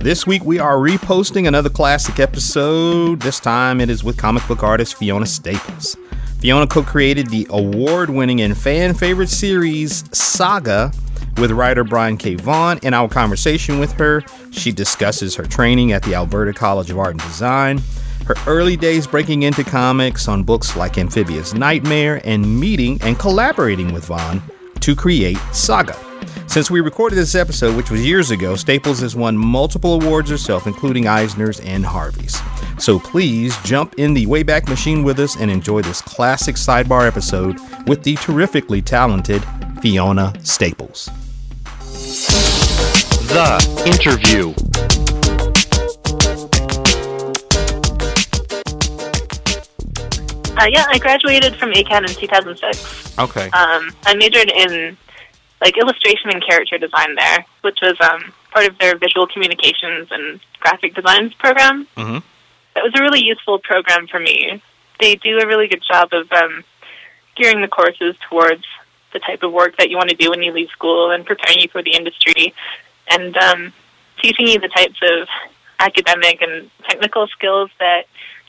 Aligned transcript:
This 0.00 0.26
week 0.26 0.46
we 0.46 0.58
are 0.58 0.76
reposting 0.76 1.46
another 1.46 1.68
classic 1.68 2.20
episode. 2.20 3.20
This 3.20 3.38
time 3.38 3.82
it 3.82 3.90
is 3.90 4.02
with 4.02 4.16
comic 4.16 4.48
book 4.48 4.62
artist 4.62 4.94
Fiona 4.94 5.26
Staples. 5.26 5.94
Fiona 6.38 6.66
co 6.66 6.82
created 6.82 7.26
the 7.26 7.46
award 7.50 8.08
winning 8.08 8.40
and 8.40 8.56
fan 8.56 8.94
favorite 8.94 9.28
series 9.28 10.02
Saga 10.16 10.90
with 11.36 11.50
writer 11.50 11.84
Brian 11.84 12.16
K. 12.16 12.34
Vaughan. 12.34 12.78
In 12.82 12.94
our 12.94 13.10
conversation 13.10 13.78
with 13.78 13.92
her, 13.92 14.24
she 14.50 14.72
discusses 14.72 15.34
her 15.34 15.44
training 15.44 15.92
at 15.92 16.02
the 16.02 16.14
Alberta 16.14 16.54
College 16.54 16.90
of 16.90 16.98
Art 16.98 17.10
and 17.10 17.20
Design, 17.20 17.82
her 18.24 18.36
early 18.46 18.78
days 18.78 19.06
breaking 19.06 19.42
into 19.42 19.64
comics 19.64 20.28
on 20.28 20.44
books 20.44 20.78
like 20.78 20.96
Amphibious 20.96 21.52
Nightmare, 21.52 22.22
and 22.24 22.58
meeting 22.58 22.98
and 23.02 23.18
collaborating 23.18 23.92
with 23.92 24.06
Vaughan 24.06 24.40
to 24.80 24.96
create 24.96 25.36
Saga. 25.52 26.09
Since 26.46 26.70
we 26.70 26.80
recorded 26.80 27.16
this 27.16 27.34
episode, 27.34 27.76
which 27.76 27.90
was 27.90 28.04
years 28.04 28.30
ago, 28.32 28.56
Staples 28.56 29.00
has 29.00 29.14
won 29.14 29.36
multiple 29.36 29.94
awards 30.02 30.30
herself, 30.30 30.66
including 30.66 31.06
Eisner's 31.06 31.60
and 31.60 31.86
Harvey's. 31.86 32.40
So 32.78 32.98
please 32.98 33.56
jump 33.62 33.94
in 33.98 34.14
the 34.14 34.26
Wayback 34.26 34.68
Machine 34.68 35.04
with 35.04 35.20
us 35.20 35.36
and 35.36 35.50
enjoy 35.50 35.82
this 35.82 36.02
classic 36.02 36.56
sidebar 36.56 37.06
episode 37.06 37.58
with 37.86 38.02
the 38.02 38.16
terrifically 38.16 38.82
talented 38.82 39.44
Fiona 39.80 40.32
Staples. 40.42 41.08
The 43.28 43.82
interview. 43.86 44.52
Uh, 50.60 50.66
yeah, 50.66 50.84
I 50.88 50.98
graduated 50.98 51.54
from 51.56 51.70
ACAD 51.70 52.08
in 52.08 52.14
2006. 52.14 53.18
Okay. 53.18 53.44
Um, 53.50 53.94
I 54.04 54.14
majored 54.14 54.50
in 54.50 54.96
like 55.60 55.76
illustration 55.76 56.30
and 56.30 56.44
character 56.44 56.78
design 56.78 57.14
there, 57.16 57.44
which 57.62 57.78
was 57.82 57.96
um, 58.00 58.32
part 58.50 58.66
of 58.66 58.78
their 58.78 58.96
visual 58.96 59.26
communications 59.26 60.08
and 60.10 60.40
graphic 60.58 60.94
designs 60.94 61.34
program. 61.34 61.86
Mm-hmm. 61.96 62.18
That 62.74 62.84
was 62.84 62.92
a 62.96 63.02
really 63.02 63.20
useful 63.22 63.58
program 63.58 64.06
for 64.06 64.20
me. 64.20 64.62
They 65.00 65.16
do 65.16 65.38
a 65.38 65.46
really 65.46 65.68
good 65.68 65.82
job 65.86 66.12
of 66.12 66.30
um, 66.32 66.64
gearing 67.36 67.60
the 67.60 67.68
courses 67.68 68.14
towards 68.28 68.64
the 69.12 69.18
type 69.18 69.42
of 69.42 69.52
work 69.52 69.76
that 69.78 69.90
you 69.90 69.96
want 69.96 70.10
to 70.10 70.16
do 70.16 70.30
when 70.30 70.42
you 70.42 70.52
leave 70.52 70.68
school 70.70 71.10
and 71.10 71.26
preparing 71.26 71.60
you 71.60 71.68
for 71.68 71.82
the 71.82 71.94
industry 71.94 72.54
and 73.08 73.36
um, 73.36 73.72
teaching 74.22 74.46
you 74.46 74.58
the 74.60 74.68
types 74.68 75.00
of 75.02 75.28
academic 75.80 76.40
and 76.42 76.70
technical 76.88 77.26
skills 77.28 77.70
that 77.78 78.02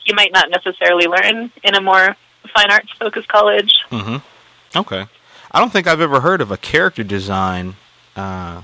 you 0.04 0.14
might 0.14 0.32
not 0.32 0.50
necessarily 0.50 1.06
learn 1.06 1.50
in 1.64 1.74
a 1.74 1.80
more 1.80 2.16
fine 2.54 2.70
arts 2.70 2.92
focused 2.98 3.28
college. 3.28 3.80
Mm-hmm. 3.90 4.78
Okay. 4.78 5.06
I 5.52 5.60
don't 5.60 5.70
think 5.72 5.86
I've 5.86 6.00
ever 6.00 6.20
heard 6.20 6.40
of 6.40 6.50
a 6.50 6.56
character 6.56 7.04
design 7.04 7.74
uh, 8.16 8.62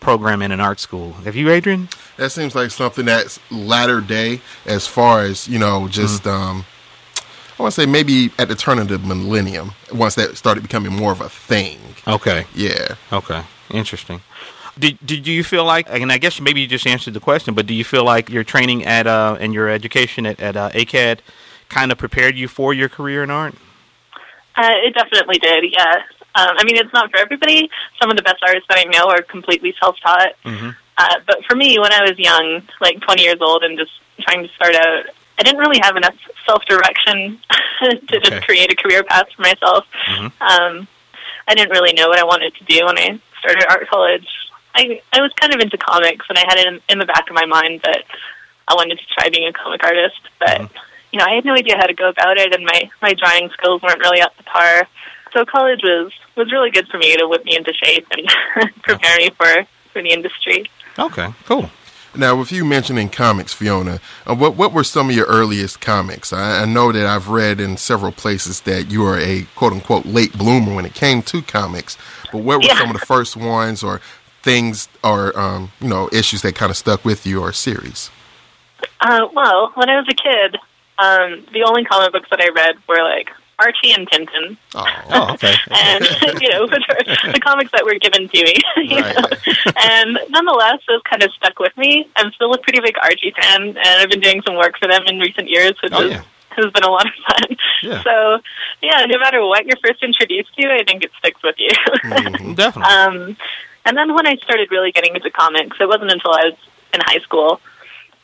program 0.00 0.42
in 0.42 0.50
an 0.52 0.60
art 0.60 0.80
school. 0.80 1.12
Have 1.24 1.36
you, 1.36 1.50
Adrian? 1.50 1.88
That 2.16 2.30
seems 2.30 2.54
like 2.54 2.70
something 2.70 3.04
that's 3.04 3.38
latter 3.50 4.00
day 4.00 4.40
as 4.66 4.86
far 4.86 5.22
as, 5.22 5.48
you 5.48 5.58
know, 5.58 5.88
just, 5.88 6.24
Mm-hmm. 6.24 6.28
um, 6.28 6.64
I 7.56 7.62
want 7.62 7.72
to 7.74 7.80
say 7.80 7.86
maybe 7.86 8.32
at 8.38 8.48
the 8.48 8.56
turn 8.56 8.80
of 8.80 8.88
the 8.88 8.98
millennium, 8.98 9.72
once 9.92 10.16
that 10.16 10.36
started 10.36 10.62
becoming 10.62 10.92
more 10.92 11.12
of 11.12 11.20
a 11.20 11.28
thing. 11.28 11.78
Okay. 12.06 12.46
Yeah. 12.52 12.96
Okay. 13.12 13.42
Interesting. 13.70 14.22
Did, 14.76 14.98
did 15.06 15.24
you 15.28 15.44
feel 15.44 15.64
like, 15.64 15.86
and 15.88 16.10
I 16.10 16.18
guess 16.18 16.40
maybe 16.40 16.60
you 16.62 16.66
just 16.66 16.84
answered 16.84 17.14
the 17.14 17.20
question, 17.20 17.54
but 17.54 17.66
do 17.66 17.74
you 17.74 17.84
feel 17.84 18.04
like 18.04 18.28
your 18.28 18.42
training 18.42 18.84
at 18.84 19.06
uh, 19.06 19.36
and 19.38 19.54
your 19.54 19.68
education 19.68 20.26
at, 20.26 20.40
at 20.40 20.56
uh, 20.56 20.70
ACAD 20.70 21.20
kind 21.68 21.92
of 21.92 21.98
prepared 21.98 22.36
you 22.36 22.48
for 22.48 22.74
your 22.74 22.88
career 22.88 23.22
in 23.22 23.30
art? 23.30 23.54
Uh, 24.56 24.70
it 24.84 24.94
definitely 24.94 25.38
did, 25.38 25.64
yeah. 25.72 26.02
Um, 26.36 26.50
I 26.58 26.64
mean, 26.64 26.76
it's 26.76 26.92
not 26.92 27.10
for 27.10 27.18
everybody. 27.18 27.70
Some 28.00 28.10
of 28.10 28.16
the 28.16 28.22
best 28.22 28.42
artists 28.42 28.66
that 28.68 28.78
I 28.78 28.84
know 28.84 29.08
are 29.08 29.22
completely 29.22 29.74
self 29.80 29.96
taught. 30.00 30.32
Mm-hmm. 30.44 30.70
Uh, 30.96 31.14
but 31.26 31.44
for 31.44 31.54
me, 31.56 31.78
when 31.78 31.92
I 31.92 32.02
was 32.02 32.18
young, 32.18 32.62
like 32.80 33.00
20 33.00 33.22
years 33.22 33.38
old 33.40 33.62
and 33.64 33.76
just 33.78 33.92
trying 34.20 34.42
to 34.46 34.52
start 34.54 34.74
out, 34.74 35.04
I 35.38 35.42
didn't 35.42 35.58
really 35.60 35.80
have 35.82 35.96
enough 35.96 36.14
self 36.46 36.64
direction 36.66 37.38
to 37.80 37.96
Okay. 38.16 38.18
just 38.30 38.42
create 38.44 38.72
a 38.72 38.76
career 38.76 39.02
path 39.04 39.26
for 39.34 39.42
myself. 39.42 39.86
Mhm. 40.06 40.32
Um, 40.40 40.88
I 41.48 41.54
didn't 41.54 41.70
really 41.70 41.92
know 41.92 42.08
what 42.08 42.18
I 42.18 42.24
wanted 42.24 42.54
to 42.56 42.64
do 42.64 42.86
when 42.86 42.98
I 42.98 43.18
started 43.40 43.64
art 43.68 43.88
college. 43.88 44.26
I, 44.74 45.00
I 45.12 45.20
was 45.20 45.30
kind 45.38 45.54
of 45.54 45.60
into 45.60 45.76
comics, 45.78 46.26
and 46.28 46.38
I 46.38 46.42
had 46.48 46.58
it 46.58 46.66
in, 46.66 46.80
in 46.88 46.98
the 46.98 47.06
back 47.06 47.28
of 47.28 47.34
my 47.34 47.46
mind 47.46 47.82
that 47.84 48.02
I 48.66 48.74
wanted 48.74 48.98
to 48.98 49.04
try 49.14 49.28
being 49.28 49.46
a 49.46 49.52
comic 49.52 49.84
artist, 49.84 50.20
but 50.40 50.48
Mhm. 50.62 50.70
you 51.12 51.18
know, 51.20 51.26
I 51.26 51.34
had 51.34 51.44
no 51.44 51.52
idea 51.54 51.76
how 51.76 51.86
to 51.86 51.94
go 51.94 52.08
about 52.08 52.38
it, 52.38 52.52
and 52.54 52.64
my 52.64 52.90
my 53.02 53.12
drawing 53.14 53.50
skills 53.50 53.82
weren't 53.82 54.00
really 54.00 54.20
up 54.20 54.36
to 54.36 54.42
par. 54.44 54.88
So 55.34 55.44
college 55.44 55.80
was 55.82 56.12
was 56.36 56.50
really 56.52 56.70
good 56.70 56.88
for 56.88 56.96
me 56.98 57.16
to 57.16 57.26
whip 57.28 57.44
me 57.44 57.56
into 57.56 57.72
shape 57.74 58.06
and 58.12 58.72
prepare 58.82 59.16
me 59.18 59.30
for 59.30 59.66
for 59.92 60.00
the 60.00 60.10
industry. 60.10 60.70
Okay, 60.98 61.28
cool. 61.44 61.70
Now, 62.16 62.36
with 62.36 62.52
you 62.52 62.64
mentioning 62.64 63.08
comics, 63.08 63.52
Fiona, 63.52 63.98
uh, 64.24 64.36
what 64.36 64.54
what 64.54 64.72
were 64.72 64.84
some 64.84 65.10
of 65.10 65.16
your 65.16 65.26
earliest 65.26 65.80
comics? 65.80 66.32
I, 66.32 66.62
I 66.62 66.64
know 66.64 66.92
that 66.92 67.04
I've 67.04 67.28
read 67.28 67.60
in 67.60 67.76
several 67.76 68.12
places 68.12 68.60
that 68.62 68.92
you 68.92 69.04
are 69.04 69.18
a 69.18 69.46
quote 69.56 69.72
unquote 69.72 70.06
late 70.06 70.32
bloomer 70.38 70.72
when 70.74 70.86
it 70.86 70.94
came 70.94 71.20
to 71.22 71.42
comics. 71.42 71.98
But 72.30 72.38
what 72.38 72.58
were 72.60 72.64
Yeah. 72.66 72.78
some 72.78 72.90
of 72.94 72.98
the 73.00 73.04
first 73.04 73.36
ones, 73.36 73.82
or 73.82 74.00
things, 74.42 74.88
or 75.02 75.36
um, 75.38 75.72
you 75.80 75.88
know, 75.88 76.08
issues 76.12 76.42
that 76.42 76.54
kind 76.54 76.70
of 76.70 76.76
stuck 76.76 77.04
with 77.04 77.26
you, 77.26 77.40
or 77.42 77.52
series? 77.52 78.10
Uh, 79.00 79.26
well, 79.32 79.72
when 79.74 79.90
I 79.90 79.96
was 79.96 80.06
a 80.08 80.14
kid, 80.14 80.56
um, 80.98 81.44
the 81.52 81.64
only 81.66 81.84
comic 81.84 82.12
books 82.12 82.28
that 82.30 82.40
I 82.40 82.50
read 82.50 82.76
were 82.88 83.02
like 83.02 83.30
Archie 83.58 83.92
and 83.92 84.08
Tintin, 84.10 84.56
Oh, 84.74 84.84
Oh, 85.10 85.32
okay. 85.34 85.54
and 85.70 86.04
you 86.42 86.48
know, 86.50 86.66
the 86.66 87.40
comics 87.42 87.70
that 87.72 87.84
were 87.84 87.94
given 87.98 88.28
to 88.28 88.44
me. 88.44 88.54
Right. 89.00 89.76
And 89.76 90.18
nonetheless, 90.30 90.80
those 90.88 91.02
kind 91.08 91.22
of 91.22 91.32
stuck 91.32 91.58
with 91.58 91.76
me. 91.76 92.08
I'm 92.16 92.32
still 92.32 92.52
a 92.52 92.58
pretty 92.58 92.80
big 92.80 92.96
Archie 93.02 93.32
fan, 93.40 93.62
and 93.62 93.78
I've 93.78 94.10
been 94.10 94.20
doing 94.20 94.42
some 94.46 94.56
work 94.56 94.78
for 94.78 94.88
them 94.88 95.02
in 95.06 95.18
recent 95.20 95.48
years, 95.48 95.72
which 95.82 95.92
Oh, 95.94 96.02
is, 96.02 96.10
yeah. 96.12 96.22
has 96.50 96.70
been 96.72 96.84
a 96.84 96.90
lot 96.90 97.06
of 97.06 97.12
fun. 97.26 97.56
Yeah. 97.82 98.02
So, 98.02 98.38
yeah, 98.82 99.04
no 99.06 99.18
matter 99.18 99.44
what 99.44 99.66
you're 99.66 99.76
first 99.84 100.02
introduced 100.02 100.54
to, 100.56 100.66
I 100.72 100.84
think 100.84 101.04
it 101.04 101.10
sticks 101.18 101.42
with 101.42 101.56
you. 101.58 101.70
Mhm. 102.04 102.56
Definitely. 102.56 102.92
Um, 102.94 103.36
and 103.84 103.96
then 103.96 104.14
when 104.14 104.26
I 104.26 104.36
started 104.36 104.70
really 104.70 104.90
getting 104.92 105.14
into 105.14 105.30
comics, 105.30 105.76
it 105.80 105.86
wasn't 105.88 106.10
until 106.10 106.32
I 106.32 106.44
was 106.46 106.54
in 106.94 107.00
high 107.04 107.18
school 107.18 107.60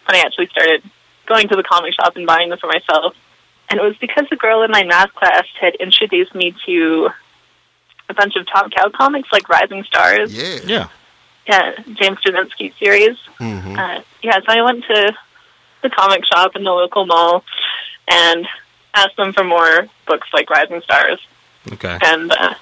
when 0.06 0.16
I 0.16 0.20
actually 0.20 0.46
started 0.48 0.82
going 1.26 1.46
to 1.48 1.56
the 1.56 1.62
comic 1.62 1.94
shop 1.94 2.16
and 2.16 2.26
buying 2.26 2.48
them 2.48 2.58
for 2.58 2.66
myself. 2.68 3.14
And 3.70 3.78
it 3.78 3.82
was 3.82 3.96
because 3.98 4.26
the 4.30 4.36
girl 4.36 4.62
in 4.62 4.70
my 4.70 4.82
math 4.84 5.14
class 5.14 5.44
had 5.60 5.74
introduced 5.76 6.34
me 6.34 6.54
to 6.66 7.10
a 8.08 8.14
bunch 8.14 8.34
of 8.36 8.46
Top 8.48 8.70
Cow 8.72 8.88
comics 8.90 9.28
like 9.32 9.48
Rising 9.48 9.84
Stars, 9.84 10.34
yeah. 10.34 10.58
yeah. 10.66 10.88
yeah, 11.46 11.72
James 11.94 12.18
Straczynski 12.18 12.76
series. 12.78 13.16
hmm 13.38 13.76
Uh, 13.78 14.00
yeah, 14.22 14.38
so 14.40 14.46
I 14.48 14.62
went 14.62 14.84
to 14.86 15.12
the 15.82 15.90
comic 15.90 16.24
shop 16.26 16.56
in 16.56 16.64
the 16.64 16.72
local 16.72 17.06
mall 17.06 17.44
and 18.10 18.46
asked 18.94 19.16
them 19.16 19.32
for 19.32 19.44
more 19.44 19.86
books 20.06 20.28
like 20.34 20.50
Rising 20.50 20.82
Stars 20.82 21.20
Okay. 21.72 21.96
and 22.02 22.32
uh, 22.32 22.54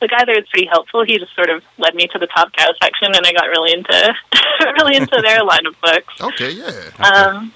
the 0.00 0.06
guy 0.08 0.24
there 0.24 0.36
was 0.36 0.48
pretty 0.50 0.66
helpful. 0.66 1.04
He 1.04 1.18
just 1.18 1.34
sort 1.34 1.50
of 1.50 1.64
led 1.78 1.94
me 1.96 2.06
to 2.06 2.18
the 2.18 2.26
Top 2.28 2.52
Cow 2.52 2.70
section, 2.80 3.08
and 3.14 3.26
I 3.26 3.32
got 3.32 3.46
really 3.48 3.72
into 3.72 4.14
really 4.78 4.96
into 4.96 5.20
their 5.22 5.42
line 5.42 5.66
of 5.66 5.74
books. 5.80 6.20
Okay, 6.20 6.52
yeah. 6.52 6.90
Um, 7.04 7.52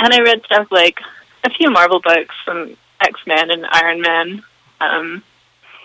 and 0.00 0.12
I 0.12 0.20
read 0.20 0.42
stuff 0.44 0.66
like 0.70 0.98
a 1.44 1.50
few 1.50 1.70
Marvel 1.70 2.00
books, 2.00 2.34
some 2.44 2.76
X 3.00 3.20
Men 3.26 3.50
and 3.50 3.66
Iron 3.70 4.00
Man, 4.00 4.42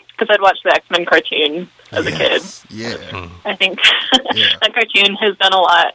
because 0.10 0.28
I'd 0.30 0.42
watched 0.42 0.64
the 0.64 0.74
X 0.74 0.86
Men 0.90 1.06
cartoon 1.06 1.70
as 1.92 2.06
a 2.08 2.12
kid. 2.12 2.42
Yeah. 2.70 2.94
Mm. 3.12 3.30
I 3.46 3.56
think 3.56 3.80
Yeah. 4.34 4.50
that 4.62 4.74
cartoon 4.74 5.16
has 5.16 5.38
done 5.38 5.54
a 5.54 5.60
lot, 5.60 5.94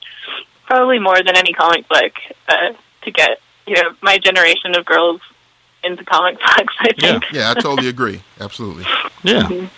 probably 0.67 0.99
more 0.99 1.17
than 1.23 1.37
any 1.37 1.53
comic 1.53 1.89
book, 1.89 2.13
uh, 2.49 2.73
to 3.03 3.11
get 3.11 3.41
you 3.67 3.75
know 3.75 3.95
my 4.03 4.19
generation 4.19 4.77
of 4.77 4.85
girls 4.85 5.21
into 5.85 6.05
comic 6.05 6.39
books. 6.57 6.75
I 6.81 6.91
Yeah. 6.97 7.13
think. 7.13 7.25
Yeah, 7.33 7.51
I 7.51 7.55
totally 7.55 7.89
agree. 7.89 8.23
Absolutely. 8.41 8.85
Yeah. 9.23 9.69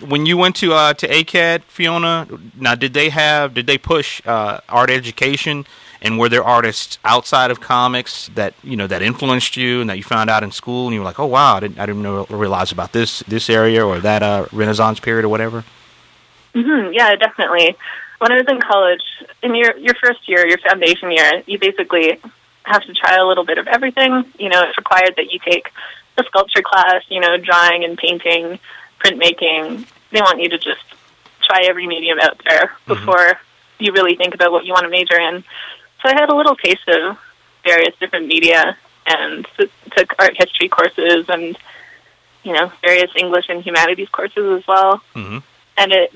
When 0.00 0.26
you 0.26 0.36
went 0.36 0.56
to 0.56 0.72
uh, 0.72 0.94
to 0.94 1.06
ACAD, 1.08 1.62
Fiona, 1.64 2.26
now 2.56 2.74
did 2.74 2.94
they 2.94 3.10
have 3.10 3.54
did 3.54 3.66
they 3.66 3.78
push 3.78 4.20
uh, 4.26 4.60
art 4.68 4.90
education, 4.90 5.66
and 6.00 6.18
were 6.18 6.28
there 6.28 6.44
artists 6.44 6.98
outside 7.04 7.50
of 7.50 7.60
comics 7.60 8.28
that 8.34 8.54
you 8.62 8.76
know 8.76 8.86
that 8.86 9.02
influenced 9.02 9.56
you 9.56 9.80
and 9.80 9.90
that 9.90 9.96
you 9.96 10.02
found 10.02 10.30
out 10.30 10.42
in 10.42 10.50
school, 10.50 10.86
and 10.86 10.94
you 10.94 11.00
were 11.00 11.04
like, 11.04 11.18
oh 11.18 11.26
wow, 11.26 11.56
I 11.56 11.60
didn't 11.60 11.78
I 11.78 11.86
didn't 11.86 12.02
know, 12.02 12.24
realize 12.30 12.72
about 12.72 12.92
this 12.92 13.20
this 13.20 13.50
area 13.50 13.84
or 13.84 14.00
that 14.00 14.22
uh, 14.22 14.46
Renaissance 14.52 15.00
period 15.00 15.24
or 15.24 15.28
whatever. 15.28 15.64
hmm 16.54 16.92
yeah, 16.92 17.14
definitely. 17.16 17.76
When 18.18 18.32
I 18.32 18.36
was 18.36 18.46
in 18.48 18.60
college, 18.60 19.02
in 19.42 19.54
your 19.54 19.76
your 19.78 19.94
first 19.94 20.28
year, 20.28 20.46
your 20.46 20.58
foundation 20.58 21.10
year, 21.10 21.42
you 21.46 21.58
basically 21.58 22.20
have 22.64 22.82
to 22.82 22.94
try 22.94 23.16
a 23.16 23.24
little 23.24 23.44
bit 23.44 23.58
of 23.58 23.66
everything. 23.66 24.24
You 24.38 24.48
know, 24.48 24.62
it's 24.62 24.76
required 24.76 25.14
that 25.16 25.32
you 25.32 25.38
take 25.38 25.70
a 26.18 26.24
sculpture 26.24 26.62
class, 26.62 27.02
you 27.08 27.20
know, 27.20 27.36
drawing 27.36 27.84
and 27.84 27.96
painting, 27.96 28.58
printmaking. 28.98 29.86
They 30.10 30.20
want 30.20 30.40
you 30.40 30.48
to 30.50 30.58
just 30.58 30.82
try 31.42 31.62
every 31.64 31.86
medium 31.86 32.18
out 32.20 32.40
there 32.44 32.72
before 32.86 33.38
you 33.78 33.92
really 33.92 34.16
think 34.16 34.34
about 34.34 34.52
what 34.52 34.64
you 34.66 34.72
want 34.72 34.84
to 34.84 34.90
major 34.90 35.18
in. 35.18 35.44
So 36.02 36.08
I 36.08 36.12
had 36.14 36.28
a 36.30 36.34
little 36.36 36.56
taste 36.56 36.88
of 36.88 37.18
various 37.64 37.94
different 37.98 38.26
media 38.26 38.76
and 39.06 39.46
took 39.96 40.14
art 40.18 40.36
history 40.36 40.68
courses 40.68 41.26
and 41.28 41.56
you 42.44 42.52
know 42.52 42.70
various 42.82 43.10
English 43.16 43.46
and 43.48 43.62
humanities 43.62 44.08
courses 44.10 44.60
as 44.60 44.66
well 44.66 45.02
Mhm. 45.14 45.42
and 45.76 45.92
it 45.92 46.12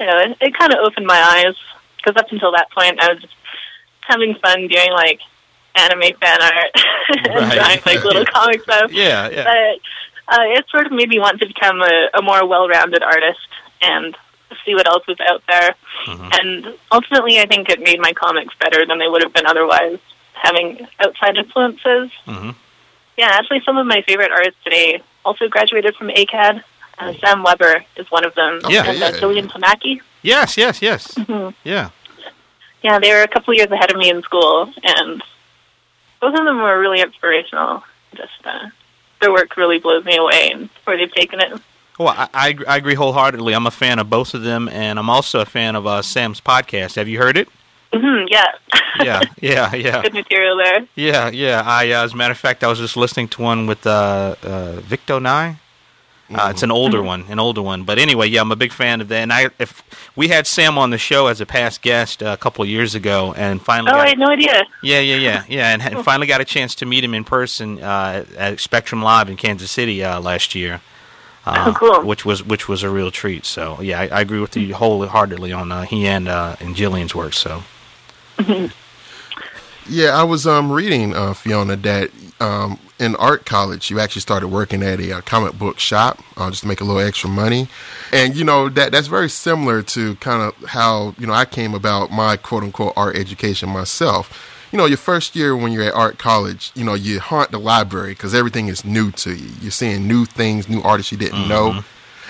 you 0.00 0.06
know 0.06 0.18
it, 0.18 0.36
it 0.40 0.54
kind 0.58 0.72
of 0.72 0.80
opened 0.80 1.06
my 1.06 1.20
eyes 1.20 1.54
because 1.96 2.20
up 2.20 2.30
until 2.30 2.52
that 2.52 2.70
point, 2.70 3.02
I 3.02 3.12
was 3.12 3.20
just 3.22 3.34
having 4.02 4.34
fun 4.36 4.68
doing 4.68 4.92
like 4.92 5.20
anime 5.74 6.14
fan 6.20 6.40
art 6.42 6.70
and 7.08 7.26
Right. 7.26 7.54
drawing 7.54 7.80
like 7.86 8.04
little 8.04 8.24
comic 8.32 8.62
stuff. 8.62 8.92
Yeah, 8.92 9.28
yeah. 9.30 9.44
But 9.44 10.34
uh, 10.38 10.42
it 10.56 10.64
sort 10.70 10.86
of 10.86 10.92
made 10.92 11.08
me 11.08 11.18
want 11.18 11.40
to 11.40 11.46
become 11.46 11.80
a, 11.82 12.08
a 12.14 12.22
more 12.22 12.46
well-rounded 12.46 13.02
artist 13.02 13.40
and 13.82 14.16
see 14.64 14.74
what 14.74 14.86
else 14.88 15.06
was 15.06 15.18
out 15.20 15.42
there. 15.48 15.74
Mm-hmm. 16.06 16.28
And 16.32 16.78
ultimately, 16.92 17.38
I 17.40 17.46
think 17.46 17.68
it 17.68 17.80
made 17.80 18.00
my 18.00 18.12
comics 18.12 18.54
better 18.60 18.86
than 18.86 18.98
they 18.98 19.08
would 19.08 19.22
have 19.22 19.32
been 19.32 19.46
otherwise, 19.46 19.98
having 20.34 20.86
outside 21.00 21.36
influences. 21.36 22.10
Mhm. 22.26 22.54
Yeah, 23.16 23.28
actually, 23.32 23.62
some 23.64 23.76
of 23.78 23.86
my 23.86 24.02
favorite 24.02 24.30
artists 24.30 24.58
today 24.62 25.02
also 25.24 25.48
graduated 25.48 25.96
from 25.96 26.08
ACAD. 26.10 26.62
Uh, 26.98 27.12
Sam 27.20 27.42
Weber 27.42 27.84
is 27.96 28.10
one 28.10 28.24
of 28.24 28.34
them, 28.34 28.60
Yeah. 28.68 28.84
and 28.84 29.02
uh, 29.02 29.06
Yeah. 29.06 29.20
Jillian 29.20 29.48
Tamaki. 29.50 30.00
Yes, 30.22 30.56
yes, 30.56 30.80
yes. 30.82 31.14
Mhm. 31.14 31.54
Yeah. 31.64 31.90
Yeah, 32.82 32.98
they 32.98 33.12
were 33.12 33.22
a 33.22 33.28
couple 33.28 33.52
years 33.54 33.70
ahead 33.70 33.90
of 33.90 33.96
me 33.96 34.10
in 34.10 34.22
school, 34.22 34.72
and 34.82 35.22
both 36.20 36.34
of 36.38 36.44
them 36.44 36.60
were 36.62 36.78
really 36.78 37.00
inspirational. 37.00 37.82
Just 38.14 38.32
uh, 38.44 38.68
their 39.20 39.32
work 39.32 39.56
really 39.56 39.78
blows 39.78 40.04
me 40.04 40.16
away, 40.16 40.50
and 40.52 40.68
where 40.84 40.96
they've 40.96 41.12
taken 41.12 41.40
it. 41.40 41.52
Well, 41.98 42.08
I, 42.08 42.28
I, 42.34 42.56
I 42.68 42.76
agree 42.76 42.94
wholeheartedly. 42.94 43.54
I'm 43.54 43.66
a 43.66 43.70
fan 43.70 43.98
of 43.98 44.10
both 44.10 44.34
of 44.34 44.42
them, 44.42 44.68
and 44.68 44.98
I'm 44.98 45.08
also 45.08 45.40
a 45.40 45.46
fan 45.46 45.76
of 45.76 45.86
uh, 45.86 46.02
Sam's 46.02 46.40
podcast. 46.40 46.96
Have 46.96 47.08
you 47.08 47.18
heard 47.18 47.36
it? 47.36 47.48
hmm 47.92 48.24
yeah, 48.28 48.44
Yeah, 49.02 49.20
yeah, 49.40 49.74
yeah, 49.74 50.02
good 50.02 50.12
material 50.12 50.56
there. 50.58 50.86
yeah, 50.96 51.28
yeah. 51.30 51.62
I, 51.64 51.90
uh, 51.92 52.04
as 52.04 52.12
a 52.12 52.16
matter 52.16 52.32
of 52.32 52.38
fact, 52.38 52.62
I 52.64 52.66
was 52.68 52.78
just 52.78 52.96
listening 52.96 53.28
to 53.28 53.42
one 53.42 53.66
with 53.66 53.86
uh, 53.86 54.34
uh, 54.42 54.72
Victo 54.80 55.18
Ngai. 55.20 55.56
Uh, 56.28 56.48
it's 56.50 56.64
an 56.64 56.72
older 56.72 57.00
one, 57.00 57.24
an 57.28 57.38
older 57.38 57.62
one. 57.62 57.84
But 57.84 58.00
anyway, 58.00 58.26
yeah, 58.26 58.40
I'm 58.40 58.50
a 58.50 58.56
big 58.56 58.72
fan 58.72 59.00
of 59.00 59.06
that. 59.08 59.18
And 59.22 59.32
I, 59.32 59.48
if 59.60 59.84
we 60.16 60.26
had 60.26 60.48
Sam 60.48 60.76
on 60.76 60.90
the 60.90 60.98
show 60.98 61.28
as 61.28 61.40
a 61.40 61.46
past 61.46 61.82
guest 61.82 62.20
uh, 62.20 62.30
a 62.30 62.36
couple 62.36 62.64
of 62.64 62.68
years 62.68 62.96
ago, 62.96 63.32
and 63.36 63.62
finally, 63.62 63.92
Oh, 63.92 63.94
got- 63.94 64.06
I 64.06 64.08
had 64.08 64.18
no 64.18 64.26
idea. 64.26 64.64
yeah, 64.82 64.98
yeah, 64.98 65.16
yeah, 65.16 65.44
yeah, 65.48 65.72
and, 65.72 65.80
and 65.80 66.04
finally 66.04 66.26
got 66.26 66.40
a 66.40 66.44
chance 66.44 66.74
to 66.74 66.84
meet 66.86 67.04
him 67.04 67.14
in 67.14 67.22
person 67.22 67.80
uh, 67.80 68.24
at 68.36 68.58
Spectrum 68.58 69.02
Live 69.02 69.30
in 69.30 69.36
Kansas 69.36 69.70
City 69.70 70.02
uh, 70.02 70.20
last 70.20 70.56
year. 70.56 70.80
Uh, 71.46 71.64
Oh, 71.68 71.72
cool. 71.78 72.04
Which 72.04 72.24
was 72.24 72.42
which 72.42 72.68
was 72.68 72.82
a 72.82 72.90
real 72.90 73.10
treat. 73.10 73.44
So 73.46 73.80
yeah, 73.80 74.00
I, 74.00 74.08
I 74.08 74.20
agree 74.20 74.40
with 74.40 74.56
you 74.56 74.74
wholeheartedly 74.74 75.52
on 75.52 75.70
uh, 75.72 75.82
he 75.82 76.06
and 76.06 76.28
uh, 76.28 76.56
and 76.60 76.74
Jillian's 76.74 77.14
work. 77.14 77.32
So 77.34 77.62
Yeah, 79.88 80.18
I 80.18 80.24
was 80.24 80.46
um, 80.48 80.72
reading 80.72 81.14
uh, 81.14 81.32
Fiona 81.32 81.76
that 81.76 82.10
um, 82.40 82.80
in 82.98 83.14
art 83.16 83.46
college 83.46 83.88
you 83.88 84.00
actually 84.00 84.22
started 84.22 84.48
working 84.48 84.82
at 84.82 84.98
a, 84.98 85.18
uh 85.18 85.20
comic 85.20 85.56
book 85.56 85.78
shop 85.78 86.18
uh, 86.36 86.50
just 86.50 86.62
to 86.62 86.68
make 86.68 86.80
a 86.80 86.84
little 86.84 87.00
extra 87.00 87.30
money, 87.30 87.68
and 88.12 88.34
you 88.34 88.42
know 88.44 88.68
that 88.68 88.90
that's 88.90 89.06
very 89.06 89.28
similar 89.28 89.82
to 89.82 90.16
kind 90.16 90.42
of 90.42 90.54
how 90.70 91.14
you 91.18 91.26
know 91.26 91.32
I 91.32 91.44
came 91.44 91.72
about 91.74 92.10
my 92.10 92.36
quote 92.36 92.64
unquote 92.64 92.94
art 92.96 93.16
education 93.16 93.68
myself. 93.68 94.54
You 94.76 94.82
know, 94.82 94.88
your 94.88 94.98
first 94.98 95.34
year 95.34 95.56
when 95.56 95.72
you're 95.72 95.84
at 95.84 95.94
art 95.94 96.18
college, 96.18 96.70
you 96.74 96.84
know 96.84 96.92
you 96.92 97.18
haunt 97.18 97.50
the 97.50 97.58
library 97.58 98.10
because 98.10 98.34
everything 98.34 98.68
is 98.68 98.84
new 98.84 99.10
to 99.12 99.34
you. 99.34 99.48
You're 99.62 99.70
seeing 99.70 100.06
new 100.06 100.26
things, 100.26 100.68
new 100.68 100.82
artists 100.82 101.10
you 101.10 101.16
didn't 101.16 101.48
know. 101.48 101.80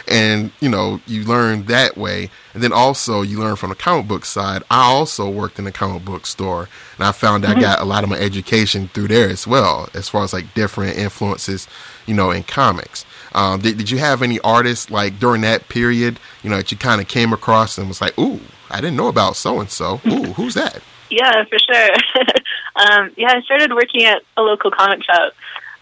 And 0.06 0.52
you 0.60 0.68
know 0.68 1.00
you 1.08 1.24
learn 1.24 1.64
that 1.64 1.96
way. 1.96 2.30
And 2.54 2.62
then 2.62 2.72
also 2.72 3.22
you 3.22 3.40
learn 3.40 3.56
from 3.56 3.70
the 3.70 3.74
comic 3.74 4.06
book 4.06 4.24
side. 4.24 4.62
I 4.70 4.84
also 4.84 5.28
worked 5.28 5.58
in 5.58 5.66
a 5.66 5.72
comic 5.72 6.04
book 6.04 6.24
store 6.24 6.68
and 6.96 7.04
i 7.04 7.10
found 7.10 7.44
i 7.44 7.58
got 7.60 7.80
a 7.80 7.84
lot 7.84 8.04
of 8.04 8.10
my 8.10 8.16
education 8.16 8.86
through 8.94 9.08
there 9.08 9.28
as 9.28 9.44
well 9.44 9.88
as 9.92 10.08
far 10.08 10.22
as 10.22 10.32
like 10.32 10.54
different 10.54 10.96
influences 10.96 11.66
you 12.06 12.14
know 12.14 12.30
in 12.30 12.44
comics. 12.44 13.04
Um, 13.34 13.60
did, 13.60 13.76
did 13.76 13.90
you 13.90 13.98
have 13.98 14.22
any 14.22 14.38
artists 14.38 14.88
like 14.88 15.18
during 15.18 15.40
that 15.40 15.68
period 15.68 16.20
you 16.44 16.50
know 16.50 16.58
that 16.58 16.70
you 16.70 16.78
kind 16.78 17.00
of 17.00 17.08
came 17.08 17.32
across 17.32 17.76
and 17.76 17.88
was 17.88 18.00
like 18.00 18.16
ooh 18.16 18.38
i 18.70 18.80
didn't 18.80 18.96
know 18.96 19.08
about 19.08 19.34
so 19.34 19.58
and 19.58 19.68
so 19.68 20.00
ooh 20.06 20.32
who's 20.34 20.54
that 20.54 20.80
Yeah, 21.16 21.44
for 21.44 21.58
sure. 21.58 21.90
um, 22.76 23.10
yeah, 23.16 23.32
I 23.32 23.40
started 23.46 23.72
working 23.72 24.04
at 24.04 24.22
a 24.36 24.42
local 24.42 24.70
comic 24.70 25.02
shop. 25.02 25.32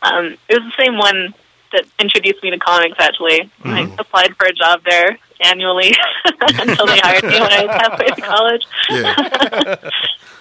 Um, 0.02 0.36
it 0.48 0.62
was 0.62 0.72
the 0.72 0.82
same 0.84 0.96
one 0.96 1.34
that 1.72 1.86
introduced 1.98 2.40
me 2.44 2.50
to 2.50 2.58
comics. 2.58 2.94
Actually, 3.00 3.50
I 3.64 3.92
applied 3.98 4.36
for 4.36 4.46
a 4.46 4.52
job 4.52 4.82
there 4.88 5.19
annually 5.40 5.92
until 6.40 6.86
they 6.86 6.98
hired 6.98 7.25
me 7.25 7.40
when 7.40 7.52
I 7.52 7.66
was 7.66 7.75
halfway 7.75 8.06
to 8.06 8.20
college. 8.20 8.66
yeah 8.90 9.76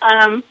Um, 0.03 0.43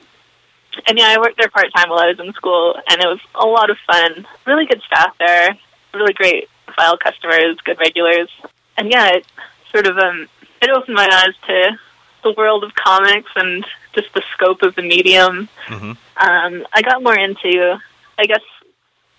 and 0.89 0.99
yeah, 0.99 1.09
I 1.09 1.19
worked 1.19 1.37
there 1.37 1.51
part 1.51 1.67
time 1.77 1.91
while 1.91 2.01
I 2.01 2.09
was 2.09 2.19
in 2.19 2.33
school, 2.33 2.75
and 2.89 3.01
it 3.01 3.07
was 3.07 3.21
a 3.35 3.47
lot 3.47 3.71
of 3.71 3.77
fun. 3.87 4.27
Really 4.47 4.67
good 4.67 4.81
staff 4.87 5.15
there, 5.19 5.57
really 5.93 6.15
great 6.15 6.49
file 6.75 6.97
customers, 6.97 7.59
good 7.63 7.79
regulars, 7.79 8.31
and 8.79 8.91
yeah, 8.91 9.11
it 9.11 9.27
sort 9.71 9.87
of 9.87 9.99
um, 9.99 10.27
it 10.63 10.71
opened 10.71 10.97
my 10.97 11.07
eyes 11.07 11.35
to 11.47 11.79
the 12.23 12.33
world 12.37 12.65
of 12.65 12.75
comics 12.75 13.31
and 13.37 13.65
just 13.95 14.13
the 14.15 14.23
scope 14.33 14.63
of 14.63 14.75
the 14.75 14.83
medium. 14.83 15.49
Mhm. 15.67 15.97
Um, 16.17 16.67
I 16.75 16.83
got 16.83 17.03
more 17.03 17.17
into, 17.19 17.79
I 18.19 18.25
guess, 18.27 18.43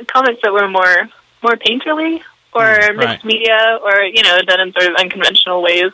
comics 0.08 0.42
that 0.44 0.54
were 0.54 0.68
more 0.68 1.10
more 1.42 1.56
painterly 1.58 2.22
or 2.54 2.64
Mm, 2.64 2.96
mixed 2.98 3.08
right. 3.08 3.26
media, 3.26 3.80
or 3.84 4.02
you 4.04 4.24
know, 4.24 4.40
done 4.42 4.60
in 4.62 4.72
sort 4.74 4.86
of 4.92 4.96
unconventional 4.96 5.62
ways. 5.62 5.92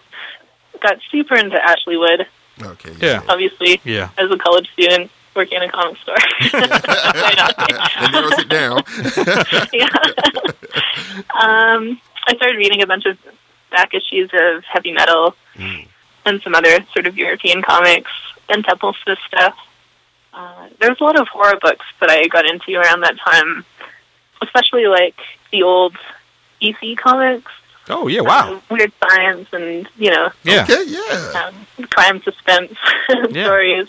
Got 0.81 0.97
super 1.11 1.35
into 1.35 1.57
Ashley 1.63 1.97
Wood 1.97 2.27
okay 2.61 2.91
Yeah. 2.99 3.21
obviously, 3.29 3.79
Yeah. 3.85 4.09
as 4.17 4.29
a 4.31 4.37
college 4.37 4.69
student 4.73 5.09
working 5.35 5.57
in 5.61 5.69
a 5.69 5.71
comic 5.71 5.97
store. 6.01 6.17
Why 6.51 7.33
not? 7.37 7.53
and 8.01 8.11
narrows 8.11 8.37
it 8.39 8.49
down 8.49 8.81
yeah. 9.73 9.87
um, 11.39 11.99
I 12.27 12.35
started 12.35 12.57
reading 12.57 12.81
a 12.81 12.87
bunch 12.87 13.05
of 13.05 13.17
back 13.71 13.93
issues 13.93 14.29
of 14.33 14.63
heavy 14.65 14.91
metal 14.91 15.35
and 16.29 16.41
some 16.41 16.55
other 16.55 16.79
sort 16.93 17.05
of 17.07 17.17
European 17.17 17.61
comics 17.61 18.11
and 18.47 18.63
Temple's 18.63 18.95
stuff. 19.27 19.55
Uh, 20.33 20.67
there 20.79 20.89
was 20.89 20.99
a 21.01 21.03
lot 21.03 21.19
of 21.19 21.27
horror 21.27 21.57
books 21.61 21.85
that 21.99 22.09
I 22.09 22.27
got 22.27 22.45
into 22.45 22.75
around 22.75 23.01
that 23.01 23.17
time, 23.19 23.65
especially 24.41 24.85
like 24.87 25.15
the 25.51 25.63
old 25.63 25.95
EC 26.61 26.95
comics, 26.97 27.51
oh 27.89 28.07
yeah, 28.07 28.21
wow, 28.21 28.53
uh, 28.53 28.59
Weird 28.69 28.91
Science, 29.03 29.47
and 29.51 29.87
you 29.97 30.11
know 30.11 30.29
yeah, 30.43 30.63
okay 30.63 30.83
yeah 30.85 31.51
um, 31.79 31.87
crime 31.89 32.21
suspense 32.21 32.73
Yeah. 33.31 33.45
stories. 33.45 33.87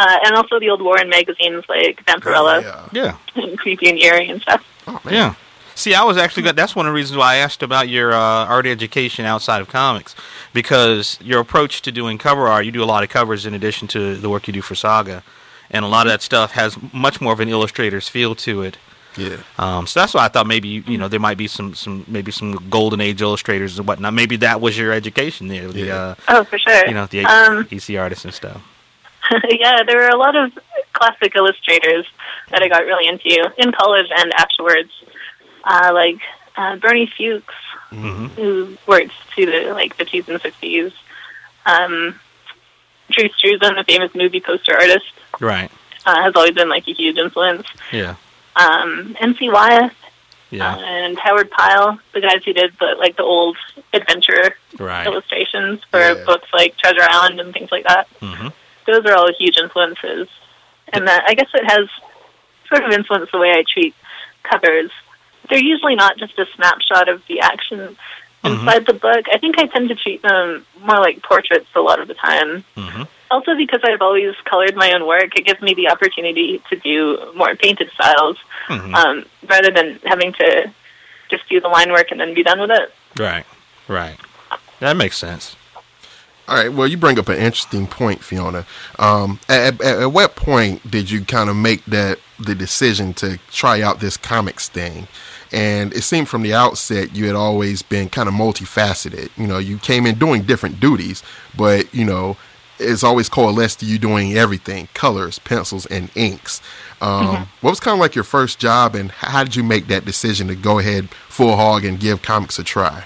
Uh, 0.00 0.16
and 0.24 0.36
also 0.36 0.60
the 0.60 0.70
old 0.70 0.80
Warren 0.82 1.08
magazines 1.08 1.64
like 1.68 2.04
Vampirella 2.06 2.62
yeah 2.62 2.88
yeah. 2.92 3.16
and 3.42 3.58
Creepy 3.62 3.88
and 3.90 3.98
Eerie 3.98 4.28
and 4.28 4.40
stuff. 4.42 4.62
oh, 4.86 5.00
man. 5.04 5.14
Yeah. 5.14 5.34
See, 5.78 5.94
I 5.94 6.02
was 6.02 6.16
actually 6.16 6.42
got, 6.42 6.56
that's 6.56 6.74
one 6.74 6.86
of 6.86 6.90
the 6.90 6.94
reasons 6.96 7.16
why 7.16 7.34
I 7.34 7.36
asked 7.36 7.62
about 7.62 7.88
your 7.88 8.12
uh, 8.12 8.16
art 8.18 8.66
education 8.66 9.24
outside 9.24 9.60
of 9.60 9.68
comics, 9.68 10.16
because 10.52 11.16
your 11.22 11.38
approach 11.40 11.82
to 11.82 11.92
doing 11.92 12.18
cover 12.18 12.48
art, 12.48 12.64
you 12.64 12.72
do 12.72 12.82
a 12.82 12.84
lot 12.84 13.04
of 13.04 13.10
covers 13.10 13.46
in 13.46 13.54
addition 13.54 13.86
to 13.88 14.16
the 14.16 14.28
work 14.28 14.48
you 14.48 14.52
do 14.52 14.60
for 14.60 14.74
Saga, 14.74 15.22
and 15.70 15.84
a 15.84 15.88
lot 15.88 16.06
of 16.08 16.10
that 16.10 16.20
stuff 16.20 16.50
has 16.52 16.76
much 16.92 17.20
more 17.20 17.32
of 17.32 17.38
an 17.38 17.48
illustrator's 17.48 18.08
feel 18.08 18.34
to 18.34 18.62
it. 18.62 18.76
yeah 19.16 19.36
Um, 19.56 19.86
so 19.86 20.00
that's 20.00 20.14
why 20.14 20.24
I 20.24 20.28
thought 20.28 20.48
maybe 20.48 20.68
you 20.86 20.98
know 20.98 21.06
there 21.06 21.20
might 21.20 21.38
be 21.38 21.46
some 21.46 21.74
some 21.74 22.04
maybe 22.08 22.32
some 22.32 22.52
golden 22.68 23.00
age 23.00 23.22
illustrators 23.22 23.78
and 23.78 23.86
whatnot. 23.86 24.14
Maybe 24.14 24.34
that 24.38 24.60
was 24.60 24.76
your 24.76 24.92
education 24.92 25.46
there, 25.46 25.68
the 25.68 25.80
Yeah. 25.86 25.94
uh, 25.96 26.14
Oh, 26.26 26.42
for 26.44 26.58
sure. 26.58 26.86
you 26.88 26.94
know 26.94 27.06
the 27.06 27.24
um, 27.24 27.68
EC 27.70 27.96
artists 27.96 28.24
and 28.24 28.34
stuff. 28.34 28.60
yeah, 29.48 29.82
there 29.86 29.98
were 29.98 30.08
a 30.08 30.16
lot 30.16 30.34
of 30.34 30.50
classic 30.92 31.36
illustrators 31.36 32.04
that 32.50 32.62
I 32.62 32.68
got 32.68 32.82
really 32.84 33.06
into 33.06 33.30
in 33.58 33.70
college 33.72 34.06
and 34.16 34.32
afterwards, 34.34 34.90
uh, 35.64 35.90
like 35.92 36.20
uh, 36.56 36.76
Bernie 36.76 37.10
Fuchs, 37.16 37.54
hmm 37.90 38.26
who 38.36 38.76
worked 38.86 39.12
through 39.34 39.46
the 39.46 39.72
like 39.72 39.96
50s 39.96 40.28
and 40.28 40.40
60s. 40.40 40.92
Um, 41.66 42.18
Drew 43.10 43.28
Struzan, 43.30 43.74
the 43.76 43.84
famous 43.86 44.14
movie 44.14 44.40
poster 44.40 44.74
artist, 44.74 45.06
Right. 45.40 45.70
uh, 46.06 46.22
has 46.22 46.34
always 46.36 46.52
been 46.52 46.68
like 46.68 46.86
a 46.86 46.92
huge 46.92 47.16
influence. 47.16 47.66
Yeah. 47.92 48.16
Um, 48.56 49.16
N.C. 49.20 49.48
Wyeth 49.50 49.92
Yeah. 50.50 50.74
uh, 50.74 50.78
and 50.78 51.18
Howard 51.18 51.50
Pyle, 51.50 51.98
the 52.12 52.20
guys 52.20 52.44
who 52.44 52.52
did 52.52 52.72
the 52.78 52.94
like 52.98 53.16
the 53.16 53.22
old 53.22 53.56
adventure 53.92 54.54
right. 54.78 55.06
illustrations 55.06 55.80
for 55.90 56.00
Yeah. 56.00 56.24
books 56.26 56.48
like 56.52 56.76
Treasure 56.76 57.06
Island 57.08 57.40
and 57.40 57.52
things 57.54 57.70
like 57.72 57.84
that. 57.84 58.06
hmm 58.20 58.48
Those 58.86 59.04
are 59.06 59.14
all 59.14 59.30
huge 59.38 59.56
influences, 59.58 60.28
and 60.92 61.06
that 61.08 61.24
I 61.26 61.34
guess 61.34 61.48
it 61.54 61.64
has 61.70 61.88
sort 62.68 62.84
of 62.84 62.92
influenced 62.92 63.32
the 63.32 63.38
way 63.38 63.50
I 63.52 63.64
treat 63.72 63.94
covers. 64.42 64.90
They're 65.50 65.62
usually 65.62 65.94
not 65.94 66.18
just 66.18 66.38
a 66.38 66.46
snapshot 66.56 67.08
of 67.08 67.22
the 67.26 67.40
action 67.40 67.96
Mhm. 68.44 68.60
inside 68.60 68.86
the 68.86 68.92
book. 68.92 69.26
I 69.32 69.38
think 69.38 69.58
I 69.58 69.66
tend 69.66 69.88
to 69.88 69.94
treat 69.94 70.22
them 70.22 70.64
more 70.82 70.98
like 70.98 71.22
portraits 71.22 71.66
a 71.74 71.80
lot 71.80 72.00
of 72.00 72.08
the 72.08 72.14
time. 72.14 72.64
hmm 72.76 73.02
Also, 73.30 73.54
because 73.56 73.80
I've 73.84 74.00
always 74.00 74.34
colored 74.44 74.74
my 74.76 74.92
own 74.92 75.06
work, 75.06 75.36
it 75.36 75.44
gives 75.44 75.60
me 75.60 75.74
the 75.74 75.88
opportunity 75.90 76.62
to 76.70 76.76
do 76.76 77.18
more 77.34 77.54
painted 77.56 77.90
styles 77.94 78.36
hmm 78.68 78.94
um, 78.94 79.24
rather 79.48 79.70
than 79.70 79.98
having 80.04 80.32
to 80.34 80.70
just 81.30 81.48
do 81.48 81.60
the 81.60 81.68
line 81.68 81.90
work 81.92 82.10
and 82.10 82.20
then 82.20 82.32
be 82.32 82.42
done 82.42 82.60
with 82.60 82.70
it. 82.70 82.94
Right. 83.18 83.44
Right. 83.88 84.16
That 84.80 84.96
makes 84.96 85.16
sense. 85.18 85.56
All 86.46 86.56
right. 86.56 86.72
Well, 86.72 86.86
you 86.86 86.96
bring 86.96 87.18
up 87.18 87.28
an 87.28 87.36
interesting 87.36 87.86
point, 87.86 88.22
Fiona. 88.24 88.64
Um, 88.98 89.38
at, 89.48 89.78
at, 89.82 90.02
at 90.04 90.12
what 90.12 90.34
point 90.36 90.90
did 90.90 91.10
you 91.10 91.22
kind 91.24 91.50
of 91.50 91.56
make 91.56 91.84
that 91.86 92.18
the 92.38 92.54
decision 92.54 93.12
to 93.14 93.38
try 93.52 93.82
out 93.82 94.00
this 94.00 94.16
comics 94.16 94.68
thing? 94.68 95.08
And 95.52 95.94
it 95.94 96.02
seemed 96.02 96.28
from 96.28 96.42
the 96.42 96.52
outset 96.54 97.16
you 97.16 97.26
had 97.26 97.34
always 97.34 97.82
been 97.82 98.08
kind 98.08 98.28
of 98.28 98.34
multifaceted. 98.34 99.30
You 99.36 99.46
know, 99.46 99.58
you 99.58 99.78
came 99.78 100.06
in 100.06 100.18
doing 100.18 100.42
different 100.42 100.78
duties, 100.78 101.22
but 101.56 101.92
you 101.94 102.04
know, 102.04 102.36
it's 102.78 103.02
always 103.02 103.28
coalesced 103.28 103.80
to 103.80 103.86
you 103.86 103.98
doing 103.98 104.34
everything 104.34 104.88
colors, 104.94 105.38
pencils, 105.38 105.86
and 105.86 106.10
inks. 106.14 106.60
Um, 107.00 107.26
Mm-hmm. 107.26 107.42
What 107.60 107.70
was 107.70 107.80
kind 107.80 107.94
of 107.94 108.00
like 108.00 108.14
your 108.14 108.24
first 108.24 108.58
job, 108.58 108.94
and 108.94 109.10
how 109.10 109.44
did 109.44 109.56
you 109.56 109.62
make 109.62 109.86
that 109.86 110.04
decision 110.04 110.48
to 110.48 110.56
go 110.56 110.78
ahead 110.78 111.08
full 111.28 111.56
hog 111.56 111.84
and 111.84 111.98
give 111.98 112.22
comics 112.22 112.58
a 112.58 112.64
try? 112.64 113.04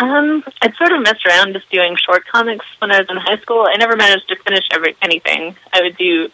Um, 0.00 0.42
I'd 0.60 0.74
sort 0.74 0.92
of 0.92 1.02
messed 1.02 1.24
around 1.26 1.52
just 1.52 1.70
doing 1.70 1.96
short 1.96 2.26
comics 2.26 2.66
when 2.80 2.90
I 2.90 2.98
was 2.98 3.08
in 3.08 3.16
high 3.16 3.38
school. 3.38 3.66
I 3.68 3.76
never 3.76 3.96
managed 3.96 4.28
to 4.28 4.36
finish 4.36 4.64
every 4.72 4.96
anything. 5.02 5.54
I 5.72 5.82
would 5.82 5.96
do, 5.96 6.30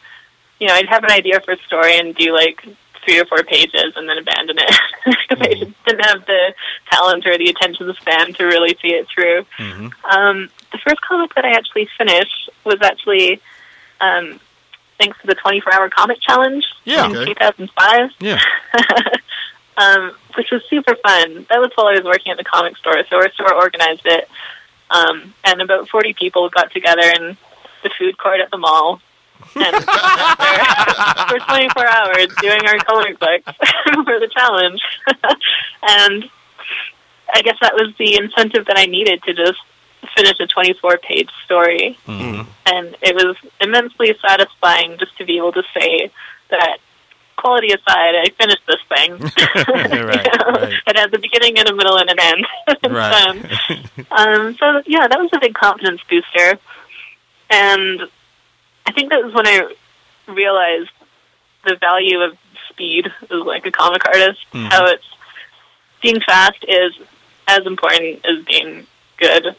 you 0.61 0.67
know, 0.67 0.75
I'd 0.75 0.89
have 0.89 1.05
an 1.05 1.11
idea 1.11 1.41
for 1.41 1.53
a 1.53 1.59
story 1.59 1.99
and 1.99 2.15
do 2.15 2.33
like 2.33 2.67
three 3.11 3.19
or 3.21 3.25
four 3.27 3.43
pages 3.43 3.93
and 3.97 4.09
then 4.09 4.19
abandon 4.19 4.57
it 4.59 4.75
because 5.29 5.41
I 5.41 5.55
just 5.55 5.85
didn't 5.85 6.05
have 6.07 6.25
the 6.27 6.55
talent 6.93 7.27
or 7.27 7.37
the 7.37 7.49
attention 7.49 7.93
span 8.01 8.33
to 8.35 8.45
really 8.45 8.77
see 8.81 8.89
it 8.95 9.09
through. 9.09 9.45
Um, 9.59 10.49
the 10.73 10.79
first 10.79 11.01
comic 11.01 11.35
that 11.35 11.45
I 11.45 11.51
actually 11.51 11.89
finished 11.99 12.51
was 12.65 12.77
actually 12.83 13.41
um, 14.01 14.39
thanks 14.99 15.19
to 15.23 15.27
the 15.27 15.35
24 15.35 15.75
hour 15.75 15.89
comic 15.91 16.21
challenge 16.21 16.65
Yeah. 16.85 17.07
in 17.07 17.17
Okay. 17.17 17.35
2005 17.35 18.11
Yeah. 18.21 18.39
um, 19.77 20.13
which 20.37 20.51
was 20.53 20.63
super 20.71 20.95
fun. 20.95 21.47
That 21.49 21.59
was 21.61 21.73
while 21.75 21.89
I 21.89 21.95
was 21.95 22.05
working 22.05 22.31
at 22.31 22.39
the 22.39 22.45
comic 22.45 22.77
store, 22.77 23.03
so 23.09 23.17
our 23.17 23.31
store 23.33 23.55
organized 23.55 24.03
it, 24.05 24.29
um, 24.91 25.35
and 25.45 25.61
about 25.61 25.89
forty 25.89 26.13
people 26.13 26.49
got 26.51 26.71
together 26.73 27.03
in 27.19 27.37
the 27.83 27.91
food 27.99 28.17
court 28.19 28.41
at 28.41 28.51
the 28.51 28.59
mall. 28.59 29.01
And 29.57 29.85
for 31.29 31.39
24 31.39 31.89
hours 31.89 32.29
doing 32.41 32.61
our 32.67 32.79
coloring 32.79 33.17
books 33.19 33.45
for 34.05 34.19
the 34.21 34.29
challenge. 34.33 34.81
and 35.83 36.25
I 37.33 37.43
guess 37.43 37.57
that 37.61 37.75
was 37.75 37.93
the 37.99 38.17
incentive 38.17 38.67
that 38.67 38.79
I 38.79 38.87
needed 38.87 39.23
to 39.25 39.35
just 39.35 39.59
finish 40.17 40.39
a 40.41 40.47
24 40.47 40.99
page 40.99 41.31
story. 41.45 41.99
Mhm. 42.07 42.47
And 42.67 42.97
it 43.03 43.15
was 43.15 43.37
immensely 43.61 44.17
satisfying 44.27 44.97
just 44.99 45.17
to 45.19 45.25
be 45.25 45.37
able 45.37 45.53
to 45.53 45.63
say 45.79 46.11
that 46.51 46.79
quality 47.37 47.69
aside, 47.73 48.15
I 48.17 48.27
finished 48.39 48.63
this 48.67 48.81
thing. 48.89 49.13
Right, 49.71 49.91
You 49.91 50.39
know, 50.39 50.61
right. 50.61 50.73
It 50.87 50.97
has 50.99 51.11
a 51.13 51.19
beginning 51.19 51.59
and 51.59 51.69
a 51.69 51.75
middle 51.75 51.97
and 51.99 52.11
an 52.11 52.19
end. 52.21 52.47
Right. 52.89 53.29
um, 54.11 54.57
so 54.57 54.83
yeah, 54.87 55.07
that 55.09 55.19
was 55.19 55.31
a 55.35 55.41
big 55.41 55.55
confidence 55.55 56.01
booster. 56.09 56.59
And 57.51 58.03
I 58.91 58.93
think 58.93 59.11
that 59.11 59.23
was 59.23 59.33
when 59.33 59.47
I 59.47 59.73
realized 60.27 60.91
the 61.65 61.77
value 61.77 62.19
of 62.23 62.37
speed 62.69 63.07
as 63.23 63.31
like 63.47 63.65
a 63.65 63.71
comic 63.71 64.05
artist. 64.05 64.41
Mhm. 64.53 64.73
How 64.73 64.87
it's 64.87 65.05
being 66.03 66.21
fast 66.21 66.65
is 66.67 66.93
as 67.47 67.65
important 67.67 68.25
as 68.25 68.45
being 68.45 68.87
good 69.17 69.55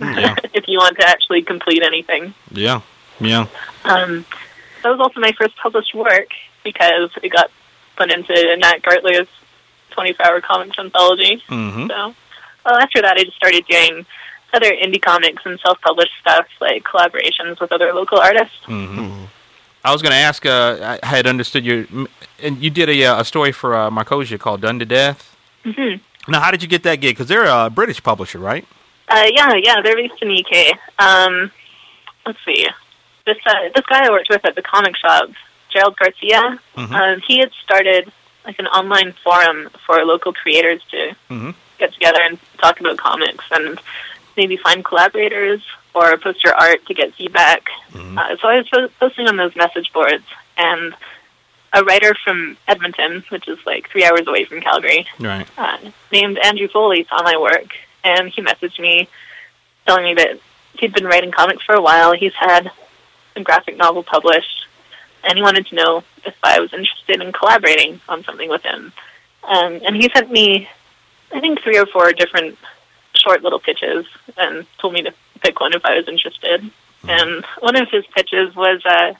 Yeah. 0.00 0.34
if 0.54 0.66
you 0.66 0.78
want 0.78 0.98
to 0.98 1.06
actually 1.08 1.42
complete 1.42 1.84
anything. 1.84 2.34
Yeah. 2.50 2.80
Yeah. 3.20 3.46
Um, 3.84 4.26
that 4.82 4.90
was 4.90 4.98
also 4.98 5.20
my 5.20 5.30
first 5.38 5.56
published 5.56 5.94
work 5.94 6.30
because 6.64 7.10
it 7.22 7.28
got 7.28 7.52
put 7.96 8.10
into 8.10 8.34
Nat 8.56 8.78
Gertler's 8.82 9.28
24-hour 9.92 10.40
comics 10.40 10.76
anthology. 10.80 11.40
hmm 11.48 11.86
So, 11.86 12.14
well, 12.64 12.78
after 12.80 13.00
that, 13.02 13.16
I 13.18 13.22
just 13.22 13.36
started 13.36 13.64
doing 13.66 14.04
other 14.54 14.70
indie 14.70 15.00
comics 15.02 15.42
and 15.44 15.58
self-published 15.60 16.12
stuff, 16.20 16.46
like 16.60 16.84
collaborations 16.84 17.60
with 17.60 17.72
other 17.72 17.92
local 17.92 18.18
artists. 18.18 18.56
hmm 18.66 19.24
I 19.86 19.92
was 19.92 20.00
going 20.00 20.12
to 20.12 20.18
ask. 20.18 20.46
Uh, 20.46 20.96
I 21.02 21.06
had 21.06 21.26
understood 21.26 21.62
your, 21.62 21.84
and 22.42 22.56
you 22.62 22.70
did 22.70 22.88
a, 22.88 23.04
uh, 23.04 23.20
a 23.20 23.24
story 23.24 23.52
for 23.52 23.74
uh, 23.74 23.90
Markosia 23.90 24.38
called 24.40 24.62
"Done 24.62 24.78
to 24.78 24.86
Death." 24.86 25.36
hmm 25.64 25.96
Now, 26.26 26.40
how 26.40 26.50
did 26.50 26.62
you 26.62 26.68
get 26.68 26.82
that 26.84 26.96
gig? 27.02 27.16
Because 27.16 27.28
they're 27.28 27.44
a 27.44 27.68
British 27.68 28.02
publisher, 28.02 28.38
right? 28.38 28.64
Uh, 29.08 29.26
yeah, 29.30 29.52
yeah, 29.62 29.82
they're 29.82 29.94
based 29.96 30.14
in 30.22 30.28
the 30.28 30.38
UK. 30.42 30.78
Um, 30.98 31.50
let's 32.24 32.38
see. 32.46 32.66
This 33.26 33.36
uh, 33.46 33.52
this 33.74 33.84
guy 33.86 34.06
I 34.06 34.10
worked 34.10 34.30
with 34.30 34.42
at 34.46 34.54
the 34.54 34.62
comic 34.62 34.96
shop, 34.96 35.28
Gerald 35.70 35.96
Garcia, 35.98 36.58
Mhm. 36.78 36.92
um, 36.94 37.20
he 37.28 37.38
had 37.40 37.50
started 37.62 38.10
like 38.46 38.58
an 38.58 38.66
online 38.68 39.12
forum 39.22 39.68
for 39.84 40.02
local 40.06 40.32
creators 40.32 40.80
to 40.92 41.14
hmm 41.28 41.50
get 41.78 41.92
together 41.92 42.20
and 42.22 42.38
talk 42.58 42.78
about 42.80 42.96
comics 42.96 43.44
and 43.50 43.78
maybe 44.36 44.56
find 44.56 44.84
collaborators 44.84 45.62
or 45.94 46.16
post 46.18 46.42
your 46.44 46.54
art 46.54 46.84
to 46.86 46.94
get 46.94 47.14
feedback. 47.14 47.68
Mhm. 47.92 48.18
Uh, 48.18 48.36
so 48.40 48.48
I 48.48 48.56
was 48.58 48.68
po- 48.68 48.88
posting 49.00 49.28
on 49.28 49.36
those 49.36 49.54
message 49.56 49.92
boards, 49.92 50.24
and 50.56 50.94
a 51.72 51.82
writer 51.84 52.14
from 52.24 52.56
Edmonton, 52.68 53.24
which 53.30 53.48
is 53.48 53.58
like 53.66 53.88
three 53.90 54.04
hours 54.04 54.26
away 54.26 54.44
from 54.44 54.60
Calgary, 54.60 55.06
Right. 55.18 55.46
uh, 55.58 55.78
named 56.12 56.38
Andrew 56.38 56.68
Foley 56.68 57.04
saw 57.08 57.22
my 57.22 57.36
work, 57.36 57.76
and 58.04 58.28
he 58.28 58.42
messaged 58.42 58.78
me 58.78 59.08
telling 59.86 60.04
me 60.04 60.14
that 60.14 60.38
he'd 60.78 60.92
been 60.92 61.06
writing 61.06 61.30
comics 61.32 61.62
for 61.64 61.74
a 61.74 61.80
while. 61.80 62.12
He's 62.12 62.34
had 62.34 62.70
a 63.36 63.40
graphic 63.42 63.76
novel 63.76 64.02
published, 64.04 64.66
and 65.24 65.36
he 65.36 65.42
wanted 65.42 65.66
to 65.68 65.74
know 65.74 66.04
if 66.24 66.34
I 66.42 66.60
was 66.60 66.72
interested 66.72 67.20
in 67.20 67.32
collaborating 67.32 68.00
on 68.08 68.22
something 68.24 68.48
with 68.48 68.62
him. 68.62 68.92
Um, 69.42 69.80
and 69.84 69.96
he 69.96 70.08
sent 70.14 70.30
me, 70.30 70.68
I 71.32 71.40
think, 71.40 71.60
three 71.62 71.76
or 71.78 71.86
four 71.86 72.12
different 72.12 72.56
short 73.24 73.42
little 73.42 73.58
pitches, 73.58 74.06
and 74.36 74.66
told 74.78 74.94
me 74.94 75.02
to 75.02 75.14
pick 75.40 75.60
one 75.60 75.72
if 75.72 75.84
I 75.84 75.96
was 75.96 76.08
interested. 76.08 76.70
And 77.08 77.44
one 77.60 77.76
of 77.76 77.88
his 77.90 78.04
pitches 78.14 78.54
was 78.54 78.80
uh, 78.86 79.14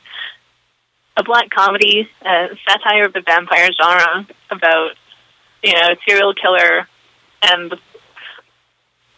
a 1.17 1.25
black 1.25 1.51
comedy, 1.51 2.09
a 2.23 2.49
satire 2.69 3.07
of 3.07 3.13
the 3.13 3.21
vampire 3.21 3.71
genre 3.73 4.27
about 4.51 4.93
you 5.65 5.73
know, 5.73 5.93
a 5.93 5.97
serial 6.07 6.35
killer 6.35 6.87
and 7.43 7.73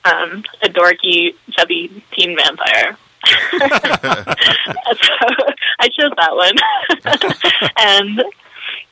um, 0.04 0.44
a 0.62 0.68
dorky, 0.68 1.34
chubby 1.50 2.02
teen 2.12 2.36
vampire. 2.36 2.96
so 3.26 3.66
I 5.80 5.88
chose 5.88 6.12
that 6.16 6.36
one. 6.36 6.54
and 7.78 8.22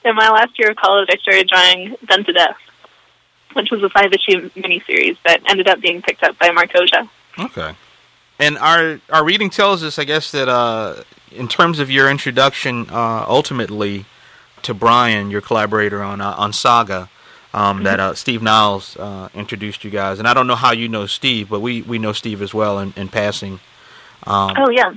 in 0.04 0.16
my 0.16 0.28
last 0.30 0.58
year 0.58 0.70
of 0.70 0.76
college, 0.76 1.08
I 1.10 1.16
started 1.18 1.48
drawing 1.48 1.96
Done 2.06 2.24
to 2.24 2.32
Death, 2.32 2.56
which 3.54 3.70
was 3.70 3.82
a 3.82 3.88
five 3.90 4.12
issue 4.12 4.50
miniseries 4.50 5.16
that 5.24 5.40
ended 5.48 5.68
up 5.68 5.80
being 5.80 6.02
picked 6.02 6.22
up 6.22 6.38
by 6.38 6.50
Markosia. 6.50 7.08
Okay. 7.38 7.74
And 8.38 8.58
our 8.58 9.00
our 9.10 9.24
reading 9.24 9.50
tells 9.50 9.82
us, 9.82 9.98
I 9.98 10.04
guess, 10.04 10.30
that 10.32 10.48
uh, 10.48 11.02
in 11.30 11.48
terms 11.48 11.78
of 11.78 11.90
your 11.90 12.10
introduction, 12.10 12.88
uh, 12.90 13.24
ultimately 13.28 14.06
to 14.62 14.74
Brian, 14.74 15.30
your 15.30 15.40
collaborator 15.40 16.02
on 16.02 16.20
uh, 16.20 16.34
on 16.36 16.52
Saga, 16.52 17.08
um, 17.54 17.84
that 17.84 18.00
uh, 18.00 18.14
Steve 18.14 18.42
Niles 18.42 18.96
uh, 18.96 19.28
introduced 19.32 19.84
you 19.84 19.90
guys. 19.90 20.18
And 20.18 20.26
I 20.26 20.34
don't 20.34 20.48
know 20.48 20.56
how 20.56 20.72
you 20.72 20.88
know 20.88 21.06
Steve, 21.06 21.48
but 21.48 21.60
we, 21.60 21.82
we 21.82 21.98
know 21.98 22.12
Steve 22.12 22.42
as 22.42 22.52
well 22.52 22.80
in, 22.80 22.92
in 22.96 23.08
passing. 23.08 23.60
Um, 24.26 24.54
Oh, 24.56 24.70
yeah. 24.70 24.92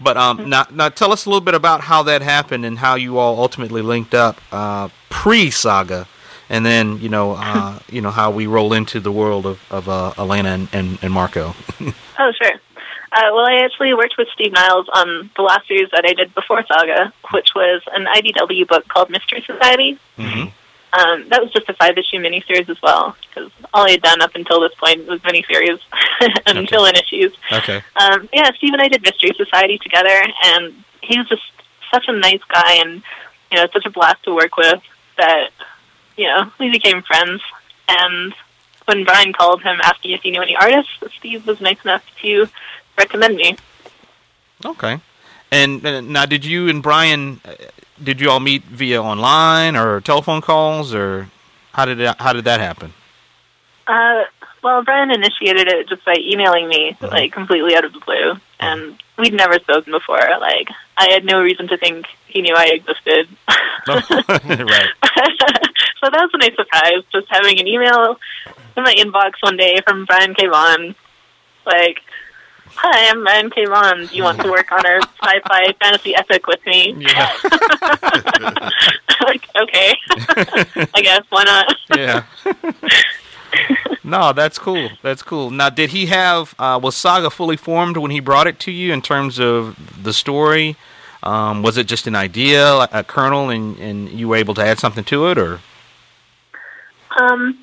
But 0.00 0.16
um, 0.16 0.48
now, 0.48 0.66
now 0.70 0.90
tell 0.90 1.12
us 1.12 1.24
a 1.24 1.28
little 1.28 1.40
bit 1.40 1.54
about 1.54 1.80
how 1.80 2.04
that 2.04 2.22
happened 2.22 2.64
and 2.64 2.78
how 2.78 2.94
you 2.94 3.18
all 3.18 3.40
ultimately 3.40 3.82
linked 3.82 4.14
up 4.14 4.40
uh, 4.52 4.90
pre-saga, 5.08 6.06
and 6.50 6.64
then 6.64 6.98
you 7.00 7.08
know 7.08 7.32
uh, 7.32 7.78
you 7.90 8.00
know 8.00 8.10
how 8.10 8.30
we 8.30 8.46
roll 8.46 8.72
into 8.72 9.00
the 9.00 9.12
world 9.12 9.46
of 9.46 9.60
of 9.70 9.88
uh, 9.88 10.12
Alana 10.16 10.54
and, 10.54 10.68
and, 10.72 10.98
and 11.02 11.12
Marko. 11.12 11.54
Oh, 12.20 12.32
sure. 12.32 12.50
Uh, 13.12 13.30
well, 13.32 13.46
I 13.46 13.62
actually 13.64 13.94
worked 13.94 14.16
with 14.18 14.26
Steve 14.34 14.52
Niles 14.52 14.88
on 14.92 15.30
the 15.36 15.42
last 15.42 15.68
series 15.68 15.88
that 15.92 16.04
I 16.04 16.14
did 16.14 16.34
before 16.34 16.64
Saga, 16.66 17.12
which 17.32 17.50
was 17.54 17.80
an 17.94 18.06
IDW 18.06 18.66
book 18.66 18.88
called 18.88 19.08
Mystery 19.08 19.40
Society. 19.46 19.98
Mhm. 20.18 20.50
Um, 20.92 21.28
that 21.28 21.40
was 21.40 21.52
just 21.52 21.68
a 21.68 21.74
five-issue 21.74 22.16
miniseries 22.18 22.68
as 22.68 22.82
well, 22.82 23.14
because 23.22 23.52
all 23.72 23.86
I 23.86 23.92
had 23.92 24.02
done 24.02 24.20
up 24.20 24.34
until 24.34 24.60
this 24.60 24.74
point 24.74 25.06
was 25.06 25.20
miniseries 25.20 25.78
and 26.46 26.58
Okay. 26.58 26.66
fill-in 26.66 26.96
issues. 26.96 27.32
Okay. 27.52 27.82
Um, 27.94 28.28
yeah, 28.32 28.50
Steve 28.56 28.72
and 28.72 28.82
I 28.82 28.88
did 28.88 29.02
Mystery 29.02 29.30
Society 29.36 29.78
together, 29.78 30.20
and 30.46 30.74
he 31.00 31.18
was 31.18 31.28
just 31.28 31.42
such 31.94 32.06
a 32.08 32.12
nice 32.12 32.42
guy, 32.52 32.74
and 32.84 33.02
you 33.52 33.58
know, 33.58 33.66
such 33.72 33.86
a 33.86 33.90
blast 33.90 34.24
to 34.24 34.34
work 34.34 34.56
with. 34.56 34.82
That 35.18 35.50
you 36.18 36.26
know, 36.26 36.52
we 36.58 36.70
became 36.70 37.02
friends. 37.02 37.40
And 37.88 38.34
when 38.84 39.04
Brian 39.04 39.32
called 39.32 39.62
him 39.62 39.78
asking 39.82 40.10
if 40.10 40.20
he 40.20 40.30
knew 40.30 40.42
any 40.42 40.56
artists, 40.56 40.92
Steve 41.16 41.46
was 41.46 41.60
nice 41.60 41.82
enough 41.84 42.04
to 42.22 42.48
recommend 42.98 43.36
me. 43.36 43.56
Okay. 44.64 45.00
And 45.50 45.86
uh, 45.86 46.00
now, 46.02 46.26
did 46.26 46.44
you 46.44 46.68
and 46.68 46.82
Brian, 46.82 47.40
uh, 47.44 47.54
did 48.02 48.20
you 48.20 48.28
all 48.28 48.40
meet 48.40 48.64
via 48.64 49.02
online 49.02 49.76
or 49.76 50.00
telephone 50.00 50.42
calls, 50.42 50.92
or 50.92 51.30
how 51.72 51.86
did 51.86 51.98
that, 51.98 52.20
how 52.20 52.32
did 52.32 52.44
that 52.44 52.60
happen? 52.60 52.92
Uh, 53.86 54.24
well, 54.62 54.82
Brian 54.84 55.10
initiated 55.10 55.68
it 55.68 55.88
just 55.88 56.04
by 56.04 56.16
emailing 56.18 56.68
me, 56.68 56.96
like 57.00 57.32
completely 57.32 57.76
out 57.76 57.84
of 57.84 57.92
the 57.92 58.00
blue, 58.00 58.34
and 58.60 59.00
we'd 59.16 59.32
never 59.32 59.58
spoken 59.60 59.92
before. 59.92 60.20
Like, 60.40 60.68
I 60.96 61.10
had 61.12 61.24
no 61.24 61.40
reason 61.40 61.68
to 61.68 61.78
think 61.78 62.06
he 62.26 62.42
knew 62.42 62.54
I 62.54 62.72
existed. 62.74 63.28
right. 63.88 64.88
so 66.00 66.10
that 66.10 66.20
was 66.20 66.30
a 66.34 66.38
nice 66.38 66.56
surprise, 66.56 67.02
just 67.12 67.26
having 67.30 67.60
an 67.60 67.66
email 67.66 68.18
in 68.76 68.82
my 68.82 68.94
inbox 68.94 69.32
one 69.40 69.56
day 69.56 69.80
from 69.86 70.04
Brian 70.04 70.34
K. 70.34 70.46
Vaughan, 70.46 70.94
like, 71.66 72.00
"Hi, 72.76 73.10
I'm 73.10 73.22
Brian 73.24 73.50
K. 73.50 73.64
Vaughan. 73.66 74.06
Do 74.06 74.16
you 74.16 74.22
want 74.22 74.40
to 74.40 74.50
work 74.50 74.70
on 74.72 74.84
a 74.86 75.00
sci-fi 75.22 75.72
fantasy 75.80 76.14
epic 76.14 76.46
with 76.46 76.64
me?" 76.66 76.94
Yeah. 76.98 77.32
like, 79.24 79.48
okay, 79.60 79.94
I 80.94 81.00
guess 81.02 81.22
why 81.30 81.44
not? 81.44 81.74
yeah. 81.96 82.24
No, 84.04 84.32
that's 84.32 84.58
cool. 84.58 84.90
That's 85.02 85.22
cool. 85.22 85.50
Now, 85.50 85.68
did 85.68 85.90
he 85.90 86.06
have 86.06 86.54
uh, 86.58 86.80
was 86.82 86.96
Saga 86.96 87.30
fully 87.30 87.56
formed 87.56 87.96
when 87.96 88.10
he 88.10 88.20
brought 88.20 88.46
it 88.46 88.58
to 88.60 88.70
you 88.70 88.92
in 88.92 89.02
terms 89.02 89.38
of 89.38 89.76
the 90.02 90.12
story? 90.12 90.76
Um, 91.22 91.62
was 91.62 91.76
it 91.76 91.86
just 91.86 92.06
an 92.06 92.14
idea, 92.14 92.88
a 92.92 93.04
kernel, 93.04 93.50
and, 93.50 93.76
and 93.78 94.08
you 94.08 94.28
were 94.28 94.36
able 94.36 94.54
to 94.54 94.62
add 94.62 94.78
something 94.78 95.04
to 95.04 95.26
it, 95.26 95.36
or? 95.36 95.60
Um, 97.18 97.58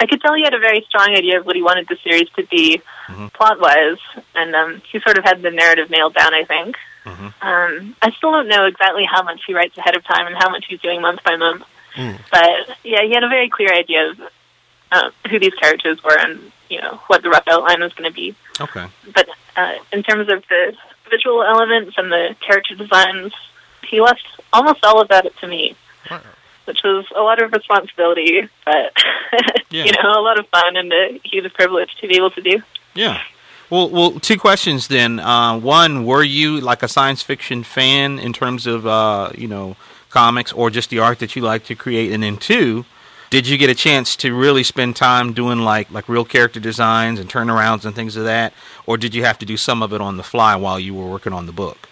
I 0.00 0.06
could 0.06 0.20
tell 0.20 0.34
he 0.34 0.42
had 0.42 0.54
a 0.54 0.58
very 0.58 0.84
strong 0.88 1.10
idea 1.10 1.38
of 1.38 1.46
what 1.46 1.54
he 1.56 1.62
wanted 1.62 1.86
the 1.88 1.96
series 2.02 2.28
to 2.36 2.44
be, 2.46 2.80
Mhm. 3.08 3.32
plot 3.32 3.60
wise, 3.60 3.98
and 4.34 4.54
um, 4.54 4.82
he 4.90 4.98
sort 5.00 5.16
of 5.18 5.24
had 5.24 5.42
the 5.42 5.50
narrative 5.50 5.90
nailed 5.90 6.14
down. 6.14 6.34
I 6.34 6.44
think. 6.44 6.76
Mhm. 7.04 7.32
Um, 7.42 7.96
I 8.02 8.10
still 8.12 8.32
don't 8.32 8.48
know 8.48 8.64
exactly 8.66 9.04
how 9.04 9.22
much 9.22 9.40
he 9.46 9.54
writes 9.54 9.76
ahead 9.76 9.96
of 9.96 10.04
time 10.04 10.26
and 10.26 10.36
how 10.36 10.48
much 10.50 10.64
he's 10.68 10.80
doing 10.80 11.00
month 11.00 11.22
by 11.24 11.36
month. 11.36 11.64
Mm. 11.96 12.18
But 12.30 12.76
yeah, 12.84 13.02
he 13.02 13.10
had 13.12 13.24
a 13.24 13.28
very 13.28 13.48
clear 13.48 13.72
idea 13.72 14.10
of 14.10 14.20
uh, 14.92 15.10
who 15.28 15.38
these 15.38 15.54
characters 15.54 16.02
were 16.04 16.16
and 16.18 16.52
you 16.70 16.80
know 16.80 17.00
what 17.08 17.22
the 17.22 17.28
rough 17.30 17.46
outline 17.48 17.80
was 17.80 17.92
going 17.94 18.08
to 18.10 18.14
be. 18.14 18.34
Okay. 18.60 18.86
But 19.14 19.28
uh, 19.56 19.74
in 19.92 20.02
terms 20.02 20.28
of 20.30 20.44
the 20.48 20.74
visual 21.10 21.42
elements 21.42 21.94
and 21.98 22.10
the 22.10 22.34
character 22.46 22.74
designs, 22.74 23.32
he 23.86 24.00
left 24.00 24.22
almost 24.52 24.84
all 24.84 25.00
of 25.00 25.08
that 25.08 25.26
to 25.40 25.46
me, 25.46 25.74
Wow. 26.10 26.20
Which 26.64 26.80
was 26.84 27.04
a 27.16 27.20
lot 27.20 27.42
of 27.42 27.52
responsibility, 27.52 28.48
but 28.64 28.92
Yeah. 29.70 29.84
you 29.84 29.92
know, 29.92 30.12
a 30.12 30.20
lot 30.22 30.38
of 30.38 30.46
fun 30.48 30.76
and 30.76 30.92
a 30.92 31.20
huge 31.24 31.52
privilege 31.54 31.90
to 32.00 32.08
be 32.08 32.16
able 32.16 32.30
to 32.32 32.42
do. 32.42 32.62
Yeah. 32.94 33.20
Well, 33.70 33.88
well, 33.88 34.20
two 34.20 34.36
questions 34.38 34.88
then. 34.88 35.18
Uh, 35.18 35.58
one, 35.58 36.04
were 36.04 36.22
you 36.22 36.60
like 36.60 36.82
a 36.82 36.88
science 36.88 37.22
fiction 37.22 37.62
fan 37.64 38.18
in 38.18 38.32
terms 38.34 38.66
of 38.66 38.86
uh, 38.86 39.30
you 39.34 39.48
know 39.48 39.76
comics 40.10 40.52
or 40.52 40.68
just 40.68 40.90
the 40.90 40.98
art 40.98 41.20
that 41.20 41.34
you 41.34 41.42
like 41.42 41.64
to 41.64 41.74
create? 41.74 42.12
And 42.12 42.22
then 42.22 42.36
two, 42.36 42.84
did 43.30 43.46
you 43.48 43.56
get 43.56 43.70
a 43.70 43.74
chance 43.74 44.14
to 44.16 44.34
really 44.34 44.62
spend 44.62 44.94
time 44.96 45.32
doing 45.32 45.60
like 45.60 45.90
like 45.90 46.06
real 46.06 46.26
character 46.26 46.60
designs 46.60 47.18
and 47.18 47.30
turnarounds 47.30 47.86
and 47.86 47.94
things 47.94 48.14
of 48.14 48.24
that, 48.24 48.52
or 48.84 48.98
did 48.98 49.14
you 49.14 49.24
have 49.24 49.38
to 49.38 49.46
do 49.46 49.56
some 49.56 49.82
of 49.82 49.94
it 49.94 50.02
on 50.02 50.18
the 50.18 50.22
fly 50.22 50.54
while 50.54 50.78
you 50.78 50.92
were 50.94 51.08
working 51.08 51.32
on 51.32 51.46
the 51.46 51.52
book? 51.52 51.88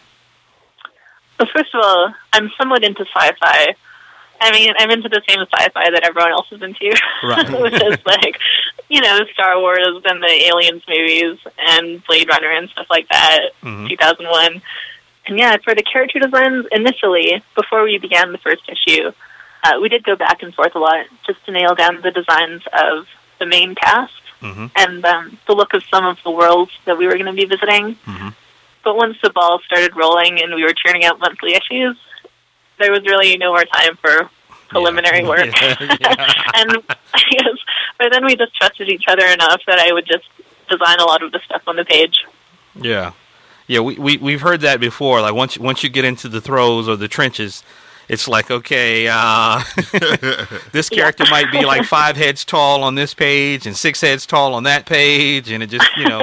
Well, 1.39 1.49
first 1.57 1.75
of 1.75 1.81
all, 1.83 2.13
I'm 2.35 2.51
somewhat 2.59 2.85
into 2.85 3.07
sci-fi. 3.07 3.75
I 4.41 4.53
mean, 4.53 4.71
I'm 4.79 4.91
into 4.91 5.09
the 5.09 5.21
same 5.29 5.39
sci-fi 5.53 5.91
that 5.91 6.03
everyone 6.05 6.33
else 6.33 6.47
is 6.51 6.63
into, 6.63 6.95
Right. 7.23 7.49
which 7.63 7.75
is 7.83 7.99
like, 8.07 8.39
you 8.89 9.01
know, 9.01 9.21
Star 9.35 9.59
Wars 9.61 10.01
and 10.05 10.23
the 10.23 10.47
Aliens 10.49 10.83
movies 10.89 11.39
and 11.59 12.03
Blade 12.07 12.29
Runner 12.29 12.51
and 12.51 12.69
stuff 12.71 12.87
like 12.91 13.09
that, 13.11 13.51
Mhm. 13.63 13.89
2001. 13.89 14.63
And 15.27 15.39
yeah, 15.39 15.57
for 15.63 15.75
the 15.75 15.83
character 15.83 16.19
designs, 16.19 16.67
initially, 16.73 17.43
before 17.55 17.83
we 17.85 17.99
began 17.99 18.33
the 18.33 18.39
first 18.39 18.63
issue, 18.69 19.13
uh, 19.63 19.79
we 19.81 19.89
did 19.91 20.03
go 20.05 20.17
back 20.17 20.43
and 20.43 20.55
forth 20.55 20.75
a 20.75 20.79
lot 20.79 21.05
just 21.27 21.45
to 21.45 21.53
nail 21.53 21.75
down 21.75 22.01
the 22.01 22.11
designs 22.11 22.63
of 22.73 23.07
the 23.39 23.47
main 23.47 23.75
cast 23.75 24.15
Mm-hmm. 24.43 24.67
and 24.75 25.05
um, 25.05 25.39
the 25.47 25.53
look 25.53 25.75
of 25.75 25.83
some 25.91 26.07
of 26.07 26.17
the 26.25 26.31
worlds 26.31 26.71
that 26.87 26.97
we 26.97 27.05
were 27.07 27.13
going 27.13 27.27
to 27.27 27.35
be 27.35 27.45
visiting. 27.45 27.95
Mhm. 28.07 28.33
But 28.83 28.97
once 28.97 29.19
the 29.23 29.29
ball 29.29 29.61
started 29.67 29.95
rolling 29.95 30.41
and 30.43 30.55
we 30.55 30.63
were 30.63 30.73
churning 30.73 31.05
out 31.05 31.19
monthly 31.21 31.53
issues, 31.53 31.99
there 32.81 32.91
was 32.91 33.03
really 33.07 33.37
no 33.37 33.53
more 33.53 33.65
time 33.65 33.97
for 33.97 34.29
preliminary 34.69 35.25
work. 35.25 35.51
Yeah, 35.61 35.77
yeah. 36.01 36.43
and 36.57 36.83
I 37.15 37.23
guess 37.31 37.59
by 37.99 38.09
then 38.11 38.25
we 38.25 38.35
just 38.37 38.55
trusted 38.57 38.89
each 38.89 39.05
other 39.09 39.27
enough 39.27 39.61
that 39.67 39.79
I 39.79 39.93
would 39.93 40.07
just 40.07 40.25
design 40.69 40.99
a 40.99 41.05
lot 41.05 41.23
of 41.23 41.31
the 41.33 41.41
stuff 41.45 41.63
on 41.67 41.77
the 41.77 41.85
page. 41.85 42.25
Yeah, 42.75 43.13
yeah, 43.67 43.81
we 43.81 43.97
we 43.99 44.17
we've 44.17 44.41
heard 44.41 44.61
that 44.63 44.81
before. 44.81 45.21
Like 45.21 45.35
once 45.35 45.59
once 45.59 45.83
you 45.85 45.91
get 45.91 46.05
into 46.05 46.29
the 46.29 46.41
throes 46.41 46.89
or 46.89 46.97
the 46.97 47.09
trenches, 47.09 47.63
it's 48.09 48.27
like 48.29 48.51
okay, 48.51 49.09
uh, 49.11 49.63
this 50.73 50.89
character 50.89 51.25
might 51.31 51.51
be 51.53 51.65
like 51.65 51.85
five 51.85 52.17
heads 52.17 52.45
tall 52.45 52.83
on 52.85 52.95
this 52.95 53.13
page 53.15 53.67
and 53.67 53.77
six 53.77 54.01
heads 54.01 54.25
tall 54.27 54.55
on 54.55 54.63
that 54.65 54.87
page, 54.87 55.51
and 55.51 55.63
it 55.63 55.67
just 55.71 55.89
you 55.97 56.09
know 56.09 56.21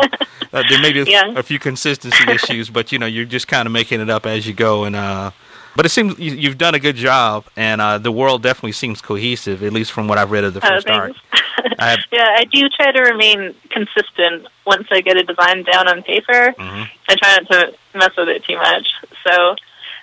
uh, 0.54 0.64
there 0.70 0.82
may 0.82 0.94
be 0.94 1.02
a, 1.02 1.06
Yeah. 1.06 1.34
a 1.36 1.44
few 1.44 1.60
consistency 1.60 2.24
issues, 2.32 2.70
but 2.70 2.92
you 2.92 3.00
know 3.00 3.06
you're 3.06 3.26
just 3.26 3.48
kind 3.48 3.66
of 3.66 3.72
making 3.74 4.00
it 4.02 4.10
up 4.10 4.26
as 4.26 4.48
you 4.48 4.54
go, 4.54 4.86
and 4.86 4.96
uh, 4.96 5.32
but 5.78 5.86
it 5.86 5.90
seems 5.90 6.18
you, 6.18 6.32
you've 6.34 6.58
done 6.58 6.74
a 6.74 6.80
good 6.80 6.96
job, 6.96 7.46
and 7.56 7.80
uh, 7.80 8.00
the 8.00 8.12
world 8.12 8.42
definitely 8.42 8.72
seems 8.72 9.00
cohesive, 9.00 9.62
at 9.64 9.72
least 9.72 9.92
from 9.92 10.08
what 10.08 10.18
I've 10.18 10.32
read 10.32 10.44
of 10.44 10.56
the 10.56 10.66
Uh, 10.66 10.70
first 10.74 10.90
art. 10.90 11.14
I 11.80 11.92
have, 11.92 12.00
yeah, 12.12 12.36
I 12.36 12.46
do 12.46 12.68
try 12.70 12.92
to 12.92 13.02
remain 13.04 13.54
consistent 13.70 14.48
once 14.66 14.88
I 14.90 15.02
get 15.02 15.18
a 15.18 15.24
design 15.24 15.64
down 15.72 15.88
on 15.88 16.02
paper. 16.02 16.56
Mhm. 16.58 16.90
I 17.10 17.16
try 17.16 17.38
not 17.38 17.48
to 17.52 17.74
mess 17.94 18.10
with 18.18 18.30
it 18.30 18.44
too 18.46 18.58
much. 18.58 18.88
So 19.26 19.56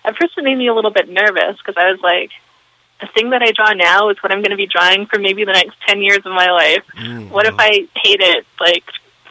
at 0.05 0.17
first 0.17 0.39
it 0.39 0.45
made 0.45 0.57
me 0.59 0.69
a 0.69 0.75
little 0.75 0.93
bit 0.93 1.09
nervous 1.09 1.57
because 1.59 1.75
I 1.77 1.91
was 1.91 2.01
like, 2.01 2.31
the 3.01 3.09
thing 3.09 3.31
that 3.31 3.43
I 3.43 3.51
draw 3.51 3.73
now 3.73 4.11
is 4.11 4.23
what 4.23 4.31
I'm 4.31 4.39
going 4.43 4.53
to 4.53 4.57
be 4.57 4.69
drawing 4.69 5.07
for 5.07 5.19
maybe 5.19 5.45
the 5.45 5.53
next 5.53 5.77
10 5.89 6.03
years 6.03 6.19
of 6.25 6.33
my 6.33 6.51
life. 6.53 6.85
Mm. 6.97 7.31
What 7.31 7.47
if 7.47 7.55
I 7.59 7.89
hate 7.97 8.21
it 8.21 8.47
like 8.61 8.85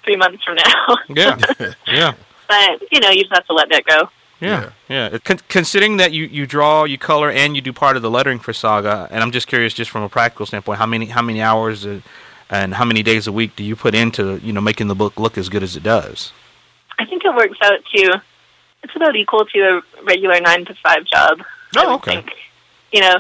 three 0.04 0.18
months 0.18 0.44
from 0.44 0.56
now? 0.56 0.98
yeah, 1.08 1.38
yeah. 1.88 2.14
but, 2.50 2.82
you 2.92 3.00
know, 3.00 3.10
you 3.12 3.24
just 3.24 3.34
have 3.34 3.48
to 3.48 3.54
let 3.54 3.70
that 3.70 3.86
go. 3.86 4.10
Yeah, 4.44 4.70
yeah. 4.90 5.18
Con- 5.20 5.40
considering 5.48 5.98
that 5.98 6.12
you, 6.12 6.26
you 6.26 6.46
draw, 6.46 6.84
you 6.84 6.98
color, 6.98 7.30
and 7.32 7.56
you 7.56 7.62
do 7.62 7.72
part 7.74 7.96
of 7.96 8.02
the 8.02 8.10
lettering 8.12 8.40
for 8.40 8.54
Saga, 8.54 9.08
and 9.12 9.24
I'm 9.24 9.32
just 9.32 9.48
curious, 9.48 9.74
just 9.74 9.90
from 9.92 10.04
a 10.04 10.10
practical 10.10 10.46
standpoint, 10.46 10.80
how 10.80 10.86
many 10.86 11.06
how 11.08 11.22
many 11.22 11.42
hours 11.42 11.86
uh, 11.86 12.02
and 12.50 12.74
how 12.74 12.86
many 12.86 13.04
days 13.04 13.26
a 13.28 13.32
week 13.32 13.56
do 13.56 13.64
you 13.64 13.76
put 13.76 13.96
into 13.96 14.38
you 14.40 14.52
know 14.54 14.62
making 14.62 14.88
the 14.88 14.96
book 14.96 15.20
look 15.20 15.38
as 15.38 15.50
good 15.50 15.64
as 15.64 15.76
it 15.76 15.84
does? 15.84 16.32
I 17.00 17.06
think 17.06 17.24
it 17.26 17.34
works 17.36 17.58
out 17.64 17.80
to, 17.96 18.22
it's 18.84 18.96
about 18.96 19.16
equal 19.16 19.46
to 19.46 19.60
a 19.60 20.04
regular 20.04 20.40
nine 20.40 20.66
to 20.66 20.74
five 20.76 21.06
job. 21.06 21.42
I 21.76 21.84
Oh, 21.86 21.88
would 21.92 21.96
okay. 21.96 22.16
think. 22.16 22.32
You 22.92 23.02
know, 23.02 23.16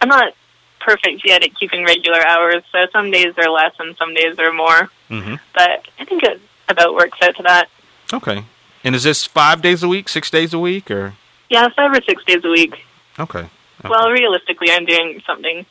I'm 0.00 0.08
not 0.08 0.34
perfect 0.78 1.22
yet 1.26 1.42
at 1.42 1.54
keeping 1.58 1.84
regular 1.84 2.24
hours, 2.26 2.62
so 2.70 2.86
some 2.92 3.10
days 3.10 3.34
are 3.36 3.50
less 3.50 3.72
and 3.78 3.96
some 3.96 4.14
days 4.14 4.38
are 4.38 4.52
more. 4.52 4.90
Mm-hmm. 5.10 5.34
But 5.54 5.86
I 5.98 6.04
think 6.04 6.22
it 6.22 6.40
about 6.68 6.94
works 6.94 7.18
out 7.22 7.36
to 7.36 7.42
that. 7.42 7.68
Okay. 8.12 8.44
And 8.84 8.94
is 8.94 9.02
this 9.04 9.24
five 9.24 9.62
days 9.62 9.82
a 9.82 9.88
week, 9.88 10.08
six 10.08 10.30
days 10.30 10.54
a 10.54 10.58
week, 10.58 10.90
or 10.90 11.14
Yeah, 11.48 11.68
five 11.76 11.92
or 11.92 12.02
six 12.02 12.24
days 12.24 12.44
a 12.44 12.48
week. 12.48 12.74
okay? 13.18 13.38
okay. 13.40 13.88
Well, 13.88 14.10
realistically, 14.10 14.70
I'm 14.70 14.84
doing 14.84 15.22
something 15.26 15.66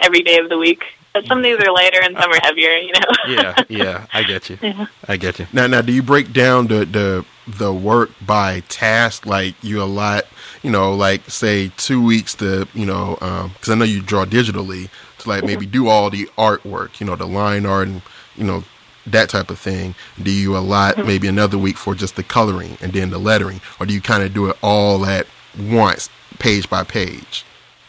every 0.00 0.20
day 0.20 0.38
of 0.38 0.48
the 0.48 0.58
week. 0.58 0.84
But 1.12 1.26
some 1.26 1.42
days 1.42 1.58
are 1.58 1.72
lighter 1.72 2.00
and 2.02 2.16
some 2.16 2.30
are 2.30 2.38
heavier. 2.40 2.76
You 2.76 2.92
know. 2.92 3.00
yeah, 3.42 3.62
yeah, 3.68 4.06
I 4.12 4.22
get 4.22 4.48
you. 4.48 4.58
Yeah. 4.62 4.86
I 5.08 5.16
get 5.16 5.40
you. 5.40 5.46
Now, 5.52 5.66
now, 5.66 5.80
do 5.80 5.92
you 5.92 6.02
break 6.02 6.32
down 6.32 6.68
the 6.68 6.84
the 6.84 7.24
the 7.48 7.72
work 7.72 8.10
by 8.24 8.60
task? 8.68 9.26
Like 9.26 9.56
you 9.60 9.82
allot, 9.82 10.26
you 10.62 10.70
know, 10.70 10.94
like 10.94 11.28
say 11.28 11.72
two 11.76 12.00
weeks 12.00 12.36
to, 12.36 12.68
you 12.74 12.86
know, 12.86 13.18
um, 13.20 13.50
because 13.54 13.70
I 13.70 13.74
know 13.74 13.84
you 13.84 14.02
draw 14.02 14.24
digitally 14.24 14.88
to 15.18 15.28
like 15.28 15.42
maybe 15.42 15.66
mm-hmm. 15.66 15.72
do 15.72 15.88
all 15.88 16.10
the 16.10 16.26
artwork, 16.38 17.00
you 17.00 17.06
know, 17.06 17.16
the 17.16 17.26
line 17.26 17.66
art 17.66 17.88
and 17.88 18.02
you 18.36 18.44
know 18.44 18.62
that 19.06 19.28
type 19.30 19.50
of 19.50 19.58
thing. 19.58 19.94
Do 20.22 20.30
you 20.30 20.56
allot 20.56 20.98
maybe 20.98 21.26
another 21.28 21.58
week 21.58 21.76
for 21.76 21.94
just 21.94 22.16
the 22.16 22.22
coloring 22.22 22.76
and 22.80 22.92
then 22.92 23.10
the 23.10 23.18
lettering, 23.18 23.60
or 23.78 23.86
do 23.86 23.94
you 23.94 24.00
kind 24.00 24.22
of 24.22 24.32
do 24.34 24.48
it 24.50 24.56
all 24.62 25.04
at 25.06 25.26
once, 25.58 26.08
page 26.38 26.68
by 26.70 26.84
page? 26.84 27.44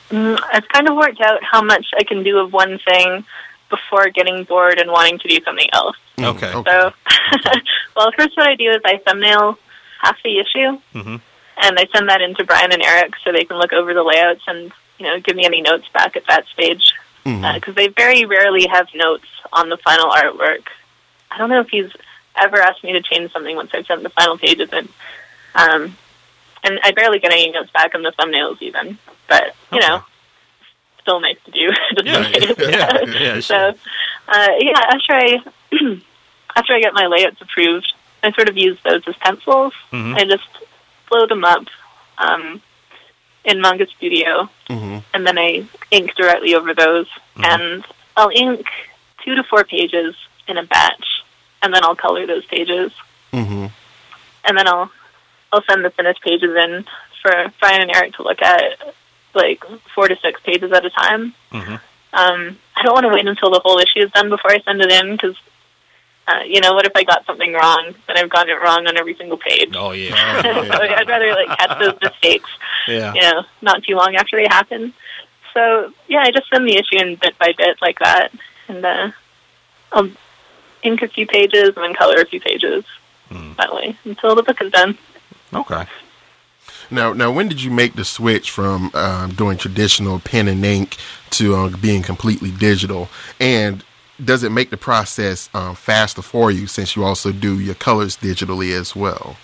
Mm, 0.10 0.39
I've 0.54 0.67
kind 0.69 0.89
of 0.89 0.95
worked 0.95 1.21
out 1.21 1.39
how 1.43 1.62
much 1.62 1.88
I 1.97 2.04
can 2.04 2.24
do 2.24 2.38
of 2.39 2.52
one 2.54 2.80
thing 2.80 3.24
before 3.69 4.10
getting 4.10 4.43
bored 4.43 4.78
and 4.80 4.91
wanting 4.91 5.17
to 5.19 5.28
do 5.28 5.41
something 5.45 5.67
else. 5.74 5.95
Mm, 6.17 6.36
Okay. 6.36 6.52
So, 6.52 6.91
well, 7.95 8.12
first 8.17 8.36
what 8.36 8.47
I 8.50 8.56
do 8.56 8.69
is 8.71 8.82
I 8.86 8.97
thumbnail 9.06 9.58
half 10.02 10.17
the 10.24 10.39
issue, 10.39 10.80
Mm-hmm. 10.93 11.15
and 11.63 11.80
I 11.80 11.88
send 11.95 12.10
that 12.10 12.21
into 12.21 12.43
Brian 12.43 12.71
and 12.71 12.82
Eric 12.84 13.13
so 13.24 13.32
they 13.32 13.45
can 13.45 13.58
look 13.58 13.71
over 13.74 13.93
the 13.93 14.04
layouts 14.04 14.41
and 14.47 14.71
you 14.97 15.06
know 15.08 15.19
give 15.19 15.36
me 15.36 15.45
any 15.45 15.62
notes 15.62 15.88
back 15.93 16.15
at 16.15 16.24
that 16.28 16.45
stage 16.54 16.93
because 17.24 17.76
they 17.76 17.88
very 17.88 18.26
rarely 18.26 18.65
have 18.67 18.88
notes 18.95 19.26
on 19.54 19.69
the 19.69 19.78
final 19.78 20.10
artwork. 20.10 20.63
I 21.32 21.38
don't 21.38 21.50
know 21.50 21.62
if 21.62 21.70
he's 21.70 21.89
ever 22.36 22.58
asked 22.62 22.84
me 22.84 22.94
to 22.94 23.02
change 23.02 23.32
something 23.32 23.56
once 23.56 23.72
I've 23.74 23.86
sent 23.86 24.04
the 24.04 24.10
final 24.10 24.38
pages 24.38 24.70
in. 24.72 24.89
Um, 25.56 25.98
and 26.63 26.80
I 26.84 26.91
barely 26.91 27.20
get 27.20 27.32
any 27.32 27.50
notes 27.52 27.72
back 27.72 27.96
on 27.96 28.04
the 28.04 28.12
thumbnails 28.12 28.62
even, 28.62 28.98
but 29.28 29.56
you 29.72 29.80
know, 29.80 29.96
Okay. 29.96 30.06
still 31.02 31.20
nice 31.20 31.38
to 31.46 31.52
do. 31.52 31.70
Yeah, 32.04 32.28
yeah, 32.30 33.00
yeah, 33.10 33.39
So, 33.52 33.56
uh, 34.28 34.48
yeah, 34.60 34.80
after 34.80 35.13
I 35.13 35.39
after 36.56 36.74
I 36.74 36.80
get 36.82 36.94
my 36.94 37.08
layouts 37.08 37.41
approved, 37.41 37.91
I 38.24 38.32
sort 38.34 38.50
of 38.50 38.58
use 38.58 38.78
those 38.84 39.02
as 39.08 39.15
pencils. 39.17 39.74
Mhm. 39.91 40.15
I 40.17 40.26
just 40.26 40.48
blow 41.10 41.26
them 41.28 41.44
up 41.44 41.65
um, 42.17 42.62
in 43.46 43.60
Manga 43.62 43.88
Studio, 43.88 44.50
hmm 44.67 45.00
and 45.13 45.26
then 45.28 45.38
I 45.38 45.65
ink 45.89 46.13
directly 46.15 46.54
over 46.56 46.74
those. 46.74 47.08
Mhm. 47.36 47.46
And 47.46 47.86
I'll 48.15 48.30
ink 48.34 48.65
two 49.26 49.36
to 49.36 49.44
four 49.44 49.63
pages 49.63 50.15
in 50.48 50.58
a 50.58 50.63
batch, 50.63 51.21
and 51.62 51.74
then 51.74 51.84
I'll 51.84 51.95
color 51.95 52.26
those 52.26 52.45
pages, 52.45 52.91
hmm 53.32 53.67
and 54.43 54.58
then 54.58 54.67
I'll 54.67 54.91
I'll 55.52 55.63
send 55.69 55.86
the 55.86 55.89
finished 55.91 56.21
pages 56.21 56.56
in 56.56 56.86
for 57.21 57.54
Brian 57.60 57.82
and 57.82 57.91
Eric 57.95 58.13
to 58.15 58.24
look 58.24 58.41
at, 58.41 58.95
like 59.36 59.63
four 59.93 60.08
to 60.08 60.15
six 60.21 60.41
pages 60.41 60.71
at 60.71 60.86
a 60.86 60.89
time. 60.89 61.34
Mhm. 61.52 61.80
Um, 62.13 62.58
I 62.76 62.84
don't 62.84 62.93
want 62.93 63.06
to 63.06 63.13
wait 63.13 63.28
until 63.28 63.52
the 63.52 63.62
whole 63.63 63.80
issue 63.80 64.06
is 64.06 64.12
done 64.12 64.30
before 64.30 64.52
I 64.52 64.60
send 64.62 64.82
it 64.82 64.91
in 64.91 65.12
because. 65.13 65.36
Uh, 66.28 66.43
you 66.45 66.62
know, 66.62 66.71
what 66.74 66.86
if 66.86 66.91
I 66.95 67.04
got 67.04 67.26
something 67.26 67.52
wrong? 67.52 67.95
Then 68.06 68.15
I've 68.15 68.30
gotten 68.30 68.52
it 68.56 68.62
wrong 68.62 68.86
on 68.86 68.95
every 68.95 69.15
single 69.15 69.38
page. 69.38 69.76
Oh 69.76 69.91
yeah, 69.91 70.41
so 70.43 70.50
I'd 70.50 71.10
rather 71.10 71.34
like 71.34 71.58
catch 71.58 71.80
those 71.80 72.00
mistakes 72.02 72.50
yeah. 72.88 73.13
you 73.13 73.21
know, 73.21 73.43
not 73.62 73.84
too 73.84 73.95
long 73.95 74.15
after 74.15 74.38
they 74.38 74.47
happen. 74.50 74.93
So 75.54 75.91
yeah, 76.08 76.19
I 76.19 76.32
just 76.32 76.50
send 76.50 76.67
the 76.67 76.76
issue 76.76 76.97
in 76.97 77.15
bit 77.15 77.38
by 77.38 77.54
bit 77.58 77.78
like 77.82 78.00
that, 78.00 78.32
and 78.67 78.86
uh, 78.86 79.12
I'll 79.91 80.10
ink 80.84 81.02
a 81.02 81.08
few 81.08 81.28
pages 81.28 81.72
and 81.76 81.78
then 81.78 81.94
color 81.94 82.22
a 82.22 82.26
few 82.26 82.39
pages 82.39 82.84
that 83.58 83.74
way 83.74 83.96
until 84.04 84.36
the 84.36 84.44
book 84.44 84.62
is 84.62 84.72
done. 84.72 84.98
Okay. 85.54 85.86
Now, 86.89 87.13
now, 87.13 87.32
when 87.32 87.48
did 87.48 87.62
you 87.63 87.72
make 87.72 87.96
the 87.96 88.04
switch 88.04 88.52
from 88.52 88.91
um, 88.94 89.34
doing 89.34 89.58
traditional 89.58 90.20
pen 90.20 90.48
and 90.48 90.63
ink 90.65 90.98
to 91.32 91.56
uh, 91.56 91.78
being 91.78 92.02
completely 92.02 92.52
digital? 92.52 93.08
And 93.39 93.84
does 94.24 94.44
it 94.44 94.52
make 94.52 94.70
the 94.70 94.78
process 94.78 95.50
um, 95.54 95.76
faster 95.76 96.22
for 96.22 96.52
you 96.52 96.67
since 96.67 96.96
you 96.96 97.04
also 97.04 97.32
do 97.32 97.60
your 97.60 97.76
colors 97.76 98.17
digitally 98.17 98.78
as 98.78 98.96
well? 98.96 99.38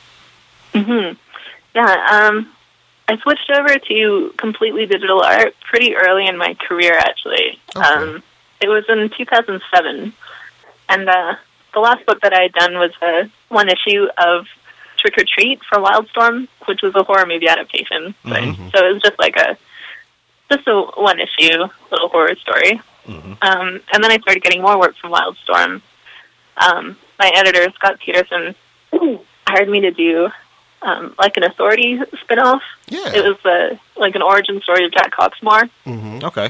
Yeah, 0.73 2.07
um, 2.09 2.51
I 3.07 3.17
switched 3.17 3.51
over 3.51 3.77
to 3.77 4.33
completely 4.37 4.87
digital 4.87 5.21
art 5.21 5.53
pretty 5.69 5.95
early 5.95 6.27
in 6.27 6.37
my 6.37 6.55
career, 6.55 6.93
actually. 6.97 7.59
Okay. 7.75 7.87
Um, 7.87 8.23
it 8.59 8.67
was 8.67 8.83
in 8.89 9.09
2007, 9.15 10.11
and 10.89 11.07
uh, 11.09 11.35
the 11.73 11.79
last 11.79 12.05
book 12.05 12.21
that 12.21 12.33
I 12.33 12.43
had 12.43 12.53
done 12.53 12.73
was 12.75 12.91
uh, 13.01 13.25
one 13.49 13.69
issue 13.69 14.07
of 14.17 14.47
Trick 14.97 15.17
or 15.17 15.25
Treat 15.25 15.59
for 15.69 15.79
Wildstorm, 15.79 16.47
which 16.65 16.81
was 16.81 16.95
a 16.95 17.03
horror 17.03 17.25
movie 17.25 17.47
adaptation. 17.47 18.15
So, 18.25 18.29
so 18.75 18.87
it 18.87 18.93
was 18.93 19.01
just 19.01 19.19
like 19.19 19.35
a 19.35 19.57
just 20.51 20.67
a 20.67 20.81
one 20.95 21.19
issue 21.19 21.57
little 21.91 22.09
horror 22.09 22.35
story. 22.35 22.81
Um, 23.41 23.81
and 23.93 24.03
then 24.03 24.11
I 24.11 24.17
started 24.19 24.43
getting 24.43 24.61
more 24.61 24.79
work 24.79 24.95
from 24.97 25.11
Wildstorm. 25.11 25.81
Um, 26.57 26.97
my 27.19 27.31
editor 27.35 27.71
Scott 27.75 27.99
Peterson 27.99 28.55
hired 29.47 29.69
me 29.69 29.81
to 29.81 29.91
do 29.91 30.29
um, 30.81 31.15
like 31.19 31.37
an 31.37 31.43
authority 31.43 31.99
spinoff. 32.23 32.61
Yeah. 32.87 33.11
It 33.13 33.23
was 33.23 33.45
uh, 33.45 33.77
like 33.95 34.15
an 34.15 34.21
origin 34.21 34.61
story 34.61 34.85
of 34.85 34.91
Jack 34.91 35.13
Hawksmoor. 35.13 35.69
Okay. 36.23 36.49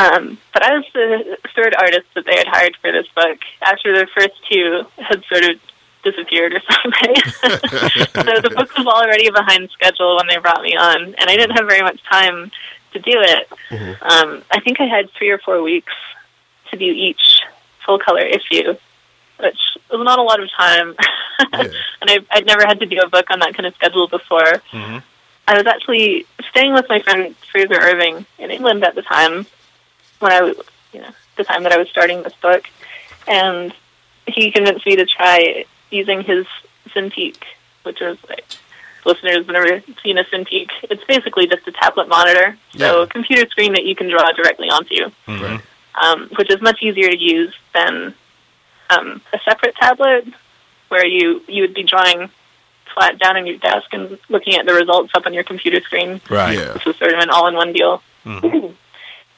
Um, 0.00 0.38
but 0.54 0.62
I 0.62 0.74
was 0.76 0.84
the 0.94 1.36
third 1.54 1.74
artist 1.78 2.06
that 2.14 2.24
they 2.24 2.36
had 2.36 2.46
hired 2.46 2.76
for 2.80 2.90
this 2.92 3.06
book 3.14 3.38
after 3.62 3.92
the 3.94 4.06
first 4.16 4.32
two 4.50 4.82
had 4.96 5.22
sort 5.24 5.44
of 5.44 5.60
disappeared 6.02 6.54
or 6.54 6.60
something. 6.82 7.14
so 7.42 8.40
the 8.40 8.52
book 8.56 8.76
was 8.78 8.86
already 8.86 9.30
behind 9.30 9.68
schedule 9.70 10.16
when 10.16 10.26
they 10.28 10.38
brought 10.38 10.62
me 10.62 10.74
on, 10.76 11.02
and 11.02 11.24
I 11.28 11.36
didn't 11.36 11.56
have 11.56 11.66
very 11.66 11.82
much 11.82 12.02
time 12.10 12.50
to 12.92 12.98
do 12.98 13.12
it. 13.14 13.48
Um, 14.02 14.42
I 14.50 14.60
think 14.60 14.80
I 14.80 14.86
had 14.86 15.10
three 15.16 15.30
or 15.30 15.38
four 15.38 15.62
weeks 15.62 15.92
to 16.70 16.76
do 16.76 16.84
each 16.86 17.40
full 17.84 17.98
color 17.98 18.22
issue, 18.22 18.74
which 19.38 19.58
was 19.90 20.04
not 20.04 20.18
a 20.18 20.22
lot 20.22 20.40
of 20.42 20.50
time. 20.56 20.94
Yeah. 21.54 21.62
and 22.02 22.10
I, 22.10 22.18
I'd 22.30 22.44
never 22.46 22.66
had 22.66 22.80
to 22.80 22.86
do 22.86 22.98
a 23.00 23.08
book 23.08 23.30
on 23.30 23.38
that 23.40 23.54
kind 23.54 23.64
of 23.66 23.74
schedule 23.74 24.06
before. 24.08 24.60
Mhm. 24.72 25.02
I 25.48 25.56
was 25.56 25.66
actually 25.66 26.26
staying 26.50 26.74
with 26.74 26.86
my 26.90 27.00
friend 27.00 27.34
Frazer 27.50 27.80
Irving 27.80 28.26
in 28.38 28.50
England 28.50 28.84
at 28.84 28.94
the 28.94 29.00
time 29.00 29.46
when 30.20 30.32
I 30.32 30.40
was, 30.42 30.56
you 30.92 31.00
know, 31.00 31.10
the 31.36 31.44
time 31.44 31.62
that 31.64 31.72
I 31.72 31.78
was 31.78 31.88
starting 31.88 32.22
this 32.22 32.34
book, 32.40 32.64
and 33.26 33.74
he 34.26 34.50
convinced 34.50 34.86
me 34.86 34.96
to 34.96 35.06
try 35.06 35.64
using 35.90 36.22
his 36.22 36.46
Cintiq, 36.94 37.36
which 37.82 38.00
is 38.00 38.18
like 38.28 38.44
listeners 39.04 39.36
have 39.38 39.46
never 39.48 39.82
seen 40.02 40.18
a 40.18 40.24
Cintiq. 40.24 40.68
It's 40.84 41.04
basically 41.04 41.46
just 41.46 41.66
a 41.66 41.72
tablet 41.72 42.08
monitor, 42.08 42.56
so 42.76 42.98
Yeah. 42.98 43.02
a 43.02 43.06
computer 43.06 43.48
screen 43.50 43.72
that 43.72 43.84
you 43.84 43.94
can 43.96 44.08
draw 44.08 44.30
directly 44.32 44.68
onto, 44.68 45.10
Right. 45.26 45.60
um, 46.00 46.28
which 46.36 46.50
is 46.50 46.60
much 46.60 46.82
easier 46.82 47.10
to 47.10 47.16
use 47.18 47.54
than 47.74 48.14
um, 48.90 49.20
a 49.32 49.38
separate 49.44 49.74
tablet, 49.76 50.26
where 50.88 51.06
you 51.06 51.42
you 51.48 51.62
would 51.62 51.74
be 51.74 51.84
drawing 51.84 52.28
flat 52.92 53.18
down 53.20 53.36
on 53.36 53.46
your 53.46 53.56
desk 53.58 53.86
and 53.92 54.18
looking 54.28 54.56
at 54.56 54.66
the 54.66 54.74
results 54.74 55.12
up 55.14 55.24
on 55.26 55.32
your 55.32 55.44
computer 55.44 55.80
screen. 55.80 56.20
Right. 56.28 56.58
Yeah. 56.58 56.72
This 56.72 56.86
is 56.88 56.96
sort 56.96 57.14
of 57.14 57.20
an 57.20 57.30
all-in-one 57.30 57.72
deal. 57.72 58.02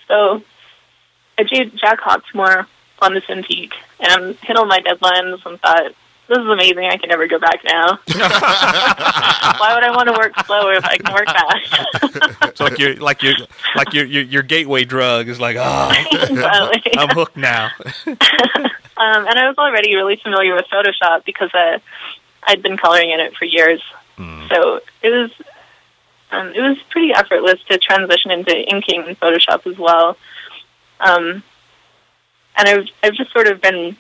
so 0.09 0.43
I 1.43 1.55
did 1.55 1.77
Jack 1.77 2.01
Hawksmoor 2.01 2.67
on 3.01 3.15
the 3.15 3.21
Cintiq 3.23 3.73
and 4.01 4.37
hit 4.37 4.57
all 4.57 4.67
my 4.67 4.79
deadlines 4.79 5.45
and 5.45 5.61
thought, 5.61 5.93
this 6.29 6.39
is 6.39 6.47
amazing. 6.47 6.85
I 6.85 6.97
can 6.97 7.09
never 7.09 7.27
go 7.27 7.39
back 7.41 7.61
now. 7.65 7.99
Why 9.59 9.75
would 9.75 9.85
I 9.85 9.91
want 9.91 10.09
to 10.09 10.15
work 10.15 10.33
slower 10.47 10.73
if 10.75 10.85
I 10.85 10.97
can 10.99 11.13
work 11.13 11.27
fast? 11.27 12.39
It's 12.53 12.61
like 12.61 12.79
your 12.79 12.95
like 12.97 13.23
your 13.23 13.35
like 13.75 13.93
your 13.93 14.05
your, 14.05 14.23
your 14.23 14.43
gateway 14.43 14.85
drug 14.85 15.29
is 15.29 15.41
like, 15.41 15.57
oh, 15.59 15.93
Exactly. 16.13 16.93
I'm 16.97 17.09
hooked 17.09 17.37
now. 17.37 17.71
Um, 18.95 19.27
and 19.27 19.37
I 19.37 19.49
was 19.49 19.57
already 19.59 19.97
really 19.97 20.17
familiar 20.17 20.55
with 20.55 20.67
Photoshop 20.67 21.25
because 21.25 21.53
uh, 21.55 21.79
I'd 22.45 22.63
been 22.63 22.77
coloring 22.77 23.11
in 23.11 23.19
it 23.19 23.35
for 23.35 23.47
years. 23.47 23.83
So 24.49 24.81
it 25.03 25.09
was 25.09 25.31
um, 26.31 26.49
it 26.55 26.61
was 26.61 26.79
pretty 26.91 27.13
effortless 27.13 27.61
to 27.65 27.79
transition 27.79 28.31
into 28.31 28.57
inking 28.57 29.07
in 29.07 29.17
Photoshop 29.17 29.67
as 29.67 29.77
well. 29.79 30.17
Um, 31.03 31.43
and 32.57 32.69
I've 32.69 32.87
I've 33.03 33.15
just 33.15 33.33
sort 33.33 33.49
of 33.49 33.61
been 33.61 33.97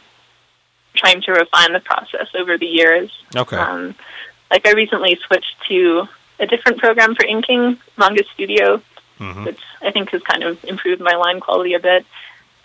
trying 0.95 1.23
to 1.23 1.33
refine 1.33 1.73
the 1.73 1.81
process 1.81 2.29
over 2.35 2.59
the 2.59 2.67
years. 2.67 3.11
Okay. 3.35 3.57
Um, 3.57 3.95
like 4.51 4.67
I 4.67 4.73
recently 4.73 5.19
switched 5.27 5.57
to 5.69 6.07
a 6.38 6.47
different 6.47 6.79
program 6.79 7.15
for 7.15 7.25
inking, 7.25 7.79
Manga 7.97 8.25
Studio, 8.35 8.83
which 9.45 9.59
I 9.81 9.91
think 9.93 10.11
has 10.11 10.23
kind 10.23 10.43
of 10.43 10.62
improved 10.65 11.01
my 11.01 11.15
line 11.15 11.41
quality 11.41 11.75
a 11.75 11.81
bit. 11.81 12.05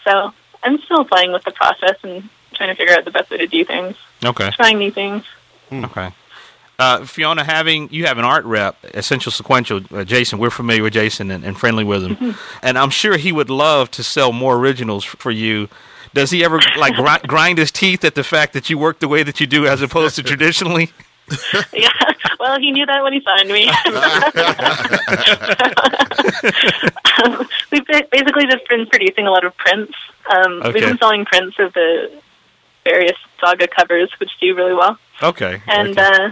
So 0.04 0.34
I'm 0.64 0.80
still 0.82 1.06
playing 1.06 1.32
with 1.32 1.44
the 1.44 1.52
process 1.52 1.96
and 2.04 2.30
trying 2.54 2.70
to 2.70 2.76
figure 2.76 2.94
out 2.96 3.06
the 3.06 3.12
best 3.12 3.30
way 3.30 3.38
to 3.38 3.48
do 3.48 3.64
things, 3.64 3.96
Okay. 4.26 4.50
trying 4.52 4.80
new 4.80 4.92
things. 4.92 5.24
Okay. 5.72 6.12
Uh, 6.80 7.04
Fiona, 7.06 7.44
having 7.44 7.90
you 7.92 8.06
have 8.06 8.20
an 8.20 8.26
art 8.26 8.46
rep, 8.46 8.78
Essential 8.94 9.32
Sequential, 9.32 9.82
uh, 9.92 10.04
Jason. 10.04 10.38
We're 10.38 10.52
familiar 10.52 10.84
with 10.84 10.94
Jason 10.94 11.32
and, 11.32 11.44
and 11.44 11.58
friendly 11.58 11.84
with 11.84 12.04
him, 12.04 12.36
and 12.62 12.78
I'm 12.78 12.92
sure 12.92 13.18
he 13.18 13.32
would 13.32 13.50
love 13.50 13.90
to 13.92 14.04
sell 14.04 14.32
more 14.32 14.58
originals 14.58 15.04
for 15.04 15.32
you. 15.32 15.70
Does 16.14 16.30
he 16.30 16.44
ever 16.44 16.60
like 16.78 16.94
gri- 16.94 17.28
grind 17.28 17.58
his 17.58 17.72
teeth 17.72 18.06
at 18.06 18.14
the 18.14 18.24
fact 18.24 18.54
that 18.54 18.70
you 18.70 18.78
work 18.78 19.00
the 19.00 19.08
way 19.08 19.24
that 19.24 19.40
you 19.40 19.48
do, 19.48 19.66
as 19.66 19.82
opposed 19.82 20.16
to 20.18 20.24
traditionally? 20.24 20.92
yeah. 21.74 21.90
Well, 22.40 22.60
he 22.60 22.72
knew 22.72 22.86
that 22.86 23.02
when 23.04 23.12
he 23.14 23.22
signed 23.22 23.50
me. 23.50 23.70
We've 27.72 27.86
basically 28.12 28.46
just 28.46 28.68
been 28.70 28.86
producing 28.86 29.26
a 29.28 29.32
lot 29.32 29.44
of 29.44 29.58
prints. 29.58 29.94
Um, 30.30 30.62
Okay. 30.62 30.72
We've 30.74 30.84
been 30.84 30.98
selling 31.00 31.26
prints 31.26 31.58
of 31.60 31.74
the 31.74 32.12
various 32.84 33.18
saga 33.40 33.68
covers, 33.68 34.10
which 34.20 34.30
do 34.40 34.56
really 34.56 34.74
well. 34.74 34.98
Okay. 35.22 35.62
And 35.68 35.98
okay. 35.98 36.02
uh, 36.02 36.32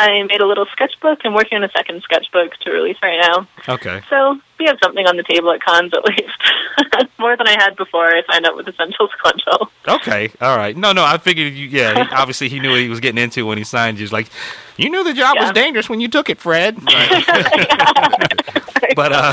I 0.00 0.22
made 0.22 0.40
a 0.40 0.46
little 0.46 0.64
sketchbook. 0.72 1.20
I'm 1.24 1.34
working 1.34 1.56
on 1.56 1.64
a 1.64 1.70
second 1.70 2.02
sketchbook 2.02 2.54
to 2.62 2.70
release 2.70 2.96
right 3.02 3.20
now. 3.20 3.46
okay. 3.68 4.00
So 4.08 4.40
we 4.58 4.64
have 4.64 4.78
something 4.82 5.06
on 5.06 5.16
the 5.18 5.22
table 5.22 5.52
at 5.52 5.62
cons 5.62 5.92
at 5.92 6.02
least. 6.04 7.10
More 7.18 7.36
than 7.36 7.46
I 7.46 7.52
had 7.52 7.76
before 7.76 8.06
I 8.06 8.22
signed 8.30 8.46
up 8.46 8.56
with 8.56 8.66
Essential 8.66 9.08
Sequential. 9.10 9.70
Okay. 9.86 10.30
All 10.40 10.56
right. 10.56 10.74
No, 10.76 10.92
no. 10.92 11.04
I 11.04 11.18
figured 11.18 11.52
you. 11.52 11.66
Yeah. 11.68 12.04
He, 12.04 12.10
obviously, 12.14 12.48
he 12.48 12.60
knew 12.60 12.70
what 12.70 12.80
he 12.80 12.88
was 12.88 13.00
getting 13.00 13.22
into 13.22 13.44
when 13.44 13.58
he 13.58 13.64
signed 13.64 13.98
you. 13.98 14.04
He's 14.04 14.12
like, 14.12 14.30
you 14.78 14.88
knew 14.88 15.04
the 15.04 15.12
job 15.12 15.36
was 15.38 15.52
dangerous 15.52 15.90
when 15.90 16.00
you 16.00 16.08
took 16.08 16.30
it, 16.30 16.38
Fred. 16.38 16.76
but 18.96 19.12
uh, 19.12 19.32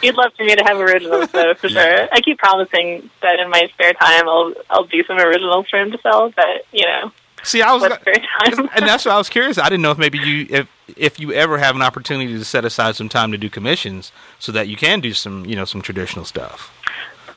He'd 0.00 0.14
love 0.14 0.32
for 0.36 0.44
me 0.44 0.56
to 0.56 0.64
have 0.64 0.78
originals, 0.78 1.30
though, 1.32 1.54
for 1.54 1.68
sure. 1.68 2.08
I 2.10 2.20
keep 2.22 2.38
promising 2.38 3.10
that 3.20 3.38
in 3.38 3.50
my 3.50 3.68
spare 3.74 3.92
time 3.92 4.26
I'll 4.28 4.54
I'll 4.70 4.84
do 4.84 5.04
some 5.04 5.18
originals 5.18 5.66
for 5.68 5.78
him 5.78 5.92
to 5.92 5.98
sell, 5.98 6.30
but 6.30 6.64
you 6.72 6.86
know, 6.86 7.12
see, 7.48 7.62
I 7.62 7.72
was. 7.72 7.82
and 7.84 8.86
that's 8.86 9.04
what 9.04 9.14
I 9.14 9.18
was 9.18 9.28
curious. 9.28 9.58
I 9.58 9.64
didn't 9.64 9.82
know 9.82 9.90
if 9.90 9.98
maybe 9.98 10.18
you 10.18 10.46
if 10.50 10.68
if 10.96 11.18
you 11.20 11.32
ever 11.32 11.58
have 11.58 11.74
an 11.76 11.82
opportunity 11.82 12.32
to 12.32 12.44
set 12.44 12.64
aside 12.64 12.96
some 12.96 13.08
time 13.08 13.32
to 13.32 13.38
do 13.38 13.50
commissions 13.50 14.12
so 14.38 14.52
that 14.52 14.68
you 14.68 14.76
can 14.76 15.00
do 15.00 15.12
some 15.12 15.44
you 15.46 15.56
know 15.56 15.64
some 15.64 15.82
traditional 15.82 16.24
stuff. 16.24 16.70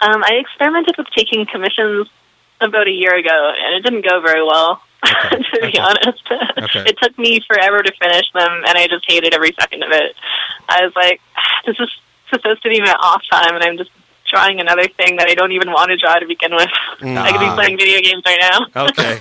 um, 0.01 0.23
I 0.23 0.33
experimented 0.35 0.95
with 0.97 1.07
taking 1.15 1.45
commissions 1.45 2.07
about 2.61 2.87
a 2.87 2.91
year 2.91 3.15
ago, 3.15 3.53
and 3.59 3.75
it 3.75 3.81
didn't 3.83 4.05
go 4.07 4.21
very 4.21 4.43
well. 4.43 4.81
to 5.03 5.37
be 5.61 5.67
okay. 5.67 5.79
honest, 5.79 6.21
Okay. 6.59 6.83
it 6.91 6.95
took 7.01 7.17
me 7.17 7.39
forever 7.47 7.81
to 7.81 7.91
finish 7.99 8.25
them, 8.33 8.51
and 8.67 8.77
I 8.77 8.85
just 8.87 9.03
hated 9.07 9.33
every 9.33 9.51
second 9.59 9.81
of 9.83 9.91
it. 9.91 10.15
I 10.69 10.85
was 10.85 10.93
like, 10.95 11.19
"This 11.65 11.75
is 11.79 11.89
supposed 12.29 12.61
to 12.63 12.69
be 12.69 12.79
my 12.81 12.93
off 13.01 13.23
time, 13.31 13.55
and 13.55 13.63
I'm 13.63 13.77
just 13.77 13.89
drawing 14.31 14.59
another 14.59 14.87
thing 14.97 15.17
that 15.17 15.27
I 15.29 15.35
don't 15.35 15.51
even 15.51 15.69
want 15.71 15.89
to 15.91 15.97
draw 15.97 16.15
to 16.15 16.25
begin 16.25 16.55
with. 16.55 16.69
I 17.01 17.31
could 17.31 17.39
be 17.39 17.45
Ah. 17.45 17.55
playing 17.55 17.77
video 17.77 17.99
games 18.01 18.23
right 18.25 18.39
now." 18.39 18.65
Okay. 18.87 19.17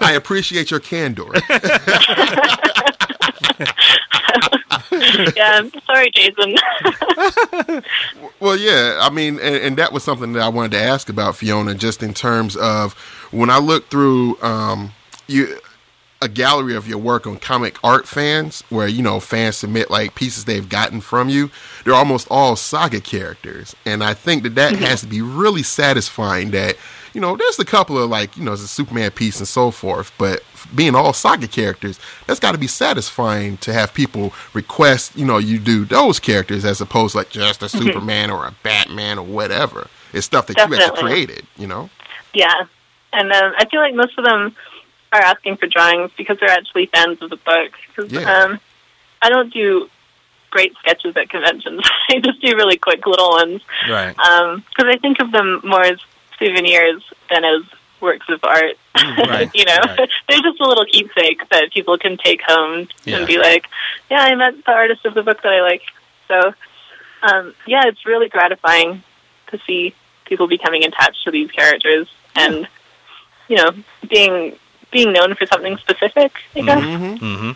I 0.00 0.12
appreciate 0.16 0.70
your 0.70 0.80
candor. 0.80 1.26
yeah, 5.36 5.58
I'm 5.60 5.70
sorry, 5.86 6.10
Jason. 6.14 6.56
Well, 8.40 8.56
yeah, 8.56 8.98
I 9.02 9.10
mean, 9.10 9.40
and, 9.40 9.56
and 9.56 9.76
that 9.78 9.92
was 9.92 10.04
something 10.04 10.32
that 10.34 10.40
I 10.42 10.48
wanted 10.48 10.70
to 10.72 10.80
ask 10.80 11.08
about 11.08 11.34
Fiona, 11.34 11.74
just 11.74 12.04
in 12.04 12.14
terms 12.14 12.54
of 12.56 12.92
when 13.32 13.50
I 13.50 13.58
look 13.58 13.88
through 13.90 14.40
um, 14.42 14.92
you 15.26 15.58
a 16.20 16.28
gallery 16.28 16.74
of 16.74 16.88
your 16.88 16.98
work 16.98 17.26
on 17.26 17.38
comic 17.38 17.76
art 17.84 18.06
fans, 18.06 18.62
where 18.70 18.88
you 18.88 19.02
know 19.02 19.20
fans 19.20 19.56
submit 19.56 19.90
like 19.90 20.14
pieces 20.14 20.44
they've 20.44 20.68
gotten 20.68 21.00
from 21.00 21.28
you. 21.28 21.50
They're 21.84 21.94
almost 21.94 22.26
all 22.30 22.56
saga 22.56 23.00
characters, 23.00 23.76
and 23.84 24.02
I 24.02 24.14
think 24.14 24.42
that 24.42 24.54
that 24.56 24.76
has 24.76 25.02
to 25.02 25.06
be 25.06 25.22
really 25.22 25.62
satisfying. 25.62 26.50
That 26.50 26.76
you 27.14 27.20
know, 27.20 27.36
there's 27.36 27.58
a 27.58 27.64
couple 27.64 27.98
of 27.98 28.10
like 28.10 28.36
you 28.36 28.44
know, 28.44 28.52
it's 28.52 28.62
a 28.62 28.68
Superman 28.68 29.10
piece 29.12 29.38
and 29.38 29.48
so 29.48 29.70
forth, 29.70 30.12
but 30.18 30.42
being 30.74 30.94
all 30.94 31.12
saga 31.12 31.48
characters, 31.48 31.98
that's 32.26 32.40
got 32.40 32.52
to 32.52 32.58
be 32.58 32.66
satisfying 32.66 33.56
to 33.58 33.72
have 33.72 33.94
people 33.94 34.32
request, 34.54 35.16
you 35.16 35.24
know, 35.24 35.38
you 35.38 35.58
do 35.58 35.84
those 35.84 36.18
characters 36.18 36.64
as 36.64 36.80
opposed 36.80 37.12
to 37.12 37.18
like 37.18 37.30
just 37.30 37.62
a 37.62 37.68
Superman 37.68 38.30
or 38.30 38.46
a 38.46 38.54
Batman 38.62 39.18
or 39.18 39.24
whatever. 39.24 39.88
It's 40.12 40.26
stuff 40.26 40.46
that 40.48 40.56
you 40.56 40.62
actually 40.62 40.78
Definitely. 40.78 41.10
created. 41.10 41.46
You 41.56 41.66
know. 41.68 41.90
Yeah, 42.34 42.64
and 43.12 43.32
um, 43.32 43.52
I 43.56 43.66
feel 43.70 43.80
like 43.80 43.94
most 43.94 44.18
of 44.18 44.24
them 44.24 44.54
are 45.12 45.20
asking 45.20 45.56
for 45.56 45.66
drawings 45.66 46.10
because 46.16 46.38
they're 46.38 46.50
actually 46.50 46.86
fans 46.86 47.20
of 47.22 47.30
the 47.30 47.36
book. 47.36 47.72
'Cause, 47.96 48.12
Yeah. 48.12 48.42
um, 48.42 48.60
I 49.22 49.28
don't 49.30 49.52
do 49.52 49.88
great 50.50 50.74
sketches 50.78 51.16
at 51.16 51.28
conventions. 51.28 51.82
I 52.10 52.20
just 52.20 52.40
do 52.40 52.54
really 52.56 52.76
quick 52.76 53.06
little 53.06 53.30
ones 53.30 53.62
Right. 53.88 54.14
because 54.16 54.86
I 54.86 54.96
think 55.00 55.20
of 55.20 55.30
them 55.32 55.60
more 55.64 55.82
as 55.82 55.98
souvenirs 56.38 57.02
than 57.30 57.44
as 57.44 57.62
works 58.00 58.28
of 58.28 58.42
art. 58.44 58.76
right, 59.18 59.50
you 59.54 59.64
know, 59.64 59.76
right. 59.76 60.08
they're 60.28 60.40
just 60.40 60.60
a 60.60 60.64
little 60.66 60.84
keepsake 60.84 61.48
that 61.50 61.72
people 61.72 61.98
can 61.98 62.16
take 62.16 62.40
home 62.42 62.88
Yeah. 63.04 63.16
and 63.18 63.26
be 63.26 63.38
like, 63.38 63.66
"Yeah, 64.10 64.20
I 64.22 64.34
met 64.36 64.64
the 64.64 64.72
artist 64.72 65.04
of 65.04 65.14
the 65.14 65.22
book 65.22 65.42
that 65.42 65.52
I 65.52 65.62
like." 65.62 65.82
So, 66.28 66.54
um, 67.22 67.54
yeah, 67.66 67.82
it's 67.86 68.06
really 68.06 68.28
gratifying 68.28 69.02
to 69.50 69.58
see 69.66 69.94
people 70.26 70.46
becoming 70.46 70.84
attached 70.84 71.24
to 71.24 71.30
these 71.30 71.50
characters 71.50 72.06
and 72.36 72.68
you 73.48 73.56
know 73.56 73.72
being 74.08 74.56
being 74.90 75.12
known 75.12 75.34
for 75.34 75.46
something 75.46 75.76
specific. 75.78 76.32
I 76.56 76.60
guess. 76.60 76.82
Mm-hmm. 76.84 77.36
hmm 77.36 77.52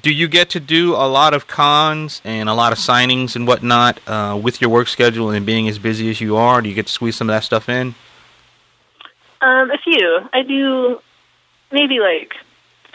Do 0.00 0.12
you 0.12 0.28
get 0.28 0.50
to 0.50 0.60
do 0.60 0.94
a 0.94 1.08
lot 1.08 1.34
of 1.34 1.46
cons 1.46 2.20
and 2.24 2.48
a 2.48 2.54
lot 2.54 2.72
of 2.72 2.78
signings 2.78 3.34
and 3.36 3.46
whatnot 3.46 4.00
uh, 4.06 4.38
with 4.42 4.60
your 4.60 4.70
work 4.70 4.88
schedule 4.88 5.30
and 5.30 5.44
being 5.46 5.68
as 5.68 5.78
busy 5.78 6.10
as 6.10 6.20
you 6.20 6.36
are? 6.36 6.60
Do 6.62 6.68
you 6.68 6.74
get 6.74 6.86
to 6.86 6.92
squeeze 6.92 7.16
some 7.16 7.28
of 7.30 7.34
that 7.34 7.44
stuff 7.44 7.68
in? 7.68 7.94
Um, 9.40 9.70
a 9.70 9.78
few. 9.78 10.20
I 10.32 10.42
do 10.42 11.00
maybe 11.70 12.00
like 12.00 12.34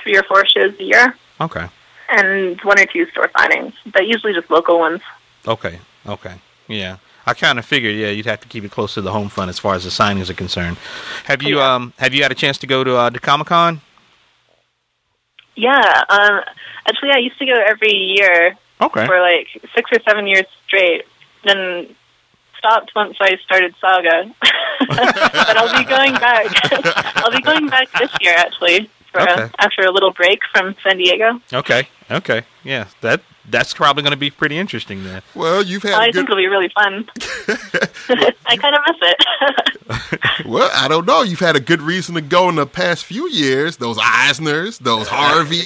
three 0.01 0.17
or 0.17 0.23
four 0.23 0.45
shows 0.45 0.77
a 0.79 0.83
year, 0.83 1.15
Okay. 1.39 1.67
and 2.09 2.59
one 2.61 2.79
or 2.79 2.85
two 2.85 3.05
store 3.11 3.29
signings, 3.37 3.73
but 3.91 4.05
usually 4.05 4.33
just 4.33 4.49
local 4.51 4.77
ones. 4.79 5.01
Okay. 5.47 5.79
Okay. 6.05 6.35
Yeah. 6.67 6.97
I 7.25 7.33
kind 7.33 7.57
of 7.57 7.65
figured, 7.65 7.95
yeah, 7.95 8.09
you'd 8.09 8.25
have 8.25 8.41
to 8.41 8.47
keep 8.47 8.63
it 8.65 8.71
close 8.71 8.93
to 8.95 9.01
the 9.01 9.11
home 9.11 9.29
front 9.29 9.49
as 9.49 9.57
far 9.59 9.75
as 9.75 9.83
the 9.85 9.89
signings 9.89 10.29
are 10.29 10.33
concerned. 10.33 10.77
Have 11.25 11.41
you 11.41 11.57
Yeah. 11.59 11.73
um 11.75 11.93
have 11.97 12.13
you 12.13 12.21
had 12.23 12.31
a 12.31 12.35
chance 12.35 12.57
to 12.59 12.67
go 12.67 12.83
to 12.83 12.95
uh, 12.97 13.09
to 13.09 13.19
Comic 13.19 13.47
Con? 13.47 13.81
Yeah. 15.55 16.03
Um, 16.09 16.41
actually, 16.87 17.11
I 17.11 17.19
used 17.19 17.37
to 17.39 17.45
go 17.45 17.53
every 17.53 17.93
year 17.93 18.55
Okay. 18.81 19.05
for 19.05 19.19
like 19.21 19.47
six 19.75 19.91
or 19.91 19.99
seven 20.07 20.27
years 20.27 20.45
straight. 20.67 21.03
Then 21.43 21.95
stopped 22.57 22.91
once 22.95 23.17
I 23.19 23.37
started 23.45 23.75
Saga, 23.79 24.33
but 24.87 25.57
I'll 25.57 25.77
be 25.77 25.83
going 25.87 26.13
back. 26.13 26.47
I'll 27.17 27.31
be 27.31 27.41
going 27.41 27.67
back 27.67 27.89
this 27.99 28.11
year 28.21 28.33
actually 28.37 28.89
for 29.13 29.21
Okay. 29.21 29.49
after 29.59 29.83
a 29.83 29.91
little 29.91 30.11
break 30.11 30.39
from 30.51 30.75
San 30.83 30.97
Diego. 30.97 31.39
Okay. 31.53 31.87
Okay. 32.11 32.41
Yeah. 32.63 32.87
That 33.01 33.21
that's 33.49 33.73
probably 33.73 34.03
going 34.03 34.11
to 34.11 34.17
be 34.17 34.29
pretty 34.29 34.57
interesting 34.57 35.03
then. 35.03 35.21
Well, 35.35 35.61
you've 35.63 35.83
had 35.83 35.93
I 35.93 36.07
a 36.07 36.11
think 36.13 36.27
good. 36.27 36.37
it'll 36.37 36.37
be 36.37 36.47
really 36.47 36.69
fun. 36.69 37.09
I 38.47 38.57
kind 38.57 38.75
of 38.75 38.81
miss 38.87 38.97
it. 39.01 39.25
Well, 40.45 40.69
I 40.73 40.87
don't 40.87 41.05
know. 41.05 41.21
You've 41.21 41.39
had 41.39 41.55
a 41.55 41.59
good 41.59 41.81
reason 41.81 42.15
to 42.15 42.21
go 42.21 42.49
in 42.49 42.55
the 42.55 42.65
past 42.65 43.05
few 43.05 43.29
years. 43.29 43.77
Those 43.77 43.97
Eisners, 43.97 44.79
those 44.79 45.07
Harveys, 45.07 45.63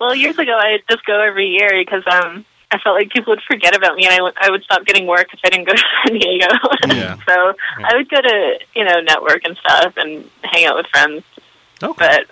well, 0.00 0.14
years 0.14 0.38
ago, 0.38 0.56
I'd 0.58 0.82
just 0.90 1.04
go 1.06 1.20
every 1.20 1.46
year 1.48 1.70
because 1.78 2.02
um, 2.10 2.44
I 2.72 2.78
felt 2.78 2.94
like 2.96 3.10
people 3.10 3.32
would 3.32 3.42
forget 3.42 3.76
about 3.76 3.96
me, 3.96 4.04
and 4.04 4.14
I, 4.14 4.18
w- 4.18 4.34
I 4.40 4.50
would 4.50 4.62
stop 4.62 4.84
getting 4.86 5.06
work 5.06 5.32
if 5.32 5.40
I 5.44 5.50
didn't 5.50 5.66
go 5.66 5.72
to 5.72 5.82
San 6.06 6.18
Diego. 6.18 6.46
Yeah. 6.88 7.16
so 7.28 7.54
I 7.84 7.96
would 7.96 8.08
go 8.08 8.20
to 8.20 8.58
you 8.74 8.84
know 8.84 9.00
network 9.00 9.44
and 9.44 9.56
stuff 9.56 9.94
and 9.96 10.28
hang 10.42 10.66
out 10.66 10.76
with 10.76 10.86
friends. 10.86 11.22
Okay. 11.82 11.94
But 11.98 12.26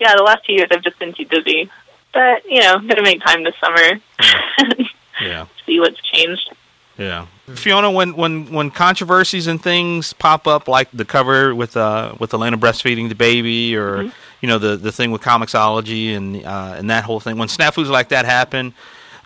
yeah, 0.00 0.14
the 0.16 0.22
last 0.22 0.44
two 0.46 0.54
years 0.54 0.68
I've 0.70 0.82
just 0.82 0.98
been 0.98 1.12
too 1.12 1.26
busy. 1.26 1.70
But 2.12 2.44
you 2.48 2.60
know, 2.60 2.74
I'm 2.74 2.86
gonna 2.86 3.02
make 3.02 3.22
time 3.22 3.44
this 3.44 3.54
summer. 3.60 4.00
Yeah. 5.20 5.46
See 5.66 5.78
what's 5.80 6.00
changed. 6.00 6.52
Yeah. 6.98 7.26
Fiona, 7.46 7.90
when, 7.90 8.14
when, 8.16 8.52
when 8.52 8.70
controversies 8.70 9.46
and 9.46 9.62
things 9.62 10.12
pop 10.12 10.46
up, 10.46 10.68
like 10.68 10.88
the 10.92 11.04
cover 11.04 11.54
with 11.54 11.76
uh, 11.76 12.14
with 12.18 12.30
Alana 12.30 12.54
breastfeeding 12.54 13.08
the 13.08 13.14
baby, 13.14 13.76
or 13.76 14.02
you 14.40 14.48
know 14.48 14.58
the 14.58 14.76
the 14.76 14.92
thing 14.92 15.10
with 15.10 15.20
Comixology 15.20 16.16
and 16.16 16.44
uh, 16.44 16.74
and 16.76 16.88
that 16.90 17.04
whole 17.04 17.20
thing, 17.20 17.36
when 17.36 17.48
snafus 17.48 17.88
like 17.88 18.08
that 18.10 18.24
happen, 18.24 18.74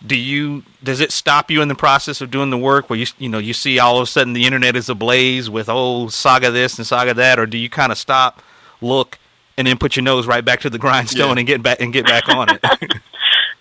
do 0.05 0.15
you 0.15 0.63
does 0.83 0.99
it 1.01 1.11
stop 1.11 1.51
you 1.51 1.61
in 1.61 1.67
the 1.67 1.75
process 1.75 2.21
of 2.21 2.31
doing 2.31 2.49
the 2.49 2.57
work 2.57 2.89
where 2.89 2.97
you 2.97 3.05
you 3.17 3.27
know 3.29 3.37
you 3.37 3.53
see 3.53 3.79
all 3.79 3.97
of 3.97 4.03
a 4.03 4.05
sudden 4.05 4.33
the 4.33 4.45
internet 4.45 4.75
is 4.75 4.87
ablaze 4.89 5.49
with 5.49 5.67
oh 5.69 6.07
saga 6.07 6.51
this 6.51 6.77
and 6.77 6.87
saga 6.87 7.13
that, 7.13 7.37
or 7.39 7.45
do 7.45 7.57
you 7.57 7.69
kind 7.69 7.91
of 7.91 7.97
stop, 7.97 8.41
look, 8.81 9.17
and 9.57 9.67
then 9.67 9.77
put 9.77 9.95
your 9.95 10.03
nose 10.03 10.25
right 10.27 10.43
back 10.45 10.61
to 10.61 10.69
the 10.69 10.77
grindstone 10.85 11.35
Yeah. 11.35 11.39
and 11.39 11.47
get 11.47 11.61
back 11.63 11.81
and 11.81 11.91
get 11.93 12.05
back 12.05 12.29
on 12.29 12.47
it? 12.49 12.63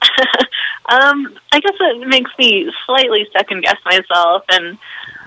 Um, 0.91 1.39
I 1.53 1.61
guess 1.61 1.75
it 1.79 2.09
makes 2.09 2.31
me 2.39 2.73
slightly 2.87 3.29
second 3.37 3.63
guess 3.63 3.77
myself 3.85 4.43
and 4.49 4.79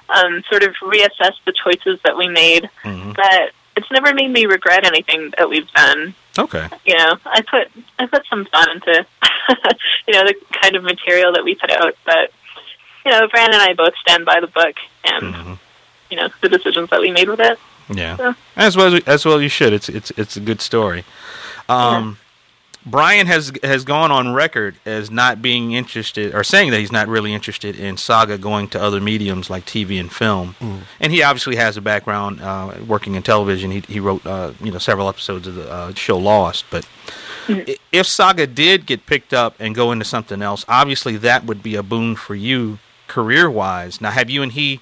um, 0.10 0.44
sort 0.50 0.64
of 0.64 0.74
reassess 0.82 1.34
the 1.46 1.54
choices 1.54 2.00
that 2.04 2.18
we 2.18 2.28
made. 2.30 2.68
Mhm. 2.84 3.16
But 3.16 3.52
it's 3.76 3.90
never 3.92 4.14
made 4.14 4.30
me 4.32 4.46
regret 4.46 4.86
anything 4.86 5.32
that 5.38 5.50
we've 5.50 5.70
done. 5.72 6.14
Okay. 6.38 6.68
You 6.86 6.98
know, 6.98 7.18
I 7.26 7.42
put 7.42 7.70
I 8.00 8.06
put 8.06 8.24
some 8.30 8.46
thought 8.46 8.70
into 8.70 9.06
you 10.08 10.14
know 10.14 10.24
the 10.26 10.36
kind 10.62 10.76
of 10.76 10.84
material 10.84 11.34
that 11.34 11.44
we 11.44 11.56
put 11.56 11.72
out. 11.72 11.96
But 12.06 12.32
you 13.06 13.12
know, 13.12 13.28
Brandon 13.30 13.60
and 13.60 13.70
I 13.70 13.74
both 13.74 13.94
stand 13.98 14.26
by 14.26 14.40
the 14.40 14.48
book 14.48 14.76
and 15.06 15.34
Mhm. 15.36 15.60
you 16.10 16.18
know 16.18 16.30
the 16.42 16.50
decisions 16.50 16.90
that 16.90 17.02
we 17.02 17.12
made 17.12 17.30
with 17.30 17.40
it. 17.40 17.60
Yeah, 17.90 18.16
So- 18.16 18.36
as 18.56 18.78
well 18.78 18.96
as, 18.96 19.04
as 19.06 19.26
well 19.26 19.42
you 19.42 19.50
should. 19.50 19.74
It's 19.74 19.90
it's 19.90 20.12
it's 20.12 20.38
a 20.38 20.40
good 20.40 20.62
story. 20.62 21.04
Um, 21.68 22.18
Brian 22.86 23.28
has 23.28 23.52
has 23.64 23.84
gone 23.84 24.12
on 24.12 24.34
record 24.34 24.76
as 24.86 25.12
not 25.12 25.42
being 25.42 25.74
interested 25.74 26.34
or 26.34 26.44
saying 26.44 26.72
that 26.72 26.80
he's 26.80 26.92
not 26.92 27.08
really 27.08 27.34
interested 27.34 27.80
in 27.80 27.98
Saga 27.98 28.38
going 28.38 28.68
to 28.70 28.82
other 28.82 29.00
mediums 29.00 29.50
like 29.50 29.66
TV 29.66 30.00
and 30.00 30.12
film. 30.12 30.56
And 31.00 31.12
he 31.12 31.22
obviously 31.22 31.56
has 31.58 31.78
a 31.78 31.82
background 31.82 32.42
uh, 32.42 32.74
working 32.88 33.16
in 33.16 33.24
television. 33.24 33.72
He 33.72 33.82
he 33.82 34.00
wrote 34.00 34.26
uh, 34.26 34.54
you 34.62 34.72
know 34.72 34.80
several 34.80 35.08
episodes 35.10 35.48
of 35.48 35.56
the 35.56 35.72
uh, 35.72 35.94
show 35.94 36.18
Lost, 36.18 36.66
but. 36.70 36.88
i 37.48 37.78
If 37.92 38.08
Saga 38.08 38.48
did 38.48 38.86
get 38.86 39.06
picked 39.06 39.34
up 39.34 39.56
and 39.60 39.76
go 39.76 39.92
into 39.92 40.06
something 40.06 40.42
else, 40.42 40.64
obviously 40.70 41.18
that 41.18 41.44
would 41.44 41.62
be 41.62 41.76
a 41.76 41.84
boon 41.84 42.16
for 42.16 42.36
you 42.36 42.80
career 43.08 43.50
wise. 43.50 44.00
Now, 44.00 44.12
have 44.12 44.30
you 44.30 44.42
and 44.42 44.54
he 44.54 44.80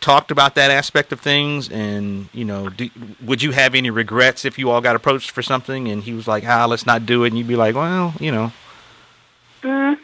talked 0.00 0.30
about 0.30 0.54
that 0.54 0.70
aspect 0.70 1.12
of 1.12 1.20
things 1.20 1.68
and 1.70 2.28
you 2.32 2.44
know 2.44 2.68
do, 2.70 2.88
would 3.22 3.42
you 3.42 3.50
have 3.52 3.74
any 3.74 3.90
regrets 3.90 4.44
if 4.46 4.58
you 4.58 4.70
all 4.70 4.80
got 4.80 4.96
approached 4.96 5.30
for 5.30 5.42
something 5.42 5.88
and 5.88 6.02
he 6.04 6.12
was 6.14 6.26
like 6.26 6.42
ah 6.46 6.64
let's 6.64 6.86
not 6.86 7.04
do 7.04 7.22
it 7.24 7.28
and 7.28 7.36
you'd 7.38 7.46
be 7.48 7.56
like 7.56 7.74
well 7.74 8.14
you 8.18 8.32
know 8.32 8.50
Mm, 9.62 9.98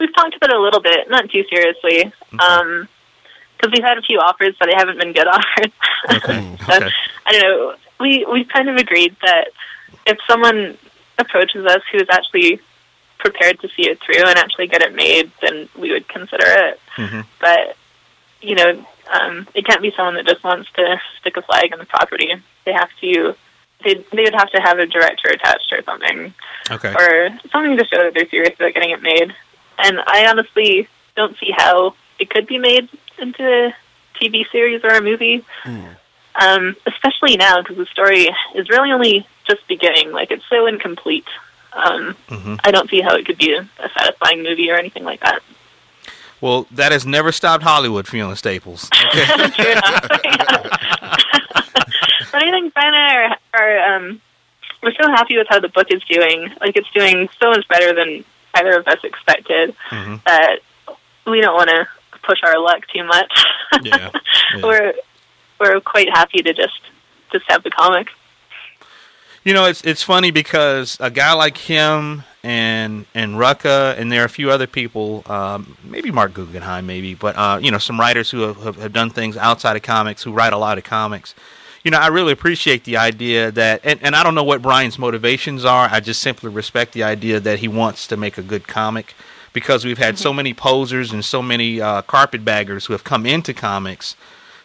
we've 0.00 0.12
talked 0.12 0.34
about 0.34 0.50
it 0.50 0.56
a 0.56 0.60
little 0.60 0.80
bit, 0.80 1.08
not 1.08 1.30
too 1.30 1.44
seriously, 1.48 2.12
because 2.32 3.72
we've 3.72 3.84
had 3.84 3.96
a 3.96 4.02
few 4.02 4.18
offers, 4.18 4.56
but 4.58 4.66
they 4.66 4.74
haven't 4.76 4.98
been 4.98 5.12
good 5.12 5.28
offers. 5.36 5.72
okay 6.10 6.56
So, 6.66 6.74
okay 6.74 6.90
I 7.26 7.32
don't 7.32 7.42
know. 7.42 7.74
We 8.00 8.26
we 8.26 8.44
kind 8.44 8.68
of 8.68 8.74
agreed 8.74 9.14
that 9.22 9.50
if 10.04 10.18
someone 10.26 10.76
approaches 11.16 11.64
us 11.64 11.80
who 11.92 11.98
is 11.98 12.08
actually 12.10 12.58
prepared 13.18 13.60
to 13.60 13.68
see 13.68 13.88
it 13.88 14.00
through 14.00 14.24
and 14.26 14.36
actually 14.36 14.66
get 14.66 14.82
it 14.82 14.94
made, 14.96 15.30
then 15.42 15.68
we 15.76 15.92
would 15.92 16.08
consider 16.08 16.44
it. 16.46 16.80
Mhm. 16.96 17.24
But 17.40 17.76
you 18.40 18.56
know, 18.56 18.84
um, 19.12 19.46
it 19.54 19.64
can't 19.66 19.82
be 19.82 19.92
someone 19.96 20.14
that 20.14 20.26
just 20.26 20.42
wants 20.44 20.70
to 20.72 21.00
stick 21.20 21.36
a 21.36 21.42
flag 21.42 21.72
on 21.72 21.78
the 21.78 21.86
property. 21.86 22.32
They 22.64 22.72
have 22.72 22.90
to. 23.00 23.34
They 23.84 23.94
they 24.12 24.22
would 24.24 24.34
have 24.34 24.50
to 24.50 24.60
have 24.60 24.78
a 24.78 24.86
director 24.86 25.28
attached 25.28 25.72
or 25.72 25.82
something, 25.84 26.34
okay 26.70 26.92
or 26.94 27.30
something 27.52 27.76
to 27.76 27.84
show 27.86 28.02
that 28.02 28.12
they're 28.14 28.28
serious 28.28 28.54
about 28.56 28.74
getting 28.74 28.90
it 28.90 29.00
made. 29.02 29.32
And 29.78 30.00
I 30.04 30.26
honestly 30.26 30.88
don't 31.16 31.36
see 31.38 31.52
how 31.56 31.94
it 32.18 32.28
could 32.28 32.46
be 32.48 32.58
made 32.58 32.88
into 33.18 33.44
a 33.44 33.74
TV 34.20 34.44
series 34.50 34.82
or 34.82 34.90
a 34.90 35.00
movie, 35.00 35.44
um, 36.34 36.74
especially 36.86 37.36
now 37.36 37.62
because 37.62 37.76
the 37.76 37.86
story 37.86 38.28
is 38.56 38.68
really 38.68 38.90
only 38.90 39.26
just 39.46 39.66
beginning. 39.68 40.10
Like 40.10 40.30
it's 40.32 40.44
so 40.50 40.66
incomplete. 40.66 41.26
Um, 41.72 42.16
Mhm. 42.28 42.58
I 42.64 42.70
don't 42.72 42.90
see 42.90 43.00
how 43.00 43.14
it 43.14 43.26
could 43.26 43.38
be 43.38 43.52
a, 43.52 43.60
a 43.78 43.88
satisfying 43.90 44.42
movie 44.42 44.70
or 44.70 44.76
anything 44.76 45.04
like 45.04 45.20
that. 45.20 45.40
Well 46.40 46.66
that 46.70 46.92
has 46.92 47.04
never 47.06 47.32
stopped 47.32 47.64
hollywood 47.64 48.06
Fiona 48.06 48.36
Staples 48.36 48.88
okay 48.92 49.26
but 52.32 52.42
I 52.42 52.50
think 52.50 52.74
Ben 52.74 52.84
and 52.86 52.96
I 52.96 53.14
are, 53.14 53.36
are 53.60 53.94
um, 53.96 54.20
we're 54.82 54.92
so 54.92 55.08
happy 55.08 55.36
with 55.36 55.46
how 55.48 55.60
the 55.60 55.68
book 55.68 55.88
is 55.90 56.02
doing. 56.04 56.52
Like 56.60 56.76
it's 56.76 56.90
doing 56.94 57.28
so 57.40 57.50
much 57.50 57.66
better 57.68 57.94
than 57.94 58.24
either 58.54 58.78
of 58.78 58.86
us 58.86 58.98
expected. 59.02 59.74
Mhm. 59.90 60.22
That 60.24 60.58
we 61.26 61.40
don't 61.40 61.54
want 61.54 61.70
to 61.70 61.86
push 62.22 62.38
our 62.44 62.58
luck 62.60 62.82
too 62.94 63.04
much. 63.04 63.44
Yeah, 63.82 64.10
yeah. 64.54 64.60
we're 64.62 64.92
we're 65.58 65.80
quite 65.80 66.08
happy 66.10 66.42
to 66.42 66.52
just 66.52 66.80
just 67.32 67.44
have 67.48 67.62
the 67.62 67.70
comic. 67.70 68.08
You 69.44 69.54
know, 69.54 69.64
it's 69.64 69.82
it's 69.82 70.02
funny 70.02 70.30
because 70.30 70.98
a 71.00 71.10
guy 71.10 71.32
like 71.32 71.56
him 71.56 72.24
and 72.42 73.06
and 73.14 73.34
Rucka 73.34 73.98
and 73.98 74.12
there 74.12 74.22
are 74.22 74.26
a 74.26 74.30
few 74.30 74.50
other 74.50 74.66
people, 74.66 75.22
um, 75.26 75.76
maybe 75.84 76.10
Marc 76.10 76.34
Guggenheim, 76.34 76.86
maybe, 76.86 77.14
but 77.14 77.36
uh, 77.36 77.58
you 77.60 77.70
know, 77.70 77.78
some 77.78 77.98
writers 77.98 78.30
who 78.30 78.40
have, 78.40 78.76
have, 78.76 78.92
done 78.92 79.10
things 79.10 79.36
outside 79.36 79.76
of 79.76 79.82
comics 79.82 80.22
who 80.22 80.32
write 80.32 80.52
a 80.52 80.58
lot 80.58 80.78
of 80.78 80.84
comics. 80.84 81.34
You 81.84 81.90
know, 81.90 81.98
I 81.98 82.08
really 82.08 82.32
appreciate 82.32 82.84
the 82.84 82.96
idea 82.96 83.50
that, 83.52 83.80
and, 83.84 84.00
and 84.02 84.16
I 84.16 84.22
don't 84.22 84.34
know 84.34 84.44
what 84.44 84.62
Brian's 84.62 84.98
motivations 84.98 85.64
are. 85.64 85.88
I 85.90 86.00
just 86.00 86.20
simply 86.20 86.50
respect 86.50 86.92
the 86.92 87.04
idea 87.04 87.40
that 87.40 87.60
he 87.60 87.68
wants 87.68 88.06
to 88.08 88.16
make 88.16 88.36
a 88.36 88.42
good 88.42 88.66
comic 88.66 89.14
because 89.52 89.84
we've 89.84 89.98
had 89.98 90.18
so 90.18 90.32
many 90.32 90.52
posers 90.52 91.12
and 91.12 91.24
so 91.24 91.40
many 91.40 91.80
uh, 91.80 92.02
carpetbaggers 92.02 92.86
who 92.86 92.92
have 92.92 93.04
come 93.04 93.26
into 93.26 93.54
comics 93.54 94.16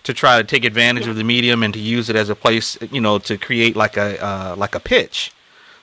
to 0.03 0.13
try 0.13 0.37
to 0.37 0.43
take 0.43 0.65
advantage 0.65 1.07
of 1.07 1.15
the 1.15 1.23
medium 1.23 1.63
and 1.63 1.73
to 1.73 1.79
use 1.79 2.09
it 2.09 2.15
as 2.15 2.29
a 2.29 2.35
place, 2.35 2.77
you 2.91 2.99
know, 2.99 3.19
to 3.19 3.37
create 3.37 3.75
like 3.75 3.95
a 3.95 4.21
uh, 4.23 4.55
like 4.57 4.75
a 4.75 4.79
pitch. 4.79 5.31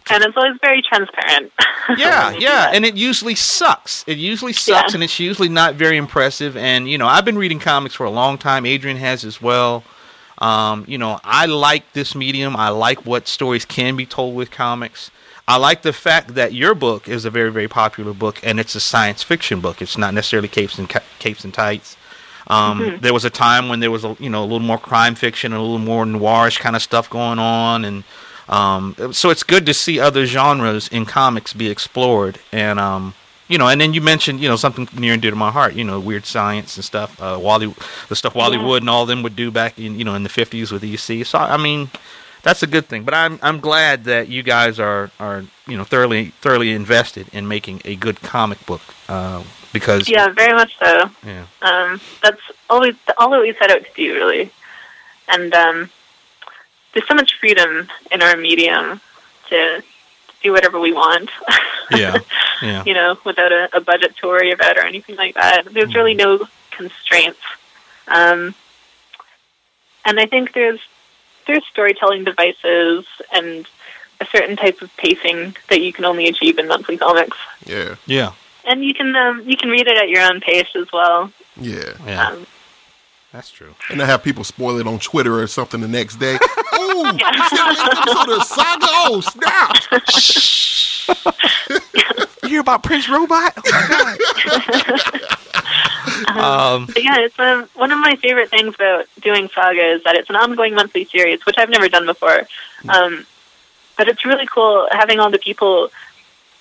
And 0.09 0.25
it's 0.25 0.37
always 0.37 0.57
very 0.63 0.83
transparent. 0.83 1.53
Yeah, 1.97 2.27
when 2.27 2.35
you 2.35 2.41
do 2.41 2.47
yeah, 2.47 2.71
and 2.73 2.85
it 2.85 2.95
usually 2.97 3.35
sucks. 3.35 4.05
It 4.07 4.17
usually 4.19 4.53
sucks, 4.53 4.93
Yeah. 4.93 4.97
and 4.97 5.03
it's 5.03 5.19
usually 5.19 5.49
not 5.49 5.75
very 5.75 5.97
impressive. 5.97 6.57
And 6.57 6.89
you 6.89 6.99
know, 6.99 7.07
I've 7.09 7.25
been 7.25 7.39
reading 7.39 7.59
comics 7.59 7.95
for 7.97 8.05
a 8.05 8.11
long 8.11 8.39
time. 8.39 8.65
Adrian 8.65 8.97
has 8.99 9.25
as 9.25 9.43
well. 9.43 9.83
Um, 10.39 10.85
you 10.87 10.99
know, 10.99 11.19
I 11.25 11.47
like 11.47 11.93
this 11.93 12.15
medium. 12.15 12.55
I 12.55 12.69
like 12.69 13.05
what 13.07 13.27
stories 13.27 13.65
can 13.65 13.97
be 13.97 14.07
told 14.07 14.37
with 14.37 14.51
comics. 14.51 15.11
I 15.49 15.57
like 15.57 15.83
the 15.83 15.93
fact 15.93 16.35
that 16.35 16.53
your 16.53 16.75
book 16.77 17.09
is 17.09 17.25
a 17.25 17.31
very, 17.31 17.51
very 17.51 17.67
popular 17.67 18.13
book, 18.15 18.39
and 18.45 18.61
it's 18.61 18.75
a 18.77 18.81
science 18.81 19.23
fiction 19.25 19.61
book. 19.61 19.83
It's 19.83 19.99
not 19.99 20.15
necessarily 20.15 20.49
capes 20.49 20.79
and 20.79 20.89
ca- 20.89 21.03
capes 21.19 21.45
and 21.45 21.53
tights. 21.53 21.97
Um, 22.47 22.99
There 23.01 23.13
was 23.13 23.25
a 23.25 23.31
time 23.31 23.69
when 23.69 23.81
there 23.81 23.91
was 23.91 24.05
a 24.05 24.17
you 24.21 24.31
know 24.31 24.43
a 24.43 24.47
little 24.53 24.61
more 24.61 24.79
crime 24.79 25.15
fiction, 25.17 25.53
and 25.53 25.59
a 25.59 25.63
little 25.63 25.79
more 25.79 26.05
noirish 26.05 26.61
kind 26.61 26.77
of 26.77 26.83
stuff 26.83 27.11
going 27.11 27.39
on, 27.41 27.85
and 27.85 28.05
um, 28.51 28.95
so 29.13 29.31
it's 29.31 29.43
good 29.45 29.65
to 29.67 29.73
see 29.75 29.99
other 30.01 30.27
genres 30.27 30.89
in 30.89 31.07
comics 31.07 31.53
be 31.55 31.71
explored. 31.71 32.39
And 32.53 32.79
um, 32.79 33.15
you 33.49 33.59
know, 33.59 33.69
and 33.69 33.81
then 33.81 33.95
you 33.95 34.01
mentioned 34.01 34.41
you 34.41 34.49
know 34.49 34.57
something 34.57 34.89
near 34.99 35.13
and 35.13 35.23
dear 35.23 35.31
to 35.31 35.37
my 35.37 35.51
heart. 35.51 35.75
You 35.75 35.85
know, 35.85 35.99
weird 36.01 36.27
science 36.27 36.77
and 36.77 36.85
stuff. 36.85 37.21
Uh, 37.23 37.39
Wally, 37.41 37.73
the 38.09 38.17
stuff 38.17 38.35
Wally 38.35 38.59
Yeah. 38.59 38.67
Wood 38.67 38.83
and 38.83 38.91
all 38.91 39.07
them 39.07 39.23
would 39.23 39.37
do 39.37 39.51
back 39.51 39.79
in 39.79 39.99
you 39.99 40.05
know 40.05 40.15
in 40.15 40.25
the 40.25 40.29
fifties 40.29 40.71
with 40.73 40.85
EC. 40.85 41.25
So 41.25 41.39
I 41.39 41.57
mean, 41.57 41.91
that's 42.43 42.63
a 42.63 42.67
good 42.67 42.87
thing. 42.87 43.05
But 43.05 43.15
I'm 43.15 43.39
I'm 43.43 43.61
glad 43.61 44.05
that 44.05 44.29
you 44.29 44.43
guys 44.43 44.79
are 44.81 45.11
are 45.21 45.45
you 45.67 45.77
know 45.77 45.85
thoroughly 45.85 46.33
thoroughly 46.41 46.73
invested 46.73 47.29
in 47.33 47.47
making 47.49 47.83
a 47.85 47.95
good 47.97 48.21
comic 48.21 48.65
book 48.67 48.83
uh, 49.09 49.43
because 49.73 50.09
yeah, 50.09 50.29
very 50.29 50.55
much 50.55 50.77
so. 50.79 51.11
yeah. 51.25 51.47
Um, 51.63 52.01
that's 52.23 52.43
always 52.69 52.97
all 53.17 53.31
that 53.31 53.41
we 53.41 53.53
set 53.55 53.71
out 53.71 53.85
to 53.85 53.91
do, 53.95 54.15
really. 54.15 54.51
And 55.29 55.55
um, 55.55 55.91
there's 56.93 57.07
so 57.07 57.15
much 57.15 57.39
freedom 57.39 57.89
in 58.11 58.23
our 58.23 58.37
medium 58.37 59.01
to 59.49 59.83
do 60.43 60.53
whatever 60.53 60.79
we 60.81 60.93
want. 60.93 61.31
Yeah, 61.93 62.19
yeah. 62.63 62.85
you 62.87 62.95
know, 62.95 63.19
without 63.25 63.51
a, 63.51 63.69
a 63.77 63.81
budget 63.81 64.15
to 64.19 64.29
worry 64.29 64.53
about 64.53 64.79
or 64.79 64.85
anything 64.87 65.17
like 65.17 65.35
that. 65.35 65.65
There's 65.73 65.93
really 65.93 66.15
no 66.15 66.47
constraints. 66.71 67.41
Um, 68.07 68.55
and 70.05 70.21
I 70.21 70.27
think 70.27 70.53
there's 70.53 70.79
there's 71.49 71.65
storytelling 71.67 72.23
devices 72.23 73.07
and 73.33 73.67
a 74.21 74.27
certain 74.27 74.55
type 74.57 74.83
of 74.83 74.97
pacing 74.99 75.57
that 75.69 75.81
you 75.81 75.93
can 75.93 76.05
only 76.05 76.29
achieve 76.29 76.59
in 76.61 76.69
monthly 76.69 76.97
comics. 76.97 77.37
Yeah, 77.67 77.97
yeah, 78.07 78.35
And 78.65 78.85
you 78.85 78.95
can 78.95 79.17
um, 79.17 79.43
you 79.49 79.57
can 79.57 79.71
read 79.71 79.89
it 79.89 79.97
at 79.97 80.09
your 80.09 80.23
own 80.23 80.41
pace 80.41 80.69
as 80.77 80.93
well. 80.93 81.33
yeah. 81.61 81.95
yeah. 82.07 82.29
Um, 82.29 82.47
That's 83.33 83.51
true. 83.51 83.75
And 83.89 84.03
I 84.03 84.07
have 84.07 84.23
people 84.25 84.43
spoil 84.43 84.79
it 84.79 84.87
on 84.87 84.99
Twitter 84.99 85.41
or 85.41 85.47
something 85.47 85.81
the 85.81 85.87
next 85.89 86.17
day. 86.17 86.37
oh, 86.73 87.05
you 87.05 87.13
see 87.13 87.57
the 87.57 87.65
next 87.65 87.99
episode 87.99 88.29
of 88.37 88.43
Saga? 88.45 88.87
Oh, 88.91 89.21
snap! 89.21 89.77
Shh. 90.11 91.09
You 92.43 92.49
hear 92.49 92.61
about 92.61 92.83
Prince 92.83 93.09
Robot? 93.09 93.57
um, 96.37 96.87
But 96.87 97.03
yeah, 97.05 97.19
it's 97.21 97.39
um, 97.39 97.69
one 97.75 97.93
of 97.93 97.99
my 98.01 98.17
favorite 98.17 98.51
things 98.51 98.75
about 98.75 99.07
doing 99.21 99.49
Saga 99.55 99.93
is 99.93 100.03
that 100.05 100.17
it's 100.17 100.31
an 100.31 100.37
ongoing 100.37 100.75
monthly 100.75 101.05
series, 101.05 101.45
which 101.47 101.57
I've 101.59 101.71
never 101.71 101.89
done 101.89 102.07
before. 102.07 102.47
Um, 102.89 103.27
but 103.97 104.09
it's 104.09 104.25
really 104.25 104.47
cool 104.47 104.89
having 104.91 105.21
all 105.21 105.31
the 105.31 105.39
people 105.39 105.91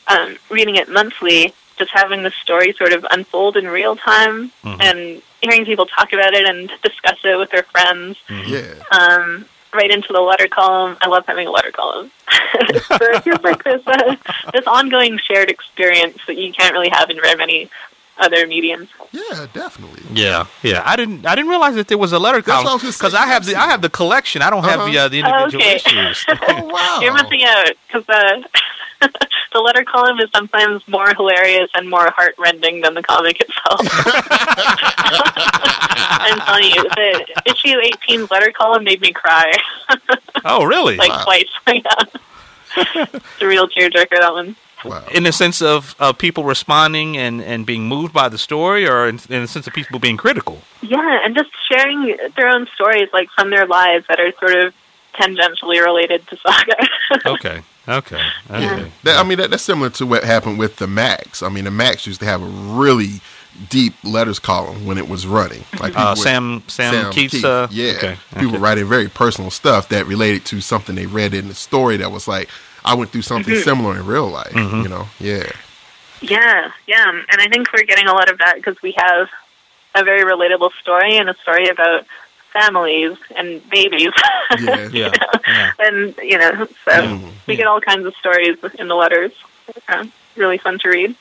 um, 0.08 0.38
reading 0.50 0.76
it 0.76 0.90
monthly, 0.90 1.54
just 1.80 1.92
having 1.92 2.22
the 2.24 2.32
story 2.44 2.74
sort 2.74 2.94
of 2.94 3.06
unfold 3.10 3.58
in 3.58 3.68
real 3.68 3.96
time, 3.96 4.52
Mhm. 4.64 4.78
and 4.84 5.22
hearing 5.42 5.66
people 5.66 5.86
talk 5.88 6.14
about 6.14 6.34
it 6.36 6.46
and 6.48 6.70
discuss 6.84 7.18
it 7.24 7.38
with 7.38 7.50
their 7.50 7.64
friends. 7.64 8.18
Yeah, 8.30 8.74
Um, 8.92 9.46
right 9.74 9.90
into 9.90 10.12
the 10.14 10.20
letter 10.22 10.48
column. 10.48 10.98
I 11.02 11.08
love 11.08 11.26
having 11.26 11.48
a 11.48 11.52
letter 11.52 11.72
column. 11.72 12.12
so 12.30 12.98
it's 13.02 13.26
just 13.26 13.44
like 13.44 13.64
this 13.64 13.82
uh, 13.88 14.16
this 14.54 14.68
ongoing 14.68 15.18
shared 15.18 15.50
experience 15.50 16.18
that 16.28 16.38
you 16.38 16.52
can't 16.54 16.74
really 16.74 16.90
have 16.90 17.10
in 17.10 17.20
very 17.22 17.36
many 17.36 17.70
other 18.20 18.46
mediums. 18.48 18.90
yeah, 19.12 19.48
definitely. 19.54 20.04
Yeah, 20.14 20.46
yeah. 20.64 20.84
I 20.86 20.96
didn't. 20.96 21.26
I 21.26 21.36
didn't 21.36 21.50
realize 21.50 21.76
that 21.76 21.88
there 21.88 21.98
was 21.98 22.12
a 22.12 22.20
letter 22.20 22.42
That's 22.42 22.48
what 22.48 22.60
I 22.60 22.64
column 22.64 22.80
because 22.82 23.12
say. 23.14 23.18
I 23.18 23.26
have 23.28 23.46
the 23.46 23.56
I 23.56 23.68
have 23.68 23.82
the 23.82 23.90
collection. 23.90 24.42
I 24.42 24.50
don't 24.50 24.64
have 24.64 24.86
the 24.92 24.98
uh, 24.98 25.08
the 25.08 25.20
individual 25.20 25.64
Okay. 25.64 25.76
issues. 25.76 26.26
Oh 26.48 26.66
wow! 26.66 27.00
You're 27.02 27.14
missing 27.14 27.44
out 27.44 27.72
because 27.88 28.06
the 28.06 28.48
the 29.54 29.60
letter 29.60 29.84
column 29.86 30.20
is 30.20 30.30
sometimes 30.36 30.86
more 30.88 31.14
hilarious 31.16 31.70
and 31.74 31.90
more 31.90 32.12
heartrending 32.12 32.82
than 32.82 32.94
the 32.94 33.02
comic 33.04 33.40
itself. 33.42 33.80
I'm 36.22 36.40
telling 36.40 36.66
you, 36.66 36.84
the 36.84 37.26
issue 37.46 37.76
18's 37.80 38.30
letter 38.32 38.52
column 38.52 38.84
made 38.84 39.02
me 39.02 39.12
cry 39.12 39.52
oh, 40.46 40.64
really? 40.66 40.98
like 40.98 41.10
Wow. 41.10 41.24
twice. 41.24 41.50
yeah. 41.68 41.82
it's 43.14 43.42
a 43.42 43.48
real 43.48 43.68
tearjerker 43.68 44.20
that 44.20 44.34
one. 44.34 44.56
Wow. 44.86 45.04
in 45.14 45.24
the 45.24 45.32
sense 45.32 45.62
of 45.62 45.96
uh, 46.00 46.14
people 46.14 46.44
responding 46.44 47.18
and, 47.18 47.42
and 47.42 47.66
being 47.66 47.88
moved 47.88 48.14
by 48.14 48.30
the 48.30 48.38
story, 48.38 48.88
or 48.88 49.08
in, 49.08 49.20
in 49.30 49.42
the 49.42 49.48
sense 49.48 49.68
of 49.68 49.74
people 49.74 50.00
being 50.00 50.18
critical. 50.18 50.62
Yeah, 50.82 51.20
and 51.24 51.36
just 51.36 51.50
sharing 51.72 52.16
their 52.36 52.48
own 52.50 52.68
stories, 52.76 53.10
like 53.14 53.30
from 53.36 53.50
their 53.50 53.66
lives, 53.68 54.06
that 54.08 54.20
are 54.20 54.32
sort 54.40 54.56
of 54.64 54.74
tangentially 55.16 55.84
related 55.84 56.26
to 56.28 56.38
Saga. 56.38 56.76
Okay, 57.26 57.62
okay, 57.88 58.22
okay. 58.52 58.62
Yeah. 58.62 58.86
That, 59.04 59.18
I 59.18 59.28
mean, 59.28 59.40
that, 59.40 59.50
that's 59.50 59.64
similar 59.64 59.90
to 59.92 60.06
what 60.06 60.24
happened 60.24 60.60
with 60.60 60.76
the 60.76 60.86
Maxx. 60.88 61.42
I 61.42 61.50
mean, 61.50 61.64
the 61.66 61.72
Maxx 61.72 62.06
used 62.06 62.20
to 62.20 62.26
have 62.28 62.42
a 62.42 62.46
really 62.46 63.22
deep 63.70 63.94
letters 64.04 64.38
column 64.38 64.86
when 64.86 64.98
it 65.00 65.10
was 65.10 65.26
running. 65.26 65.64
Like 65.80 65.98
Uh, 65.98 66.14
would- 66.16 66.24
Sam 66.24 66.64
Sam, 66.68 67.12
Keats. 67.12 67.34
Kieth, 67.34 67.44
Uh, 67.44 67.68
yeah. 67.72 67.94
Okay. 67.98 68.18
People 68.36 68.50
okay. 68.50 68.58
writing 68.60 68.86
very 68.86 69.10
personal 69.10 69.50
stuff 69.50 69.90
that 69.90 70.06
related 70.06 70.46
to 70.46 70.62
something 70.62 70.96
they 70.96 71.08
read 71.08 71.34
in 71.34 71.48
the 71.48 71.56
story 71.56 71.98
that 71.98 72.12
was 72.12 72.28
like, 72.28 72.48
I 72.86 72.96
went 72.96 73.12
through 73.12 73.24
something 73.24 73.54
Mm-hmm. 73.54 73.64
similar 73.64 73.96
in 73.98 74.06
real 74.06 74.28
life. 74.30 74.52
Mhm. 74.54 74.84
You 74.84 74.90
know? 74.90 75.08
Yeah. 75.20 75.50
yeah, 76.22 76.72
yeah, 76.88 77.10
and 77.10 77.42
I 77.42 77.48
think 77.48 77.72
we're 77.74 77.84
getting 77.84 78.08
a 78.08 78.14
lot 78.14 78.30
of 78.30 78.38
that 78.40 78.56
because 78.56 78.82
we 78.82 78.94
have 78.98 79.30
a 79.96 80.04
very 80.04 80.24
relatable 80.24 80.72
story 80.82 81.18
and 81.18 81.30
a 81.30 81.36
story 81.36 81.68
about 81.70 82.06
families 82.54 83.18
and 83.36 83.68
babies. 83.70 84.12
Yeah. 84.60 84.90
Yeah, 84.92 85.12
yeah. 85.48 85.72
and 85.80 86.16
you 86.24 86.38
know, 86.38 86.68
so 86.86 86.92
Mhm. 86.92 87.32
we 87.48 87.56
get 87.56 87.68
all 87.68 87.80
kinds 87.82 88.06
of 88.06 88.16
stories 88.16 88.58
in 88.80 88.88
the 88.88 88.96
letters. 88.96 89.32
Uh, 89.88 90.06
really 90.36 90.58
fun 90.58 90.80
to 90.80 90.90
read. 90.90 91.16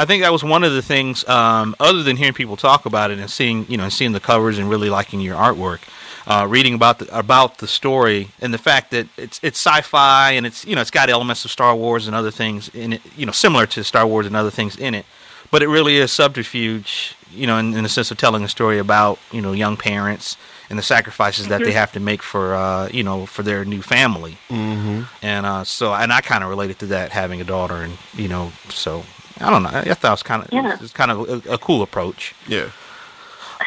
I 0.00 0.04
think 0.04 0.22
that 0.22 0.30
was 0.32 0.44
one 0.44 0.62
of 0.62 0.72
the 0.72 0.80
things. 0.80 1.28
Um, 1.28 1.74
other 1.80 2.04
than 2.04 2.16
hearing 2.16 2.32
people 2.32 2.56
talk 2.56 2.86
about 2.86 3.10
it 3.10 3.18
and 3.18 3.28
seeing, 3.28 3.66
you 3.68 3.76
know, 3.76 3.88
seeing 3.88 4.12
the 4.12 4.20
covers 4.20 4.56
and 4.56 4.70
really 4.70 4.90
liking 4.90 5.20
your 5.20 5.36
artwork, 5.36 5.80
uh, 6.28 6.46
reading 6.48 6.74
about 6.74 6.98
the 7.00 7.18
about 7.18 7.58
the 7.58 7.66
story 7.66 8.28
and 8.40 8.52
the 8.52 8.58
fact 8.58 8.90
that 8.90 9.06
it's 9.16 9.40
it's 9.42 9.58
sci-fi 9.58 10.32
and 10.32 10.44
it's 10.46 10.64
you 10.66 10.74
know 10.76 10.82
it's 10.82 10.90
got 10.90 11.08
elements 11.08 11.44
of 11.46 11.50
Star 11.50 11.74
Wars 11.74 12.06
and 12.06 12.14
other 12.14 12.30
things 12.30 12.68
in 12.74 12.92
it, 12.92 13.02
you 13.16 13.24
know, 13.26 13.32
similar 13.32 13.66
to 13.66 13.82
Star 13.82 14.06
Wars 14.06 14.26
and 14.26 14.36
other 14.36 14.50
things 14.50 14.76
in 14.76 14.94
it, 14.94 15.06
but 15.50 15.62
it 15.62 15.68
really 15.68 15.96
is 15.96 16.12
subterfuge, 16.12 17.16
you 17.32 17.46
know, 17.46 17.56
in, 17.58 17.72
in 17.74 17.82
the 17.82 17.88
sense 17.88 18.10
of 18.10 18.18
telling 18.18 18.44
a 18.44 18.48
story 18.48 18.78
about 18.78 19.18
you 19.32 19.40
know 19.40 19.52
young 19.52 19.76
parents 19.78 20.36
and 20.70 20.78
the 20.78 20.82
sacrifices 20.82 21.48
that 21.48 21.62
they 21.64 21.72
have 21.72 21.92
to 21.92 22.00
make 22.00 22.22
for 22.22 22.54
uh, 22.54 22.88
you 22.92 23.02
know 23.02 23.24
for 23.26 23.42
their 23.42 23.64
new 23.64 23.80
family 23.82 24.36
Mm-hmm. 24.50 25.02
and 25.22 25.46
uh, 25.46 25.64
so 25.64 25.94
and 25.94 26.12
I 26.12 26.20
kind 26.20 26.44
of 26.44 26.50
related 26.50 26.78
to 26.80 26.86
that 26.88 27.10
having 27.12 27.40
a 27.40 27.44
daughter, 27.44 27.76
and 27.76 27.96
you 28.14 28.28
know, 28.28 28.52
so 28.68 29.02
I 29.40 29.48
don't 29.50 29.62
know. 29.62 29.70
I 29.70 29.94
thought 29.94 30.08
it 30.08 30.10
was 30.10 30.22
kind 30.22 30.42
of 30.42 30.48
Yeah. 30.52 30.76
it's 30.78 30.92
kind 30.92 31.10
of 31.10 31.46
a, 31.46 31.54
a 31.54 31.58
cool 31.58 31.80
approach. 31.82 32.34
Yeah. 32.46 32.68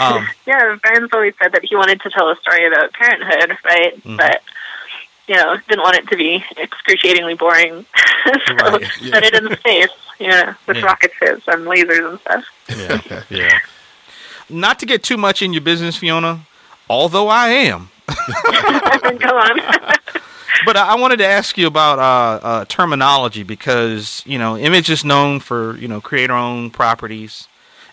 Um, 0.02 0.28
Yeah, 0.46 0.76
Burns 0.84 1.10
always 1.14 1.34
said 1.42 1.52
that 1.54 1.64
he 1.64 1.76
wanted 1.76 2.02
to 2.02 2.10
tell 2.10 2.30
a 2.30 2.36
story 2.38 2.66
about 2.68 2.92
parenthood, 2.94 3.58
right? 3.64 4.04
Mhm. 4.04 4.18
But 4.18 4.42
you 5.28 5.36
know, 5.36 5.58
didn't 5.70 5.84
want 5.84 5.96
it 5.98 6.08
to 6.10 6.18
be 6.18 6.44
excruciatingly 6.58 7.36
boring. 7.36 7.86
so 8.48 8.54
Right, 8.56 8.82
yeah. 9.02 9.12
set 9.12 9.24
it 9.24 9.34
in 9.36 9.56
space, 9.58 9.90
yeah, 10.20 10.56
with 10.68 10.78
Yeah. 10.78 10.86
rocket 10.86 11.12
ships 11.18 11.48
and 11.48 11.66
lasers 11.66 12.10
and 12.10 12.20
stuff. 12.20 12.44
yeah, 13.10 13.24
yeah. 13.30 13.60
Not 14.50 14.80
to 14.80 14.86
get 14.86 15.04
too 15.04 15.16
much 15.18 15.42
in 15.42 15.54
your 15.54 15.62
business, 15.62 15.96
Fiona, 15.96 16.42
although 16.90 17.30
I 17.30 17.48
am. 17.50 17.90
Go 18.10 19.38
on. 19.38 19.62
But 20.66 20.76
I 20.78 20.90
I 20.90 20.96
wanted 20.96 21.18
to 21.18 21.26
ask 21.28 21.58
you 21.58 21.66
about 21.68 21.98
uh, 22.00 22.46
uh, 22.46 22.66
terminology 22.66 23.44
because 23.44 24.22
you 24.26 24.38
know 24.38 24.58
Image 24.58 24.90
is 24.90 25.06
known 25.06 25.40
for 25.40 25.78
you 25.78 25.88
know 25.88 26.02
creator-owned 26.02 26.74
properties, 26.74 27.48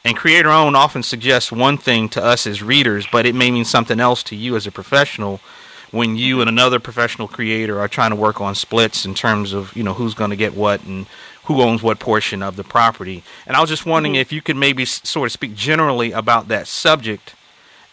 and 0.09 0.16
creator-owned 0.16 0.74
often 0.74 1.02
suggests 1.02 1.52
one 1.52 1.76
thing 1.76 2.09
to 2.11 2.24
us 2.24 2.46
as 2.46 2.62
readers, 2.62 3.06
but 3.11 3.26
it 3.26 3.34
may 3.34 3.50
mean 3.50 3.66
something 3.66 4.00
else 4.00 4.22
to 4.24 4.36
you 4.36 4.56
as 4.56 4.66
a 4.66 4.72
professional 4.72 5.40
when 5.90 6.16
you 6.16 6.40
and 6.40 6.48
another 6.48 6.80
professional 6.80 7.28
creator 7.28 7.78
are 7.78 7.88
trying 7.88 8.11
to 8.11 8.16
work 8.16 8.40
on 8.40 8.54
splits 8.54 9.04
in 9.04 9.14
terms 9.14 9.52
of 9.52 9.74
you 9.76 9.82
know 9.82 9.94
who's 9.94 10.14
going 10.14 10.30
to 10.30 10.36
get 10.36 10.54
what 10.54 10.82
and 10.84 11.06
who 11.44 11.62
owns 11.62 11.82
what 11.82 11.98
portion 11.98 12.42
of 12.42 12.56
the 12.56 12.64
property. 12.64 13.22
And 13.46 13.56
I 13.56 13.61
was 13.61 13.70
just 13.70 13.86
wondering 13.86 14.14
mm-hmm. 14.14 14.20
if 14.20 14.32
you 14.32 14.42
could 14.42 14.56
maybe 14.56 14.84
sort 14.84 15.26
of 15.26 15.32
speak 15.32 15.54
generally 15.54 16.12
about 16.12 16.48
that 16.48 16.66
subject 16.66 17.34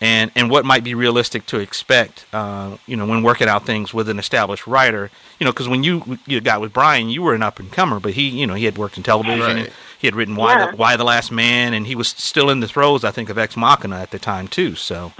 and 0.02 0.32
and 0.36 0.50
what 0.50 0.66
might 0.66 0.84
be 0.84 0.94
realistic 0.94 1.46
to 1.48 1.60
expect, 1.60 2.26
uh, 2.34 2.78
you 2.86 2.96
know, 2.98 3.06
when 3.06 3.24
working 3.24 3.48
out 3.48 3.66
things 3.66 3.94
with 3.94 4.10
an 4.10 4.20
established 4.20 4.68
writer. 4.68 5.10
You 5.40 5.46
know, 5.46 5.52
because 5.52 5.68
when 5.68 5.84
you 5.84 6.18
you 6.26 6.40
got 6.42 6.62
with 6.62 6.74
Brian, 6.74 7.10
you 7.10 7.22
were 7.22 7.34
an 7.34 7.44
up 7.44 7.60
and 7.60 7.72
comer, 7.72 8.00
but 8.00 8.14
he, 8.14 8.30
you 8.30 8.48
know, 8.48 8.54
he 8.54 8.66
had 8.66 8.78
worked 8.78 8.98
in 8.98 9.04
television. 9.04 9.40
Right. 9.42 9.66
And 9.68 9.74
he 10.00 10.08
had 10.08 10.16
written 10.16 10.36
Y, 10.36 10.52
Yeah. 10.54 10.72
the, 10.72 10.78
Y 10.78 10.96
the 10.98 11.04
Last 11.04 11.32
Man, 11.32 11.74
and 11.74 11.88
he 11.88 11.96
was 11.96 12.08
still 12.10 12.50
in 12.50 12.60
the 12.60 12.68
throes, 12.68 13.04
I 13.04 13.12
think, 13.12 13.30
of 13.30 13.38
Ex 13.38 13.56
Machina 13.58 13.98
at 14.00 14.12
the 14.12 14.20
time 14.20 14.48
too. 14.48 14.76
So, 14.76 15.12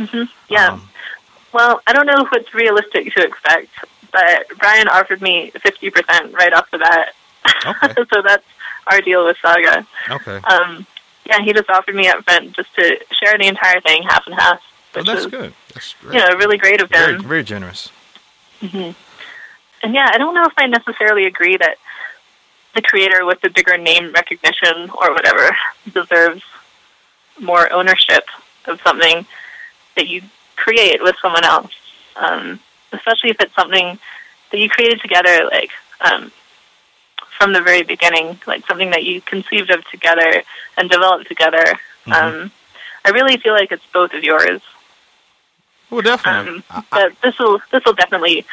Yeah. 0.50 0.74
um, 0.74 0.90
Well, 1.54 1.82
I 1.88 1.94
don't 1.94 2.06
know 2.06 2.26
what's 2.30 2.54
realistic 2.54 3.14
to 3.16 3.24
expect, 3.26 3.70
but 4.12 4.46
Brian 4.60 4.88
offered 4.90 5.22
me 5.22 5.52
50% 5.56 6.34
right 6.34 6.54
off 6.54 6.70
the 6.72 6.78
bat. 6.80 7.14
Okay. 7.66 7.94
so 8.14 8.22
that's 8.22 8.44
our 8.88 9.02
deal 9.02 9.26
with 9.26 9.38
Saga. 9.42 9.86
okay, 10.10 10.38
Um, 10.46 10.86
yeah, 11.26 11.42
he 11.42 11.54
just 11.54 11.70
offered 11.70 11.96
me 11.96 12.08
up 12.08 12.24
front 12.24 12.54
just 12.54 12.74
to 12.76 12.98
share 13.12 13.38
the 13.38 13.48
entire 13.48 13.82
thing 13.82 14.04
half 14.04 14.26
and 14.28 14.36
half, 14.36 14.62
which 14.94 15.06
that's 15.06 15.22
is, 15.22 15.28
good. 15.28 15.54
That's 15.74 15.96
you 16.04 16.10
great. 16.10 16.20
know, 16.20 16.36
really 16.38 16.58
great 16.58 16.82
of 16.82 16.90
Very 16.90 17.16
him. 17.16 17.24
very 17.24 17.44
generous. 17.44 17.90
hmm 18.62 18.92
And 19.84 19.94
yeah, 19.94 20.10
I 20.14 20.18
don't 20.18 20.34
know 20.34 20.46
if 20.46 20.54
I 20.58 20.68
necessarily 20.68 21.26
agree 21.26 21.58
that 21.58 21.78
the 22.76 22.82
creator 22.82 23.26
with 23.26 23.42
the 23.42 23.50
bigger 23.50 23.78
name 23.78 24.12
recognition 24.12 24.90
or 24.92 25.14
whatever 25.14 25.56
deserves 25.94 26.44
more 27.40 27.72
ownership 27.72 28.26
of 28.66 28.82
something 28.82 29.26
that 29.96 30.08
you 30.08 30.22
create 30.56 31.02
with 31.02 31.16
someone 31.22 31.44
else. 31.46 31.72
Um, 32.16 32.60
especially 32.92 33.30
if 33.30 33.40
it's 33.42 33.54
something 33.56 34.00
that 34.52 34.58
you 34.60 34.70
created 34.70 35.02
together, 35.02 35.50
like 35.52 35.72
um, 36.02 36.32
from 37.38 37.54
the 37.54 37.62
very 37.62 37.84
beginning, 37.84 38.40
like 38.48 38.66
something 38.68 38.92
that 38.92 39.04
you 39.04 39.22
conceived 39.22 39.70
of 39.70 39.86
together 39.90 40.44
and 40.78 40.90
developed 40.90 41.28
together. 41.28 41.64
Um, 42.08 42.52
I 43.04 43.10
really 43.10 43.38
feel 43.38 43.54
like 43.54 43.72
it's 43.72 43.86
both 43.94 44.14
of 44.14 44.24
yours. 44.24 44.62
Well, 45.90 46.02
definitely. 46.02 46.64
Um, 46.70 46.86
but 46.92 47.14
this 47.22 47.38
will 47.40 47.62
this 47.72 47.84
will 47.86 47.94
definitely 47.94 48.46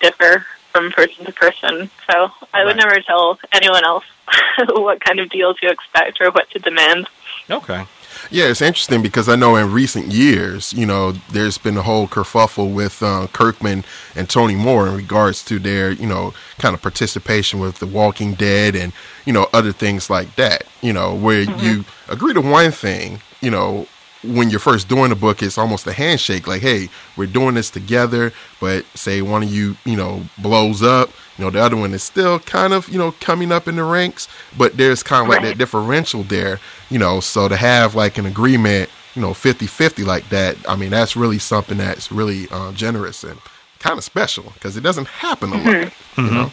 differ 0.00 0.44
from 0.72 0.90
person 0.90 1.24
to 1.24 1.32
person. 1.32 1.90
So 2.10 2.30
I 2.54 2.64
would 2.64 2.76
never 2.76 3.00
tell 3.00 3.38
anyone 3.52 3.84
else 3.84 4.04
what 4.68 5.00
kind 5.00 5.18
of 5.20 5.28
deal 5.30 5.54
to 5.54 5.68
expect 5.68 6.20
or 6.20 6.30
what 6.30 6.50
to 6.50 6.58
demand. 6.58 7.08
okay. 7.50 7.84
Yeah, 8.30 8.46
it's 8.46 8.60
interesting 8.60 9.02
because 9.02 9.28
I 9.28 9.36
know 9.36 9.56
in 9.56 9.72
recent 9.72 10.06
years, 10.12 10.72
you 10.72 10.86
know, 10.86 11.12
there's 11.30 11.58
been 11.58 11.76
a 11.76 11.82
whole 11.82 12.06
kerfuffle 12.06 12.72
with 12.72 13.02
uh, 13.02 13.26
Kirkman 13.32 13.84
and 14.14 14.28
Tony 14.28 14.54
Moore 14.54 14.88
in 14.88 14.96
regards 14.96 15.44
to 15.44 15.58
their, 15.58 15.92
you 15.92 16.06
know, 16.06 16.34
kind 16.58 16.74
of 16.74 16.82
participation 16.82 17.58
with 17.58 17.78
The 17.78 17.86
Walking 17.86 18.34
Dead 18.34 18.76
and, 18.76 18.92
you 19.24 19.32
know, 19.32 19.48
other 19.52 19.72
things 19.72 20.10
like 20.10 20.34
that, 20.36 20.64
you 20.82 20.92
know, 20.92 21.14
where 21.14 21.42
you 21.42 21.84
agree 22.08 22.34
to 22.34 22.40
one 22.40 22.70
thing, 22.70 23.20
you 23.40 23.50
know, 23.50 23.86
when 24.22 24.50
you're 24.50 24.58
first 24.60 24.88
doing 24.88 25.12
a 25.12 25.16
book, 25.16 25.42
it's 25.42 25.58
almost 25.58 25.86
a 25.86 25.92
handshake, 25.92 26.46
like, 26.46 26.60
hey, 26.62 26.88
we're 27.16 27.26
doing 27.26 27.54
this 27.54 27.70
together, 27.70 28.32
but 28.60 28.84
say 28.94 29.22
one 29.22 29.42
of 29.44 29.52
you, 29.52 29.76
you 29.84 29.96
know, 29.96 30.22
blows 30.38 30.82
up, 30.82 31.10
you 31.36 31.44
know, 31.44 31.50
the 31.50 31.60
other 31.60 31.76
one 31.76 31.94
is 31.94 32.02
still 32.02 32.40
kind 32.40 32.72
of, 32.72 32.88
you 32.88 32.98
know, 32.98 33.12
coming 33.20 33.52
up 33.52 33.68
in 33.68 33.76
the 33.76 33.84
ranks, 33.84 34.26
but 34.56 34.76
there's 34.76 35.02
kind 35.04 35.22
of 35.22 35.28
like 35.28 35.38
Right. 35.42 35.48
that 35.50 35.58
differential 35.58 36.24
there, 36.24 36.58
you 36.90 36.98
know, 36.98 37.20
so 37.20 37.48
to 37.48 37.56
have 37.56 37.94
like 37.94 38.18
an 38.18 38.26
agreement, 38.26 38.90
you 39.14 39.22
know, 39.22 39.34
50 39.34 39.66
50 39.68 40.02
like 40.04 40.28
that, 40.30 40.56
I 40.68 40.74
mean, 40.74 40.90
that's 40.90 41.14
really 41.16 41.38
something 41.38 41.78
that's 41.78 42.10
really 42.10 42.48
uh, 42.50 42.72
generous 42.72 43.22
and 43.22 43.38
kind 43.78 43.96
of 43.98 44.02
special 44.04 44.50
because 44.54 44.76
it 44.76 44.80
doesn't 44.82 45.06
happen 45.06 45.52
a 45.52 45.56
lot, 45.56 45.92
you 46.16 46.30
know? 46.30 46.52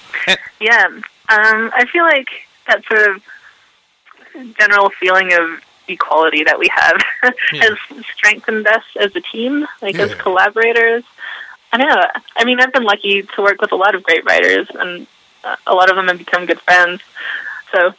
Yeah, 0.62 0.86
um, 1.30 1.72
I 1.74 1.86
feel 1.92 2.04
like 2.04 2.28
that 2.68 2.84
sort 2.86 3.16
of 3.16 3.24
general 4.60 4.92
feeling 5.00 5.34
of 5.34 5.62
equality 5.88 6.44
that 6.44 6.60
we 6.60 6.68
have 6.74 7.02
has 7.52 7.78
strengthened 8.16 8.68
us 8.68 8.84
as 9.00 9.16
a 9.16 9.22
team, 9.22 9.66
like 9.82 9.96
as 9.96 10.14
collaborators. 10.16 11.04
I 11.72 11.78
know. 11.78 12.08
I 12.38 12.46
mean, 12.46 12.60
I've 12.60 12.74
been 12.74 12.84
lucky 12.84 13.24
to 13.24 13.42
work 13.42 13.62
with 13.62 13.72
a 13.72 13.76
lot 13.76 13.96
of 13.96 14.04
great 14.04 14.26
writers, 14.26 14.68
and 14.74 15.08
uh, 15.44 15.56
a 15.68 15.74
lot 15.74 15.90
of 15.90 15.96
them 15.96 16.08
have 16.08 16.18
become 16.18 16.46
good 16.46 16.62
friends. 16.62 17.02
So, 17.72 17.94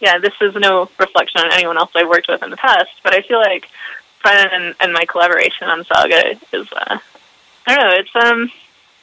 yeah, 0.00 0.18
this 0.18 0.34
is 0.40 0.54
no 0.56 0.90
reflection 0.98 1.40
on 1.40 1.52
anyone 1.52 1.78
else 1.78 1.90
I've 1.94 2.08
worked 2.08 2.28
with 2.28 2.42
in 2.42 2.50
the 2.50 2.56
past, 2.56 2.90
but 3.04 3.14
I 3.14 3.22
feel 3.22 3.38
like 3.38 3.68
Brian 4.22 4.48
and, 4.52 4.74
and 4.80 4.92
my 4.92 5.04
collaboration 5.04 5.68
on 5.68 5.84
Saga 5.84 6.36
is, 6.52 6.72
uh, 6.72 6.98
I 7.66 7.76
don't 7.76 7.84
know, 7.84 7.94
it's 7.96 8.16
um, 8.16 8.50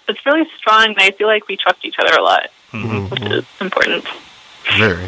it's 0.08 0.26
really 0.26 0.48
strong, 0.58 0.88
and 0.88 1.00
I 1.00 1.12
feel 1.12 1.28
like 1.28 1.48
we 1.48 1.58
trust 1.58 1.86
each 1.86 2.00
other 2.00 2.16
a 2.18 2.22
lot, 2.22 2.50
which 3.10 3.22
is 3.22 3.46
important. 3.62 4.06
Very. 4.78 5.08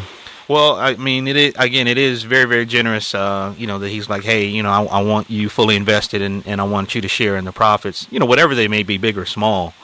Well, 0.50 0.74
I 0.74 0.96
mean, 0.96 1.28
it 1.28 1.36
is 1.36 1.54
again. 1.56 1.86
It 1.86 1.96
is 1.96 2.24
very, 2.24 2.44
very 2.44 2.66
generous. 2.66 3.14
Uh, 3.14 3.54
you 3.56 3.68
know 3.68 3.78
that 3.78 3.88
he's 3.88 4.08
like, 4.08 4.24
hey, 4.24 4.46
you 4.46 4.64
know, 4.64 4.70
I, 4.70 4.82
I 4.98 5.00
want 5.00 5.30
you 5.30 5.48
fully 5.48 5.76
invested, 5.76 6.22
and 6.22 6.44
and 6.44 6.60
I 6.60 6.64
want 6.64 6.92
you 6.92 7.00
to 7.02 7.06
share 7.06 7.36
in 7.36 7.44
the 7.44 7.52
profits. 7.52 8.08
You 8.10 8.18
know, 8.18 8.26
whatever 8.26 8.56
they 8.56 8.66
may 8.66 8.82
be, 8.82 8.98
big 8.98 9.16
or 9.16 9.26
small, 9.26 9.74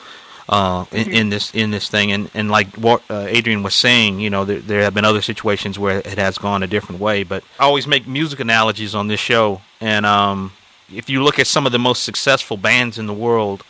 uh, 0.49 0.85
in, 0.91 1.13
in 1.13 1.29
this 1.29 1.55
in 1.55 1.71
this 1.71 1.89
thing. 1.89 2.11
And 2.11 2.29
and 2.35 2.51
like 2.51 2.75
what 2.75 3.01
uh, 3.09 3.27
Adrian 3.29 3.63
was 3.63 3.77
saying, 3.77 4.19
you 4.19 4.29
know, 4.29 4.45
there, 4.45 4.59
there 4.59 4.83
have 4.83 4.93
been 4.93 5.05
other 5.05 5.23
situations 5.23 5.79
where 5.79 5.99
it 5.99 6.19
has 6.19 6.37
gone 6.37 6.65
a 6.65 6.67
different 6.67 7.01
way. 7.01 7.23
But 7.23 7.45
I 7.61 7.63
always 7.63 7.87
make 7.87 8.09
music 8.09 8.41
analogies 8.41 8.93
on 8.93 9.07
this 9.07 9.21
show, 9.21 9.61
and 9.81 10.05
um, 10.05 10.53
if 10.93 11.09
you 11.09 11.23
look 11.23 11.39
at 11.39 11.47
some 11.47 11.67
of 11.67 11.71
the 11.71 11.79
most 11.79 12.03
successful 12.03 12.57
bands 12.57 12.99
in 12.99 13.07
the 13.07 13.15
world, 13.15 13.63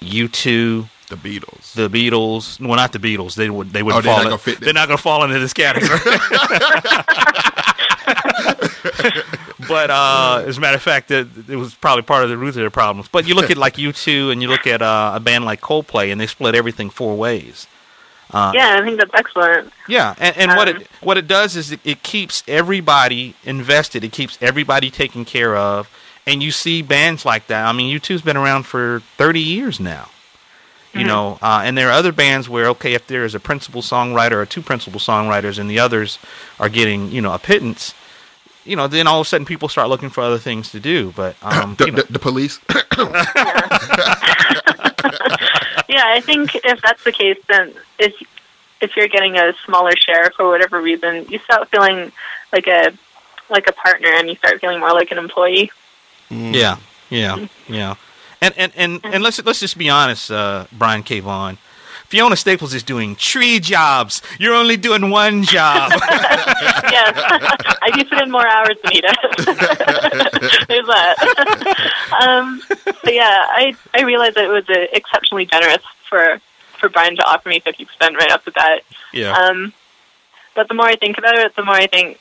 U 0.00 0.28
two, 0.28 0.88
The 1.08 1.16
Beatles. 1.16 1.72
the 1.72 1.88
Beatles. 1.88 2.60
Well, 2.60 2.76
not 2.76 2.92
the 2.92 2.98
Beatles. 2.98 3.34
They 3.34 3.48
would. 3.50 3.70
They 3.72 3.82
would 3.82 3.94
Oh, 3.94 4.00
they're 4.00 4.12
fall. 4.14 4.18
not 4.18 4.24
in- 4.26 4.30
gonna 4.30 4.38
fit 4.38 4.60
they're 4.60 4.72
not 4.74 4.88
going 4.88 4.98
to 4.98 5.02
fall 5.02 5.24
into 5.24 5.38
this 5.38 5.54
category. 5.54 5.98
but 9.68 9.90
uh, 9.90 10.42
as 10.46 10.58
a 10.58 10.60
matter 10.60 10.76
of 10.76 10.82
fact, 10.82 11.10
it, 11.10 11.26
it 11.48 11.56
was 11.56 11.74
probably 11.74 12.02
part 12.02 12.24
of 12.24 12.30
the 12.30 12.36
root 12.36 12.50
of 12.50 12.54
their 12.56 12.70
problems. 12.70 13.08
But 13.08 13.26
you 13.26 13.34
look 13.34 13.50
at 13.50 13.56
like 13.56 13.74
U2 13.74 14.32
and 14.32 14.42
you 14.42 14.48
look 14.48 14.66
at 14.66 14.82
uh, 14.82 15.12
a 15.14 15.20
band 15.20 15.44
like 15.44 15.60
Coldplay, 15.60 16.10
and 16.12 16.20
they 16.20 16.26
split 16.26 16.54
everything 16.54 16.90
four 16.90 17.16
ways. 17.16 17.66
yeah, 18.32 18.76
I 18.78 18.82
think 18.84 18.98
that's 18.98 19.10
excellent. 19.14 19.72
Yeah, 19.88 20.14
and, 20.18 20.36
and 20.36 20.50
what 20.56 20.68
Um, 20.68 20.76
it 20.76 20.86
what 21.00 21.18
it 21.18 21.26
does 21.26 21.56
is 21.56 21.72
it, 21.72 21.80
it 21.84 22.02
keeps 22.02 22.42
everybody 22.46 23.34
invested. 23.44 24.04
It 24.04 24.12
keeps 24.12 24.38
everybody 24.42 24.90
taken 24.90 25.24
care 25.24 25.56
of, 25.56 25.88
and 26.26 26.42
you 26.42 26.50
see 26.50 26.82
bands 26.82 27.24
like 27.24 27.46
that. 27.46 27.66
I 27.66 27.72
mean, 27.72 27.98
U2's 27.98 28.22
been 28.22 28.36
around 28.36 28.64
for 28.64 29.00
thirty 29.16 29.40
years 29.40 29.80
now. 29.80 30.08
You 30.94 31.04
know, 31.04 31.38
uh, 31.42 31.62
and 31.64 31.76
there 31.78 31.88
are 31.88 31.92
other 31.92 32.12
bands 32.12 32.48
where 32.48 32.66
okay, 32.68 32.94
if 32.94 33.06
there 33.06 33.24
is 33.24 33.34
a 33.34 33.40
principal 33.40 33.82
songwriter 33.82 34.32
or 34.32 34.46
two 34.46 34.62
principal 34.62 34.98
songwriters, 34.98 35.58
and 35.58 35.70
the 35.70 35.78
others 35.78 36.18
are 36.58 36.68
getting 36.68 37.12
you 37.12 37.20
know 37.20 37.32
a 37.34 37.38
pittance, 37.38 37.94
you 38.64 38.74
know, 38.74 38.88
then 38.88 39.06
all 39.06 39.20
of 39.20 39.26
a 39.26 39.28
sudden 39.28 39.44
people 39.44 39.68
start 39.68 39.88
looking 39.88 40.10
for 40.10 40.22
other 40.22 40.38
things 40.38 40.70
to 40.72 40.80
do. 40.80 41.12
But 41.14 41.36
um, 41.42 41.74
the, 41.76 41.86
you 41.86 41.92
know, 41.92 42.02
the, 42.02 42.12
the 42.14 42.18
police. 42.18 42.58
Yeah, 45.88 46.04
I 46.06 46.20
think 46.20 46.54
if 46.54 46.80
that's 46.82 47.02
the 47.02 47.12
case, 47.12 47.38
then 47.48 47.72
if 47.98 48.14
if 48.80 48.94
you're 48.94 49.08
getting 49.08 49.36
a 49.36 49.54
smaller 49.64 49.96
share 49.96 50.30
for 50.36 50.48
whatever 50.48 50.80
reason, 50.80 51.26
you 51.28 51.38
start 51.40 51.68
feeling 51.70 52.12
like 52.52 52.66
a 52.66 52.92
like 53.50 53.66
a 53.66 53.72
partner, 53.72 54.08
and 54.08 54.28
you 54.28 54.36
start 54.36 54.60
feeling 54.60 54.80
more 54.80 54.92
like 54.92 55.10
an 55.10 55.18
employee. 55.18 55.72
Yeah, 56.28 56.76
yeah, 57.08 57.46
yeah. 57.66 57.94
And 58.40 58.54
and 58.56 58.72
and, 58.76 59.00
and 59.04 59.22
let's 59.22 59.44
let's 59.44 59.60
just 59.60 59.76
be 59.76 59.88
honest, 59.90 60.30
uh, 60.30 60.66
Brian 60.72 61.02
K. 61.02 61.20
Vaughan. 61.20 61.58
Fiona 62.08 62.36
Staples 62.36 62.72
is 62.72 62.82
doing 62.82 63.16
tree 63.16 63.60
jobs. 63.60 64.22
You're 64.38 64.54
only 64.54 64.78
doing 64.78 65.10
one 65.10 65.42
job. 65.42 65.92
yeah, 66.00 67.12
I 67.82 67.90
do 67.94 68.02
put 68.06 68.22
in 68.22 68.30
more 68.30 68.48
hours 68.48 68.76
than 68.82 68.92
he 68.92 69.00
does. 69.02 69.44
There's 70.68 70.86
that. 70.86 71.90
um, 72.18 72.62
but 73.04 73.12
yeah, 73.12 73.44
I 73.50 73.74
I 73.92 74.02
realized 74.04 74.36
that 74.36 74.44
it 74.44 74.48
was 74.48 74.64
uh, 74.70 74.86
exceptionally 74.92 75.44
generous 75.44 75.82
for 76.08 76.40
for 76.78 76.88
Brian 76.88 77.14
to 77.16 77.24
offer 77.24 77.50
me 77.50 77.60
fifty 77.60 77.84
percent 77.84 78.16
right 78.16 78.32
off 78.32 78.44
the 78.46 78.52
bat. 78.52 78.84
yeah. 79.12 79.36
Um, 79.36 79.74
but 80.54 80.68
the 80.68 80.74
more 80.74 80.86
I 80.86 80.96
think 80.96 81.18
about 81.18 81.36
it, 81.36 81.54
the 81.56 81.64
more 81.64 81.74
I 81.74 81.88
think 81.88 82.18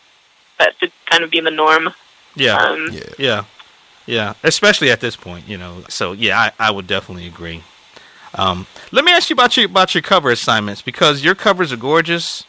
that 0.59 0.73
should 0.79 0.91
kind 1.05 1.23
of 1.23 1.31
be 1.31 1.39
the 1.39 1.49
norm. 1.51 1.93
yeah. 2.35 2.57
Um, 2.57 2.89
yeah. 2.91 3.01
yeah. 3.17 3.43
Yeah. 4.07 4.33
Especially 4.43 4.89
at 4.89 5.01
this 5.01 5.15
point, 5.15 5.47
you 5.47 5.57
know. 5.57 5.83
So 5.89 6.13
yeah, 6.13 6.39
I, 6.39 6.67
I 6.67 6.71
would 6.71 6.87
definitely 6.87 7.27
agree. 7.27 7.63
Um, 8.33 8.65
let 8.91 9.05
me 9.05 9.11
ask 9.11 9.29
you 9.29 9.35
about 9.35 9.55
your 9.55 9.67
about 9.67 9.93
your 9.93 10.01
cover 10.01 10.31
assignments 10.31 10.81
because 10.81 11.23
your 11.23 11.35
covers 11.35 11.71
are 11.71 11.77
gorgeous. 11.77 12.43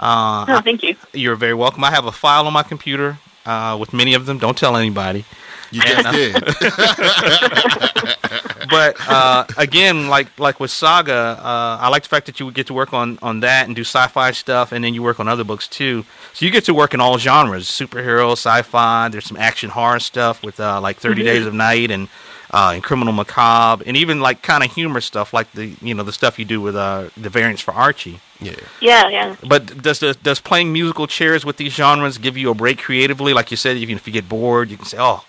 Uh, 0.00 0.46
oh, 0.48 0.60
thank 0.62 0.82
you. 0.82 0.96
you're 1.12 1.36
very 1.36 1.54
welcome. 1.54 1.84
I 1.84 1.90
have 1.90 2.06
a 2.06 2.12
file 2.12 2.46
on 2.46 2.52
my 2.52 2.62
computer 2.62 3.18
uh, 3.46 3.76
with 3.78 3.92
many 3.92 4.14
of 4.14 4.26
them. 4.26 4.38
Don't 4.38 4.56
tell 4.56 4.76
anybody. 4.76 5.24
You 5.70 5.80
just 5.80 6.12
did. 6.12 6.34
but 8.70 8.96
uh, 9.08 9.46
again, 9.56 10.08
like 10.08 10.38
like 10.38 10.60
with 10.60 10.70
Saga, 10.70 11.40
uh, 11.42 11.78
I 11.80 11.88
like 11.88 12.02
the 12.02 12.10
fact 12.10 12.26
that 12.26 12.38
you 12.38 12.46
would 12.46 12.54
get 12.54 12.66
to 12.66 12.74
work 12.74 12.92
on 12.92 13.18
on 13.22 13.40
that 13.40 13.66
and 13.66 13.74
do 13.74 13.82
sci-fi 13.82 14.32
stuff, 14.32 14.72
and 14.72 14.84
then 14.84 14.92
you 14.92 15.02
work 15.02 15.18
on 15.18 15.28
other 15.28 15.44
books 15.44 15.66
too. 15.66 16.04
So 16.34 16.44
you 16.46 16.50
get 16.50 16.64
to 16.64 16.74
work 16.74 16.94
in 16.94 17.00
all 17.00 17.18
genres: 17.18 17.66
superhero, 17.66 18.32
sci-fi. 18.32 19.08
There's 19.08 19.26
some 19.26 19.36
action 19.36 19.70
horror 19.70 20.00
stuff 20.00 20.42
with 20.42 20.58
uh, 20.60 20.80
like 20.80 20.96
30 20.98 21.22
Days 21.22 21.46
of 21.46 21.54
Night 21.54 21.90
and 21.90 22.08
uh, 22.50 22.72
and 22.74 22.82
Criminal 22.82 23.12
Macabre, 23.12 23.82
and 23.86 23.96
even 23.96 24.20
like 24.20 24.42
kind 24.42 24.62
of 24.62 24.72
humor 24.72 25.00
stuff, 25.00 25.32
like 25.32 25.50
the 25.52 25.74
you 25.80 25.94
know 25.94 26.02
the 26.02 26.12
stuff 26.12 26.38
you 26.38 26.44
do 26.44 26.60
with 26.60 26.76
uh, 26.76 27.08
the 27.16 27.30
variants 27.30 27.62
for 27.62 27.72
Archie. 27.72 28.20
Yeah. 28.40 28.54
Yeah, 28.80 29.08
yeah. 29.08 29.36
But 29.46 29.82
does 29.82 30.00
the, 30.00 30.14
does 30.22 30.40
playing 30.40 30.72
musical 30.72 31.06
chairs 31.06 31.44
with 31.44 31.56
these 31.56 31.72
genres 31.72 32.18
give 32.18 32.36
you 32.36 32.50
a 32.50 32.54
break 32.54 32.78
creatively? 32.78 33.32
Like 33.32 33.50
you 33.50 33.56
said, 33.56 33.76
even 33.76 33.96
if 33.96 34.06
you 34.06 34.12
get 34.12 34.28
bored, 34.28 34.70
you 34.70 34.76
can 34.76 34.86
say, 34.86 34.98
"Oh, 35.00 35.24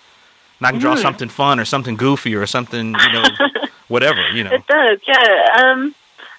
and 0.58 0.66
I 0.66 0.70
can 0.70 0.80
draw 0.80 0.94
something 0.94 1.28
fun 1.28 1.58
or 1.60 1.64
something 1.64 1.96
goofy 1.96 2.34
or 2.34 2.46
something, 2.46 2.94
you 2.94 3.12
know, 3.12 3.24
whatever, 3.88 4.28
you 4.30 4.44
know. 4.44 4.52
It 4.52 4.66
does, 4.66 5.00
yeah. 5.06 5.48
Um, 5.62 5.94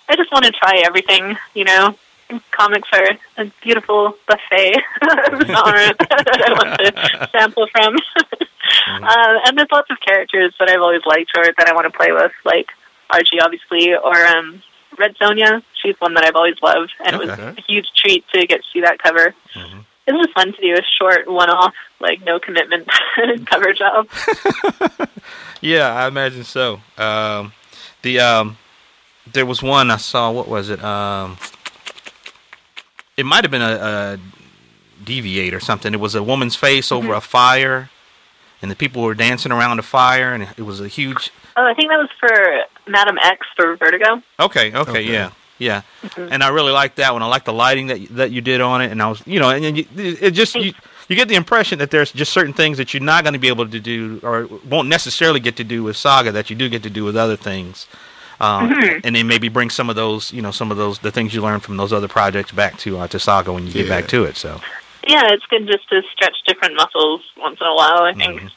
I 0.07 0.15
just 0.15 0.31
want 0.31 0.45
to 0.45 0.51
try 0.51 0.81
everything, 0.85 1.37
you 1.53 1.63
know. 1.63 1.95
Comics 2.51 2.87
are 2.91 3.07
a 3.37 3.51
beautiful 3.61 4.15
buffet 4.27 4.73
of 5.31 5.41
genre 5.47 5.93
that 5.99 6.43
I 6.45 6.51
want 6.53 6.79
to 6.79 7.29
sample 7.31 7.67
from. 7.71 7.95
uh, 9.03 9.39
and 9.45 9.57
there's 9.57 9.71
lots 9.71 9.89
of 9.91 9.99
characters 9.99 10.53
that 10.59 10.69
I've 10.69 10.81
always 10.81 11.05
liked 11.05 11.31
or 11.37 11.45
that 11.45 11.67
I 11.67 11.73
want 11.73 11.85
to 11.91 11.95
play 11.95 12.11
with, 12.11 12.31
like 12.43 12.67
Archie, 13.09 13.39
obviously, 13.39 13.95
or 13.95 14.15
um, 14.25 14.63
Red 14.97 15.15
Sonja. 15.17 15.61
She's 15.81 15.95
one 15.99 16.13
that 16.15 16.25
I've 16.25 16.35
always 16.35 16.55
loved, 16.63 16.93
and 17.05 17.15
it 17.15 17.19
was 17.19 17.29
a 17.29 17.55
huge 17.67 17.87
treat 17.95 18.25
to 18.33 18.47
get 18.47 18.61
to 18.61 18.67
see 18.73 18.81
that 18.81 18.97
cover. 18.99 19.35
It 20.07 20.13
was 20.13 20.27
fun 20.35 20.53
to 20.53 20.61
do 20.61 20.73
a 20.75 20.83
short 20.99 21.27
one-off, 21.27 21.73
like 21.99 22.23
no 22.23 22.39
commitment 22.39 22.87
cover 23.47 23.73
job. 23.73 24.07
Yeah, 25.61 25.93
I 25.93 26.07
imagine 26.07 26.43
so. 26.43 26.81
Um, 26.97 27.53
the 28.03 28.19
um, 28.19 28.57
there 29.31 29.45
was 29.45 29.63
one 29.63 29.89
I 29.89 29.97
saw. 29.97 30.31
What 30.31 30.47
was 30.47 30.69
it? 30.69 30.83
Um, 30.83 31.37
it 33.17 33.25
might 33.25 33.43
have 33.43 33.51
been 33.51 33.61
a, 33.61 33.65
a 33.65 34.19
deviate 35.03 35.53
or 35.53 35.59
something. 35.59 35.93
It 35.93 35.99
was 35.99 36.15
a 36.15 36.23
woman's 36.23 36.55
face 36.55 36.91
over 36.91 37.09
mm-hmm. 37.09 37.17
a 37.17 37.21
fire, 37.21 37.89
and 38.61 38.69
the 38.69 38.75
people 38.75 39.03
were 39.03 39.15
dancing 39.15 39.51
around 39.51 39.77
the 39.77 39.83
fire, 39.83 40.33
and 40.33 40.43
it 40.43 40.63
was 40.63 40.81
a 40.81 40.87
huge. 40.87 41.31
Oh, 41.57 41.65
I 41.65 41.73
think 41.73 41.89
that 41.89 41.97
was 41.97 42.09
for 42.19 42.91
Madam 42.91 43.17
X 43.21 43.45
for 43.55 43.75
Vertigo. 43.77 44.21
Okay, 44.39 44.73
okay, 44.73 44.91
Okay. 44.91 45.01
yeah, 45.03 45.31
yeah. 45.57 45.81
Mm-hmm. 46.01 46.33
And 46.33 46.43
I 46.43 46.49
really 46.49 46.71
liked 46.71 46.97
that 46.97 47.13
one. 47.13 47.21
I 47.21 47.27
liked 47.27 47.45
the 47.45 47.53
lighting 47.53 47.87
that 47.87 48.07
that 48.15 48.31
you 48.31 48.41
did 48.41 48.61
on 48.61 48.81
it, 48.81 48.91
and 48.91 49.01
I 49.01 49.07
was, 49.07 49.21
you 49.25 49.39
know, 49.39 49.49
and, 49.49 49.63
and 49.63 49.77
you, 49.77 49.85
it 49.95 50.31
just 50.31 50.55
you, 50.55 50.73
you 51.07 51.15
get 51.15 51.27
the 51.27 51.35
impression 51.35 51.79
that 51.79 51.91
there's 51.91 52.11
just 52.11 52.33
certain 52.33 52.53
things 52.53 52.77
that 52.77 52.93
you're 52.93 53.03
not 53.03 53.23
going 53.23 53.33
to 53.33 53.39
be 53.39 53.47
able 53.47 53.67
to 53.67 53.79
do, 53.79 54.19
or 54.23 54.49
won't 54.67 54.89
necessarily 54.89 55.39
get 55.39 55.55
to 55.57 55.63
do 55.63 55.83
with 55.83 55.95
Saga 55.95 56.31
that 56.31 56.49
you 56.49 56.55
do 56.55 56.67
get 56.67 56.83
to 56.83 56.89
do 56.89 57.03
with 57.03 57.15
other 57.15 57.37
things. 57.37 57.87
Um, 58.39 58.73
And 59.03 59.15
then 59.15 59.27
maybe 59.27 59.49
bring 59.49 59.69
some 59.69 59.89
of 59.89 59.95
those, 59.95 60.33
you 60.33 60.41
know, 60.41 60.51
some 60.51 60.71
of 60.71 60.77
those 60.77 60.99
the 60.99 61.11
things 61.11 61.33
you 61.33 61.41
learned 61.41 61.63
from 61.63 61.77
those 61.77 61.93
other 61.93 62.07
projects 62.07 62.51
back 62.51 62.77
to 62.79 62.97
uh, 62.99 63.07
to 63.07 63.19
Saga 63.19 63.51
when 63.53 63.65
you 63.67 63.73
get 63.73 63.87
back 63.89 64.07
to 64.09 64.23
it. 64.25 64.35
So. 64.37 64.59
Yeah, 65.07 65.21
it's 65.33 65.45
good 65.45 65.67
just 65.67 65.87
to 65.89 66.01
stretch 66.13 66.35
different 66.47 66.75
muscles 66.75 67.21
once 67.37 67.59
in 67.61 67.67
a 67.67 67.75
while. 67.75 68.03
I 68.03 68.13
think. 68.13 68.51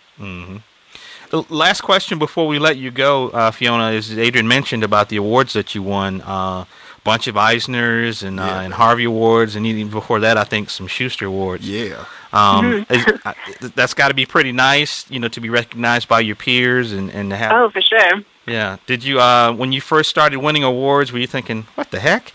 The 1.31 1.45
last 1.51 1.83
question 1.83 2.19
before 2.19 2.47
we 2.47 2.59
let 2.59 2.79
you 2.79 2.91
go, 2.91 3.29
uh, 3.29 3.51
Fiona, 3.51 3.91
is 3.91 4.19
Adrian 4.19 4.49
mentioned 4.49 4.83
about 4.83 5.11
the 5.11 5.17
awards 5.17 5.53
that 5.53 5.75
you 5.75 5.83
won. 5.83 6.23
A 6.23 6.67
bunch 7.05 7.27
of 7.27 7.35
Eisners 7.35 8.23
and, 8.23 8.41
uh, 8.41 8.45
Yeah. 8.45 8.61
and 8.63 8.75
Harvey 8.75 9.05
Awards, 9.05 9.55
and 9.55 9.67
even 9.67 9.89
before 9.89 10.21
that, 10.21 10.37
I 10.39 10.45
think 10.45 10.71
some 10.71 10.87
Shuster 10.87 11.27
Awards. 11.27 11.69
Yeah. 11.69 12.05
Um, 12.33 12.87
is, 12.89 13.05
uh, 13.27 13.35
that's 13.75 13.93
got 13.95 14.09
to 14.09 14.15
be 14.15 14.25
pretty 14.27 14.53
nice, 14.53 15.05
you 15.11 15.19
know, 15.21 15.29
to 15.29 15.41
be 15.41 15.51
recognized 15.51 16.09
by 16.09 16.21
your 16.21 16.37
peers 16.37 16.93
and, 16.93 17.11
and 17.11 17.29
to 17.31 17.37
have. 17.37 17.53
Oh, 17.53 17.71
for 17.71 17.83
sure. 17.83 18.23
Yeah. 18.49 18.77
Did 18.87 19.05
you, 19.05 19.21
uh, 19.21 19.53
when 19.53 19.73
you 19.73 19.81
first 19.81 20.11
started 20.11 20.39
winning 20.39 20.65
awards, 20.65 21.13
were 21.13 21.19
you 21.19 21.27
thinking, 21.27 21.67
what 21.75 21.91
the 21.91 22.01
heck? 22.01 22.33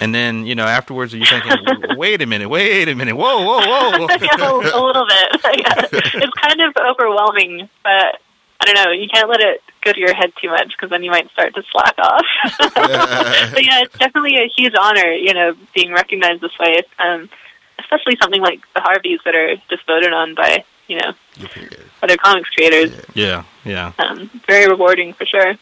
And 0.00 0.14
then, 0.14 0.46
you 0.46 0.54
know, 0.54 0.64
afterwards, 0.64 1.12
were 1.12 1.18
you 1.18 1.26
thinking, 1.26 1.52
wait 1.96 2.22
a 2.22 2.26
minute, 2.26 2.48
wait 2.48 2.88
a 2.88 2.94
minute, 2.94 3.14
whoa, 3.14 3.44
whoa, 3.44 3.60
whoa. 3.60 4.06
yeah, 4.22 4.36
a, 4.38 4.54
a 4.54 4.80
little 4.82 5.06
bit. 5.06 5.92
It's 6.14 6.34
kind 6.34 6.60
of 6.60 6.74
overwhelming, 6.76 7.68
but 7.82 8.20
I 8.60 8.64
don't 8.64 8.74
know. 8.76 8.92
You 8.92 9.08
can't 9.08 9.28
let 9.28 9.40
it 9.40 9.60
go 9.82 9.92
to 9.92 9.98
your 9.98 10.14
head 10.14 10.32
too 10.40 10.48
much 10.48 10.68
because 10.68 10.90
then 10.90 11.02
you 11.02 11.10
might 11.10 11.30
start 11.30 11.54
to 11.54 11.62
slack 11.70 11.98
off. 11.98 12.24
but 12.74 13.64
yeah, 13.64 13.82
it's 13.82 13.98
definitely 13.98 14.36
a 14.36 14.48
huge 14.48 14.74
honor, 14.80 15.12
you 15.12 15.34
know, 15.34 15.54
being 15.74 15.92
recognized 15.92 16.40
this 16.40 16.56
way. 16.58 16.82
Um, 16.98 17.28
especially 17.78 18.16
something 18.22 18.40
like 18.40 18.60
the 18.74 18.80
Harveys 18.80 19.20
that 19.24 19.34
are 19.34 19.56
just 19.68 19.84
voted 19.86 20.12
on 20.12 20.34
by, 20.34 20.64
you 20.88 20.98
know, 20.98 21.12
other 22.02 22.16
comics 22.16 22.50
creators. 22.50 22.92
Yeah, 23.14 23.44
yeah. 23.64 23.92
Um, 23.98 24.30
very 24.46 24.68
rewarding 24.68 25.12
for 25.14 25.26
sure. 25.26 25.56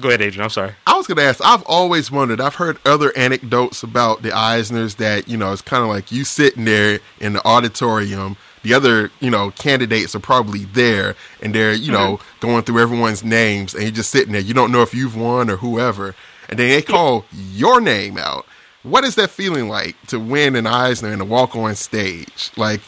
Go 0.00 0.08
ahead, 0.08 0.22
Adrian. 0.22 0.44
I'm 0.44 0.50
sorry. 0.50 0.72
I 0.86 0.96
was 0.96 1.06
going 1.06 1.16
to 1.16 1.24
ask. 1.24 1.40
I've 1.44 1.62
always 1.64 2.10
wondered. 2.10 2.40
I've 2.40 2.54
heard 2.54 2.78
other 2.86 3.16
anecdotes 3.16 3.82
about 3.82 4.22
the 4.22 4.30
Eisners 4.30 4.96
that 4.96 5.28
you 5.28 5.36
know 5.36 5.52
it's 5.52 5.62
kind 5.62 5.82
of 5.82 5.88
like 5.88 6.10
you 6.10 6.24
sitting 6.24 6.64
there 6.64 7.00
in 7.20 7.34
the 7.34 7.46
auditorium. 7.46 8.36
The 8.62 8.74
other 8.74 9.10
you 9.20 9.30
know 9.30 9.50
candidates 9.52 10.14
are 10.14 10.20
probably 10.20 10.64
there, 10.64 11.16
and 11.42 11.54
they're 11.54 11.74
you 11.74 11.92
know 11.92 12.20
going 12.40 12.62
through 12.62 12.80
everyone's 12.80 13.22
names, 13.22 13.74
and 13.74 13.82
you're 13.82 13.92
just 13.92 14.10
sitting 14.10 14.32
there. 14.32 14.40
You 14.40 14.54
don't 14.54 14.72
know 14.72 14.82
if 14.82 14.94
you've 14.94 15.16
won 15.16 15.50
or 15.50 15.56
whoever, 15.56 16.14
and 16.48 16.58
then 16.58 16.68
they 16.68 16.82
call 16.82 17.26
your 17.32 17.80
name 17.80 18.16
out. 18.16 18.46
What 18.82 19.04
is 19.04 19.16
that 19.16 19.28
feeling 19.28 19.68
like 19.68 20.00
to 20.06 20.18
win 20.18 20.56
an 20.56 20.66
Eisner 20.66 21.10
and 21.10 21.18
to 21.18 21.24
walk 21.26 21.54
on 21.54 21.74
stage? 21.74 22.50
Like, 22.56 22.80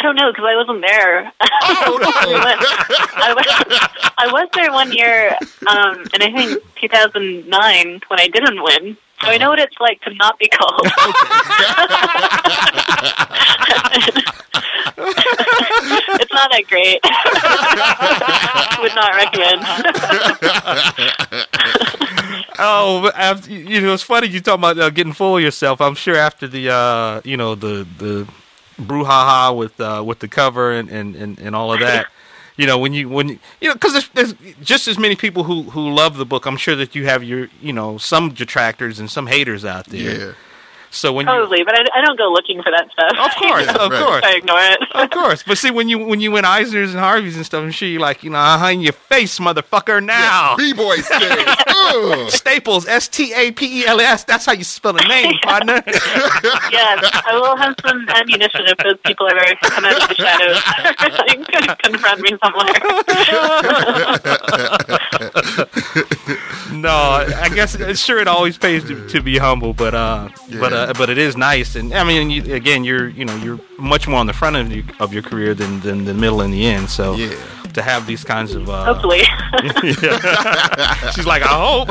I 0.00 0.02
don't 0.02 0.16
know 0.16 0.32
because 0.32 0.46
I 0.48 0.56
wasn't 0.56 0.80
there. 0.80 1.30
I, 1.40 3.34
was, 3.36 3.44
I 4.16 4.32
was 4.32 4.48
there 4.54 4.72
one 4.72 4.92
year, 4.92 5.36
um, 5.68 6.06
and 6.14 6.22
I 6.22 6.32
think 6.32 6.62
2009 6.80 8.00
when 8.08 8.18
I 8.18 8.28
didn't 8.28 8.62
win. 8.62 8.96
So 9.22 9.28
I 9.28 9.36
know 9.36 9.50
what 9.50 9.58
it's 9.58 9.78
like 9.78 10.00
to 10.00 10.14
not 10.14 10.38
be 10.38 10.48
called. 10.48 10.86
it's 16.16 16.32
not 16.32 16.50
that 16.50 16.64
great. 16.66 17.00
I 17.04 18.78
would 18.80 18.94
not 18.94 19.14
recommend. 19.20 19.60
Oh, 22.58 23.10
after, 23.14 23.50
you 23.50 23.80
know, 23.82 23.92
it's 23.92 24.02
funny 24.02 24.28
you 24.28 24.40
talk 24.40 24.58
about 24.58 24.78
uh, 24.78 24.88
getting 24.90 25.12
full 25.12 25.36
of 25.36 25.42
yourself. 25.42 25.80
I'm 25.82 25.94
sure 25.94 26.16
after 26.16 26.46
the, 26.48 26.70
uh, 26.70 27.20
you 27.24 27.36
know, 27.36 27.54
the 27.54 27.86
the 27.98 28.26
brouhaha 28.80 29.56
with 29.56 29.80
uh, 29.80 30.02
with 30.04 30.20
the 30.20 30.28
cover 30.28 30.72
and, 30.72 30.88
and, 30.88 31.16
and, 31.16 31.38
and 31.38 31.54
all 31.56 31.72
of 31.72 31.80
that. 31.80 32.06
You 32.56 32.66
know, 32.66 32.78
when 32.78 32.92
you 32.92 33.08
when 33.08 33.28
you, 33.28 33.38
you 33.60 33.68
know, 33.68 33.74
because 33.74 33.92
there's, 33.92 34.08
there's 34.10 34.34
just 34.60 34.86
as 34.86 34.98
many 34.98 35.16
people 35.16 35.44
who 35.44 35.62
who 35.62 35.90
love 35.90 36.16
the 36.16 36.26
book. 36.26 36.46
I'm 36.46 36.58
sure 36.58 36.76
that 36.76 36.94
you 36.94 37.06
have 37.06 37.24
your 37.24 37.48
you 37.62 37.72
know 37.72 37.96
some 37.96 38.34
detractors 38.34 38.98
and 38.98 39.10
some 39.10 39.28
haters 39.28 39.64
out 39.64 39.86
there. 39.86 40.18
yeah, 40.28 40.32
So 40.92 41.12
when 41.12 41.26
you 41.26 41.32
Probably, 41.32 41.62
but 41.62 41.74
I, 41.78 41.84
I 42.00 42.04
don't 42.04 42.18
go 42.18 42.32
looking 42.32 42.62
for 42.62 42.70
that 42.72 42.90
stuff. 42.90 43.12
Of 43.16 43.34
course, 43.36 43.64
Yeah, 43.66 43.74
of 43.84 43.92
right. 43.92 44.04
course, 44.04 44.22
I 44.24 44.32
ignore 44.36 44.60
it. 44.60 44.80
of 44.94 45.10
course. 45.10 45.42
But 45.46 45.56
see, 45.58 45.70
when 45.70 45.88
you 45.88 45.98
when 45.98 46.20
you 46.20 46.32
win 46.32 46.44
Eisners 46.44 46.90
and 46.90 46.98
Harveys 46.98 47.36
and 47.36 47.46
stuff, 47.46 47.62
I'm 47.62 47.70
sure 47.70 47.86
you're 47.88 48.00
like, 48.00 48.24
you 48.24 48.30
know, 48.30 48.38
uh 48.38 48.68
in 48.70 48.80
your 48.80 48.92
face, 48.92 49.38
motherfucker, 49.38 50.02
now. 50.04 50.56
B 50.56 50.72
boy 50.72 50.96
stage. 50.96 51.46
Staples, 52.30 52.86
S 52.88 53.06
T 53.08 53.32
A 53.34 53.52
P 53.52 53.82
E 53.82 53.86
L 53.86 54.00
S. 54.00 54.24
That's 54.24 54.46
how 54.46 54.52
you 54.52 54.64
spell 54.64 54.96
a 54.96 55.02
name, 55.06 55.34
partner. 55.42 55.82
yes, 55.86 57.22
I 57.26 57.38
will 57.40 57.56
have 57.56 57.74
some 57.86 58.08
ammunition 58.08 58.62
if 58.66 58.76
those 58.78 58.98
people 59.06 59.26
are 59.28 59.36
ever 59.36 59.56
come 59.62 59.84
out 59.84 60.02
of 60.02 60.08
the 60.08 60.14
shadows 60.16 60.60
like, 61.18 61.78
confront 61.82 62.20
me 62.20 62.36
somewhere. 62.42 62.74
no, 66.72 66.90
I 66.90 67.48
guess 67.54 67.76
sure 67.98 68.18
it 68.18 68.28
always 68.28 68.58
pays 68.58 68.84
to, 68.84 69.08
to 69.08 69.20
be 69.22 69.38
humble, 69.38 69.72
but 69.72 69.94
uh, 69.94 70.28
but 70.58 70.72
uh, 70.72 70.79
but 70.96 71.08
it 71.10 71.18
is 71.18 71.36
nice, 71.36 71.76
and 71.76 71.92
I 71.94 72.04
mean, 72.04 72.30
you, 72.30 72.54
again, 72.54 72.84
you're 72.84 73.08
you 73.08 73.24
know 73.24 73.36
you're 73.36 73.58
much 73.78 74.06
more 74.08 74.18
on 74.20 74.26
the 74.26 74.32
front 74.32 74.56
of, 74.56 74.70
you, 74.72 74.82
of 74.98 75.12
your 75.12 75.22
career 75.22 75.54
than 75.54 75.80
than 75.80 76.04
the 76.04 76.14
middle 76.14 76.40
and 76.40 76.52
the 76.52 76.66
end. 76.66 76.88
So 76.90 77.14
Yeah. 77.14 77.34
to 77.74 77.82
have 77.82 78.06
these 78.06 78.24
kinds 78.24 78.54
of 78.54 78.68
uh, 78.68 78.84
Hopefully. 78.92 79.20
she's 81.14 81.26
like, 81.26 81.42
I 81.42 81.54
hope. 81.64 81.88